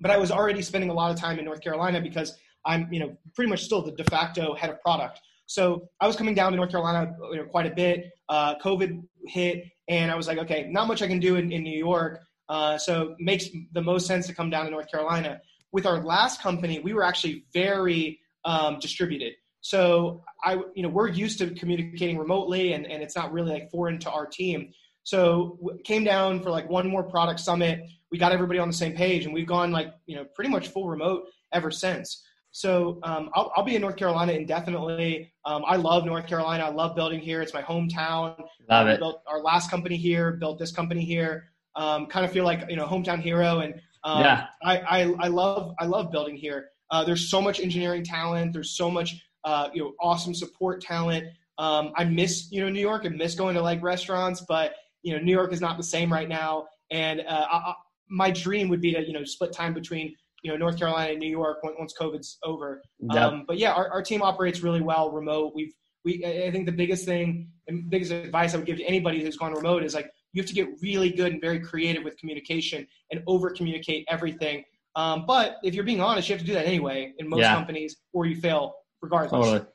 But 0.00 0.12
I 0.12 0.16
was 0.16 0.30
already 0.30 0.62
spending 0.62 0.90
a 0.90 0.94
lot 0.94 1.10
of 1.10 1.18
time 1.18 1.40
in 1.40 1.44
North 1.44 1.60
Carolina 1.60 2.00
because 2.00 2.38
I'm, 2.64 2.92
you 2.92 3.00
know, 3.00 3.16
pretty 3.34 3.50
much 3.50 3.64
still 3.64 3.82
the 3.82 3.92
de 3.92 4.04
facto 4.04 4.54
head 4.54 4.70
of 4.70 4.80
product. 4.80 5.20
So 5.46 5.88
I 6.00 6.06
was 6.06 6.16
coming 6.16 6.34
down 6.34 6.52
to 6.52 6.56
North 6.56 6.70
Carolina 6.70 7.14
you 7.30 7.38
know, 7.38 7.44
quite 7.44 7.66
a 7.66 7.74
bit. 7.74 8.10
Uh, 8.28 8.56
COVID 8.58 9.02
hit, 9.26 9.64
and 9.88 10.10
I 10.10 10.14
was 10.14 10.26
like, 10.26 10.38
okay, 10.38 10.68
not 10.70 10.86
much 10.86 11.00
I 11.00 11.06
can 11.06 11.20
do 11.20 11.36
in, 11.36 11.50
in 11.50 11.62
New 11.62 11.78
York. 11.78 12.20
Uh, 12.48 12.78
so 12.78 13.14
makes 13.18 13.46
the 13.72 13.82
most 13.82 14.06
sense 14.06 14.26
to 14.26 14.34
come 14.34 14.50
down 14.50 14.66
to 14.66 14.70
North 14.70 14.90
Carolina. 14.90 15.40
With 15.72 15.86
our 15.86 16.02
last 16.02 16.42
company, 16.42 16.80
we 16.80 16.92
were 16.92 17.02
actually 17.02 17.44
very 17.52 18.20
um, 18.44 18.78
distributed. 18.78 19.34
So 19.60 20.22
I, 20.44 20.54
you 20.74 20.82
know, 20.82 20.88
we're 20.88 21.08
used 21.08 21.38
to 21.38 21.50
communicating 21.54 22.18
remotely, 22.18 22.74
and, 22.74 22.86
and 22.86 23.02
it's 23.02 23.16
not 23.16 23.32
really 23.32 23.52
like 23.52 23.70
foreign 23.70 23.98
to 24.00 24.10
our 24.10 24.26
team. 24.26 24.72
So 25.02 25.58
came 25.84 26.04
down 26.04 26.42
for 26.42 26.50
like 26.50 26.68
one 26.68 26.88
more 26.88 27.02
product 27.02 27.40
summit. 27.40 27.80
We 28.10 28.18
got 28.18 28.32
everybody 28.32 28.58
on 28.58 28.68
the 28.68 28.74
same 28.74 28.94
page, 28.94 29.24
and 29.24 29.34
we've 29.34 29.46
gone 29.46 29.70
like 29.72 29.92
you 30.06 30.16
know 30.16 30.26
pretty 30.34 30.50
much 30.50 30.68
full 30.68 30.88
remote 30.88 31.24
ever 31.52 31.70
since. 31.70 32.22
So 32.58 32.98
um, 33.04 33.30
I'll, 33.34 33.52
I'll, 33.54 33.62
be 33.62 33.76
in 33.76 33.82
North 33.82 33.94
Carolina 33.94 34.32
indefinitely. 34.32 35.32
Um, 35.44 35.62
I 35.64 35.76
love 35.76 36.04
North 36.04 36.26
Carolina. 36.26 36.64
I 36.64 36.70
love 36.70 36.96
building 36.96 37.20
here. 37.20 37.40
It's 37.40 37.54
my 37.54 37.62
hometown. 37.62 38.34
Love 38.68 38.88
it. 38.88 38.98
built 38.98 39.22
our 39.28 39.40
last 39.40 39.70
company 39.70 39.96
here. 39.96 40.32
Built 40.32 40.58
this 40.58 40.72
company 40.72 41.04
here. 41.04 41.52
Um, 41.76 42.06
kind 42.06 42.26
of 42.26 42.32
feel 42.32 42.42
like 42.42 42.68
you 42.68 42.74
know 42.74 42.84
hometown 42.84 43.20
hero, 43.20 43.60
and 43.60 43.74
um, 44.02 44.24
yeah. 44.24 44.46
I, 44.64 44.78
I, 44.78 45.14
I 45.20 45.28
love 45.28 45.72
I 45.78 45.84
love 45.84 46.10
building 46.10 46.36
here. 46.36 46.70
Uh, 46.90 47.04
there's 47.04 47.30
so 47.30 47.40
much 47.40 47.60
engineering 47.60 48.02
talent. 48.02 48.52
There's 48.54 48.76
so 48.76 48.90
much 48.90 49.22
uh, 49.44 49.68
you 49.72 49.80
know 49.80 49.92
awesome 50.00 50.34
support 50.34 50.80
talent. 50.80 51.26
Um, 51.58 51.92
I 51.94 52.02
miss 52.02 52.50
you 52.50 52.60
know 52.60 52.70
New 52.70 52.80
York. 52.80 53.02
I 53.04 53.10
miss 53.10 53.36
going 53.36 53.54
to 53.54 53.62
like 53.62 53.80
restaurants, 53.84 54.40
but 54.48 54.72
you 55.02 55.14
know 55.14 55.22
New 55.22 55.30
York 55.30 55.52
is 55.52 55.60
not 55.60 55.76
the 55.76 55.84
same 55.84 56.12
right 56.12 56.28
now. 56.28 56.66
And 56.90 57.20
uh, 57.20 57.46
I, 57.52 57.74
my 58.08 58.32
dream 58.32 58.68
would 58.68 58.80
be 58.80 58.92
to 58.94 59.06
you 59.06 59.12
know 59.12 59.22
split 59.22 59.52
time 59.52 59.74
between 59.74 60.16
you 60.42 60.50
know 60.50 60.56
North 60.56 60.78
Carolina 60.78 61.12
and 61.12 61.20
New 61.20 61.30
York 61.30 61.58
once 61.62 61.94
COVID's 61.98 62.38
over. 62.44 62.82
Yep. 63.00 63.22
Um, 63.22 63.44
but 63.46 63.58
yeah, 63.58 63.72
our, 63.72 63.90
our 63.90 64.02
team 64.02 64.22
operates 64.22 64.60
really 64.60 64.80
well 64.80 65.10
remote. 65.10 65.52
We've 65.54 65.72
we 66.04 66.24
I 66.24 66.50
think 66.50 66.66
the 66.66 66.72
biggest 66.72 67.04
thing 67.04 67.48
and 67.66 67.90
biggest 67.90 68.12
advice 68.12 68.54
I 68.54 68.58
would 68.58 68.66
give 68.66 68.78
to 68.78 68.84
anybody 68.84 69.22
who's 69.22 69.36
gone 69.36 69.52
remote 69.52 69.82
is 69.82 69.94
like 69.94 70.10
you 70.32 70.42
have 70.42 70.48
to 70.48 70.54
get 70.54 70.68
really 70.82 71.10
good 71.10 71.32
and 71.32 71.40
very 71.40 71.60
creative 71.60 72.04
with 72.04 72.16
communication 72.18 72.86
and 73.10 73.22
over 73.26 73.50
communicate 73.50 74.04
everything. 74.08 74.64
Um, 74.96 75.24
but 75.26 75.56
if 75.62 75.74
you're 75.74 75.84
being 75.84 76.00
honest, 76.00 76.28
you 76.28 76.34
have 76.34 76.40
to 76.40 76.46
do 76.46 76.54
that 76.54 76.66
anyway 76.66 77.12
in 77.18 77.28
most 77.28 77.40
yeah. 77.40 77.54
companies, 77.54 77.96
or 78.12 78.26
you 78.26 78.36
fail 78.40 78.74
regardless. 79.00 79.46
Totally. 79.46 79.66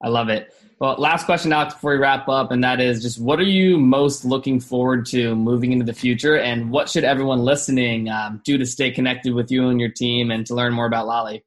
I 0.00 0.08
love 0.08 0.28
it. 0.28 0.54
Well, 0.80 0.96
last 0.98 1.26
question 1.26 1.50
now 1.50 1.66
before 1.66 1.92
we 1.92 1.98
wrap 1.98 2.26
up, 2.26 2.50
and 2.50 2.64
that 2.64 2.80
is 2.80 3.02
just 3.02 3.20
what 3.20 3.38
are 3.38 3.42
you 3.42 3.78
most 3.78 4.24
looking 4.24 4.60
forward 4.60 5.04
to 5.06 5.34
moving 5.34 5.72
into 5.72 5.84
the 5.84 5.92
future, 5.92 6.38
and 6.38 6.70
what 6.70 6.88
should 6.88 7.04
everyone 7.04 7.40
listening 7.40 8.08
um, 8.08 8.40
do 8.44 8.56
to 8.56 8.64
stay 8.64 8.90
connected 8.90 9.34
with 9.34 9.50
you 9.50 9.68
and 9.68 9.78
your 9.78 9.90
team 9.90 10.30
and 10.30 10.46
to 10.46 10.54
learn 10.54 10.72
more 10.72 10.86
about 10.86 11.06
Lolli? 11.06 11.42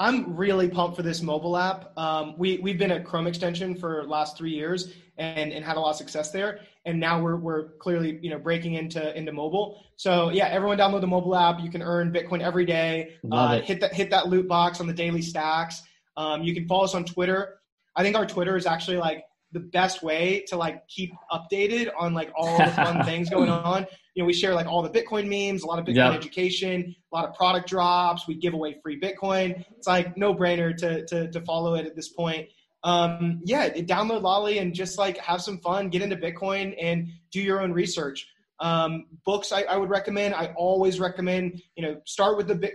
I'm 0.00 0.34
really 0.34 0.68
pumped 0.68 0.96
for 0.96 1.02
this 1.02 1.22
mobile 1.22 1.56
app. 1.56 1.96
Um, 1.96 2.34
we 2.38 2.58
we've 2.58 2.78
been 2.78 2.90
a 2.90 3.00
Chrome 3.00 3.28
extension 3.28 3.76
for 3.76 4.02
last 4.04 4.36
three 4.36 4.50
years 4.50 4.94
and, 5.16 5.52
and 5.52 5.64
had 5.64 5.76
a 5.76 5.80
lot 5.80 5.90
of 5.90 5.96
success 5.96 6.32
there, 6.32 6.58
and 6.84 6.98
now 6.98 7.22
we're 7.22 7.36
we're 7.36 7.68
clearly 7.78 8.18
you 8.20 8.30
know 8.30 8.38
breaking 8.40 8.74
into 8.74 9.16
into 9.16 9.30
mobile. 9.30 9.84
So 9.94 10.30
yeah, 10.30 10.48
everyone 10.48 10.76
download 10.76 11.02
the 11.02 11.06
mobile 11.06 11.36
app. 11.36 11.60
You 11.60 11.70
can 11.70 11.82
earn 11.82 12.12
Bitcoin 12.12 12.40
every 12.40 12.64
day. 12.64 13.14
Uh, 13.30 13.60
hit 13.60 13.80
that 13.82 13.94
hit 13.94 14.10
that 14.10 14.26
loot 14.26 14.48
box 14.48 14.80
on 14.80 14.88
the 14.88 14.92
daily 14.92 15.22
stacks. 15.22 15.82
Um, 16.16 16.42
you 16.42 16.52
can 16.52 16.66
follow 16.66 16.82
us 16.82 16.96
on 16.96 17.04
Twitter 17.04 17.59
I 18.00 18.02
think 18.02 18.16
our 18.16 18.24
Twitter 18.24 18.56
is 18.56 18.64
actually 18.64 18.96
like 18.96 19.24
the 19.52 19.60
best 19.60 20.02
way 20.02 20.42
to 20.48 20.56
like 20.56 20.88
keep 20.88 21.12
updated 21.30 21.90
on 21.98 22.14
like 22.14 22.32
all 22.34 22.56
the 22.56 22.70
fun 22.70 23.04
things 23.04 23.28
going 23.28 23.50
on. 23.50 23.86
You 24.14 24.22
know, 24.22 24.26
we 24.26 24.32
share 24.32 24.54
like 24.54 24.66
all 24.66 24.80
the 24.80 24.88
Bitcoin 24.88 25.28
memes, 25.28 25.64
a 25.64 25.66
lot 25.66 25.78
of 25.78 25.84
Bitcoin 25.84 26.12
yep. 26.12 26.14
education, 26.14 26.96
a 27.12 27.14
lot 27.14 27.28
of 27.28 27.34
product 27.34 27.68
drops. 27.68 28.26
We 28.26 28.36
give 28.36 28.54
away 28.54 28.78
free 28.82 28.98
Bitcoin. 28.98 29.66
It's 29.76 29.86
like 29.86 30.16
no 30.16 30.34
brainer 30.34 30.74
to, 30.78 31.04
to, 31.08 31.30
to 31.30 31.40
follow 31.42 31.74
it 31.74 31.84
at 31.84 31.94
this 31.94 32.08
point. 32.08 32.48
Um, 32.84 33.42
yeah, 33.44 33.68
download 33.68 34.22
Lolli 34.22 34.56
and 34.56 34.72
just 34.72 34.96
like 34.96 35.18
have 35.18 35.42
some 35.42 35.58
fun, 35.58 35.90
get 35.90 36.00
into 36.00 36.16
Bitcoin 36.16 36.74
and 36.80 37.08
do 37.30 37.42
your 37.42 37.60
own 37.60 37.70
research. 37.72 38.26
Um, 38.60 39.08
books 39.26 39.52
I, 39.52 39.64
I, 39.64 39.76
would 39.76 39.90
recommend. 39.90 40.34
I 40.34 40.54
always 40.56 40.98
recommend, 41.00 41.62
you 41.76 41.82
know, 41.82 42.00
start 42.06 42.38
with 42.38 42.48
the, 42.48 42.72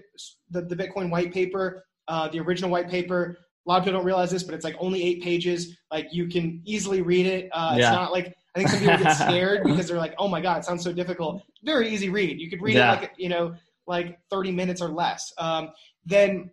the, 0.52 0.62
the 0.62 0.76
Bitcoin 0.76 1.10
white 1.10 1.34
paper, 1.34 1.86
uh, 2.08 2.28
the 2.28 2.40
original 2.42 2.70
white 2.70 2.90
paper 2.90 3.40
a 3.66 3.70
lot 3.70 3.80
of 3.80 3.84
people 3.84 4.00
don't 4.00 4.06
realize 4.06 4.30
this, 4.30 4.44
but 4.44 4.54
it's 4.54 4.64
like 4.64 4.76
only 4.80 5.04
eight 5.04 5.24
pages. 5.24 5.78
Like 5.92 6.08
you 6.12 6.28
can 6.28 6.62
easily 6.66 7.02
read 7.02 7.26
it. 7.26 7.50
Uh, 7.52 7.76
yeah. 7.78 7.88
It's 7.88 7.96
not 7.96 8.12
like 8.12 8.36
I 8.56 8.60
think 8.60 8.70
some 8.70 8.80
people 8.80 8.98
get 8.98 9.12
scared 9.16 9.64
because 9.64 9.88
they're 9.88 9.98
like, 9.98 10.14
"Oh 10.18 10.28
my 10.28 10.40
god, 10.40 10.60
it 10.60 10.66
sounds 10.66 10.84
so 10.84 10.94
difficult." 10.94 11.42
Very 11.64 11.90
easy 11.90 12.10
read. 12.10 12.40
You 12.40 12.50
could 12.50 12.62
read 12.62 12.76
yeah. 12.76 12.94
it 12.94 13.02
like 13.02 13.14
you 13.18 13.30
know, 13.30 13.56
like 13.88 14.20
thirty 14.30 14.52
minutes 14.52 14.82
or 14.82 14.90
less. 14.90 15.34
Um, 15.38 15.72
then 16.06 16.52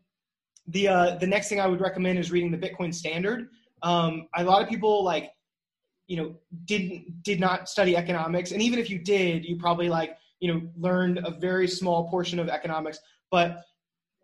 the 0.68 0.88
uh, 0.88 1.16
the 1.16 1.26
next 1.26 1.48
thing 1.48 1.60
I 1.60 1.66
would 1.66 1.80
recommend 1.80 2.18
is 2.18 2.30
reading 2.30 2.50
the 2.50 2.58
Bitcoin 2.58 2.94
Standard. 2.94 3.48
Um, 3.82 4.28
a 4.36 4.44
lot 4.44 4.62
of 4.62 4.68
people 4.68 5.04
like 5.04 5.32
you 6.06 6.16
know 6.16 6.34
didn't 6.64 7.22
did 7.22 7.40
not 7.40 7.68
study 7.68 7.96
economics, 7.96 8.52
and 8.52 8.62
even 8.62 8.78
if 8.78 8.88
you 8.88 8.98
did, 8.98 9.44
you 9.44 9.56
probably 9.56 9.88
like 9.88 10.16
you 10.40 10.52
know 10.52 10.62
learned 10.76 11.18
a 11.24 11.30
very 11.30 11.68
small 11.68 12.08
portion 12.08 12.38
of 12.38 12.48
economics, 12.48 12.98
but 13.30 13.62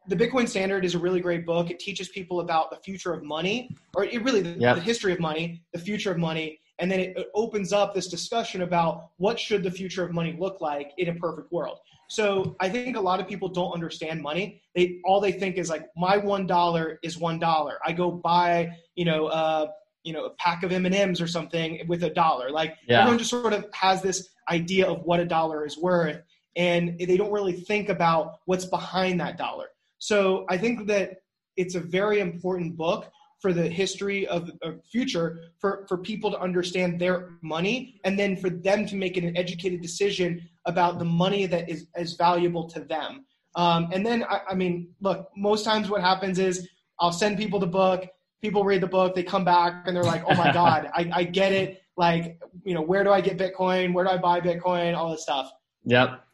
the 0.09 0.17
Bitcoin 0.17 0.49
Standard 0.49 0.85
is 0.85 0.95
a 0.95 0.99
really 0.99 1.21
great 1.21 1.45
book. 1.45 1.71
It 1.71 1.79
teaches 1.79 2.09
people 2.09 2.41
about 2.41 2.71
the 2.71 2.77
future 2.77 3.13
of 3.13 3.23
money, 3.23 3.77
or 3.95 4.05
it 4.05 4.23
really 4.23 4.41
the, 4.41 4.59
yep. 4.59 4.77
the 4.77 4.83
history 4.83 5.13
of 5.13 5.21
money, 5.21 5.63
the 5.73 5.79
future 5.79 6.11
of 6.11 6.19
money, 6.19 6.61
and 6.79 6.91
then 6.91 6.99
it, 7.01 7.17
it, 7.17 7.27
opens 7.35 7.73
up 7.73 7.95
this 7.95 8.09
discussion 8.09 8.63
about 8.63 9.11
what 9.19 9.39
should 9.39 9.63
the 9.63 9.71
future 9.71 10.05
of 10.05 10.13
money 10.13 10.35
look 10.39 10.61
like 10.61 10.93
in 10.97 11.09
a 11.09 11.15
perfect 11.15 11.53
world. 11.53 11.79
So 12.09 12.57
I 12.59 12.71
think 12.71 12.97
a 12.97 13.01
lot 13.01 13.21
of 13.21 13.29
people 13.29 13.49
don't 13.49 13.73
understand 13.73 14.23
money. 14.23 14.63
They 14.75 15.01
all 15.05 15.21
they 15.21 15.33
think 15.33 15.59
is 15.59 15.69
like 15.69 15.87
my 15.95 16.17
one 16.17 16.47
dollar 16.47 16.99
is 17.03 17.19
one 17.19 17.39
dollar. 17.39 17.79
I 17.85 17.93
go 17.93 18.11
buy 18.11 18.71
you 18.95 19.05
know 19.05 19.27
uh, 19.27 19.67
you 20.05 20.15
know 20.15 20.25
a 20.25 20.31
pack 20.31 20.63
of 20.63 20.73
M 20.73 20.87
and 20.87 20.95
M's 20.95 21.21
or 21.21 21.27
something 21.27 21.83
with 21.87 22.03
a 22.05 22.11
dollar. 22.11 22.51
Like 22.51 22.77
yeah. 22.89 23.01
everyone 23.01 23.19
just 23.19 23.31
sort 23.31 23.53
of 23.53 23.67
has 23.75 24.01
this 24.01 24.27
idea 24.49 24.87
of 24.87 25.03
what 25.03 25.21
a 25.21 25.27
dollar 25.27 25.67
is 25.67 25.77
worth, 25.77 26.23
and 26.57 26.99
they 26.99 27.19
don't 27.19 27.33
really 27.33 27.53
think 27.53 27.91
about 27.91 28.39
what's 28.47 28.65
behind 28.65 29.21
that 29.21 29.37
dollar. 29.37 29.67
So 29.99 30.47
I 30.49 30.59
think 30.59 30.87
that 30.89 31.19
it's 31.57 31.75
a 31.75 31.81
very 31.81 32.21
important 32.21 32.77
book 32.77 33.11
for 33.41 33.53
the 33.53 33.69
history 33.69 34.27
of 34.27 34.47
the 34.47 34.81
future 34.91 35.41
for, 35.61 35.87
for 35.89 35.99
people 35.99 36.31
to 36.31 36.39
understand 36.41 37.01
their 37.01 37.31
money 37.41 38.01
and 38.05 38.19
then 38.19 38.37
for 38.37 38.51
them 38.51 38.85
to 38.87 38.97
make 38.97 39.17
an 39.17 39.37
educated 39.37 39.81
decision 39.81 40.49
about 40.67 40.99
the 40.99 41.05
money 41.05 41.47
that 41.47 41.69
is, 41.71 41.87
is 41.97 42.15
valuable 42.15 42.69
to 42.69 42.81
them. 42.81 43.25
Um, 43.55 43.89
and 43.93 44.05
then, 44.05 44.25
I, 44.25 44.41
I 44.51 44.55
mean, 44.55 44.89
look, 45.01 45.29
most 45.37 45.65
times 45.65 45.89
what 45.89 46.01
happens 46.01 46.39
is 46.39 46.69
I'll 47.01 47.13
send 47.13 47.39
people 47.39 47.59
the 47.59 47.67
book, 47.67 48.07
people 48.43 48.65
read 48.65 48.83
the 48.83 48.89
book, 48.89 49.15
they 49.15 49.23
come 49.23 49.45
back 49.45 49.85
and 49.87 49.97
they're 49.97 50.05
like, 50.05 50.25
oh 50.27 50.35
my 50.35 50.53
God, 50.55 50.91
I, 50.95 51.11
I 51.13 51.25
get 51.25 51.53
it. 51.53 51.83
Like, 51.97 52.41
you 52.65 52.75
know, 52.75 52.83
where 52.83 53.05
do 53.05 53.11
I 53.11 53.21
get 53.21 53.39
Bitcoin? 53.39 53.93
Where 53.93 54.05
do 54.05 54.11
I 54.11 54.17
buy 54.17 54.41
Bitcoin? 54.41 54.97
All 54.97 55.11
this 55.11 55.23
stuff. 55.23 55.51
Yep. 55.85 56.25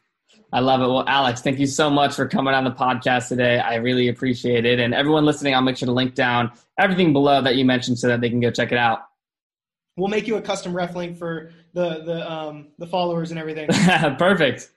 I 0.51 0.59
love 0.59 0.81
it. 0.81 0.87
Well, 0.87 1.03
Alex, 1.07 1.41
thank 1.41 1.59
you 1.59 1.67
so 1.67 1.89
much 1.89 2.15
for 2.15 2.27
coming 2.27 2.53
on 2.53 2.63
the 2.63 2.71
podcast 2.71 3.27
today. 3.27 3.59
I 3.59 3.75
really 3.75 4.07
appreciate 4.07 4.65
it. 4.65 4.79
And 4.79 4.93
everyone 4.93 5.25
listening, 5.25 5.53
I'll 5.53 5.61
make 5.61 5.77
sure 5.77 5.87
to 5.87 5.91
link 5.91 6.15
down 6.15 6.51
everything 6.79 7.13
below 7.13 7.41
that 7.41 7.55
you 7.55 7.65
mentioned 7.65 7.99
so 7.99 8.07
that 8.07 8.21
they 8.21 8.29
can 8.29 8.39
go 8.39 8.51
check 8.51 8.71
it 8.71 8.77
out. 8.77 8.99
We'll 9.97 10.07
make 10.07 10.27
you 10.27 10.35
a 10.37 10.41
custom 10.41 10.75
ref 10.75 10.95
link 10.95 11.17
for 11.17 11.51
the 11.73 12.03
the 12.03 12.31
um, 12.31 12.67
the 12.77 12.87
followers 12.87 13.31
and 13.31 13.39
everything. 13.39 13.67
Perfect. 14.17 14.69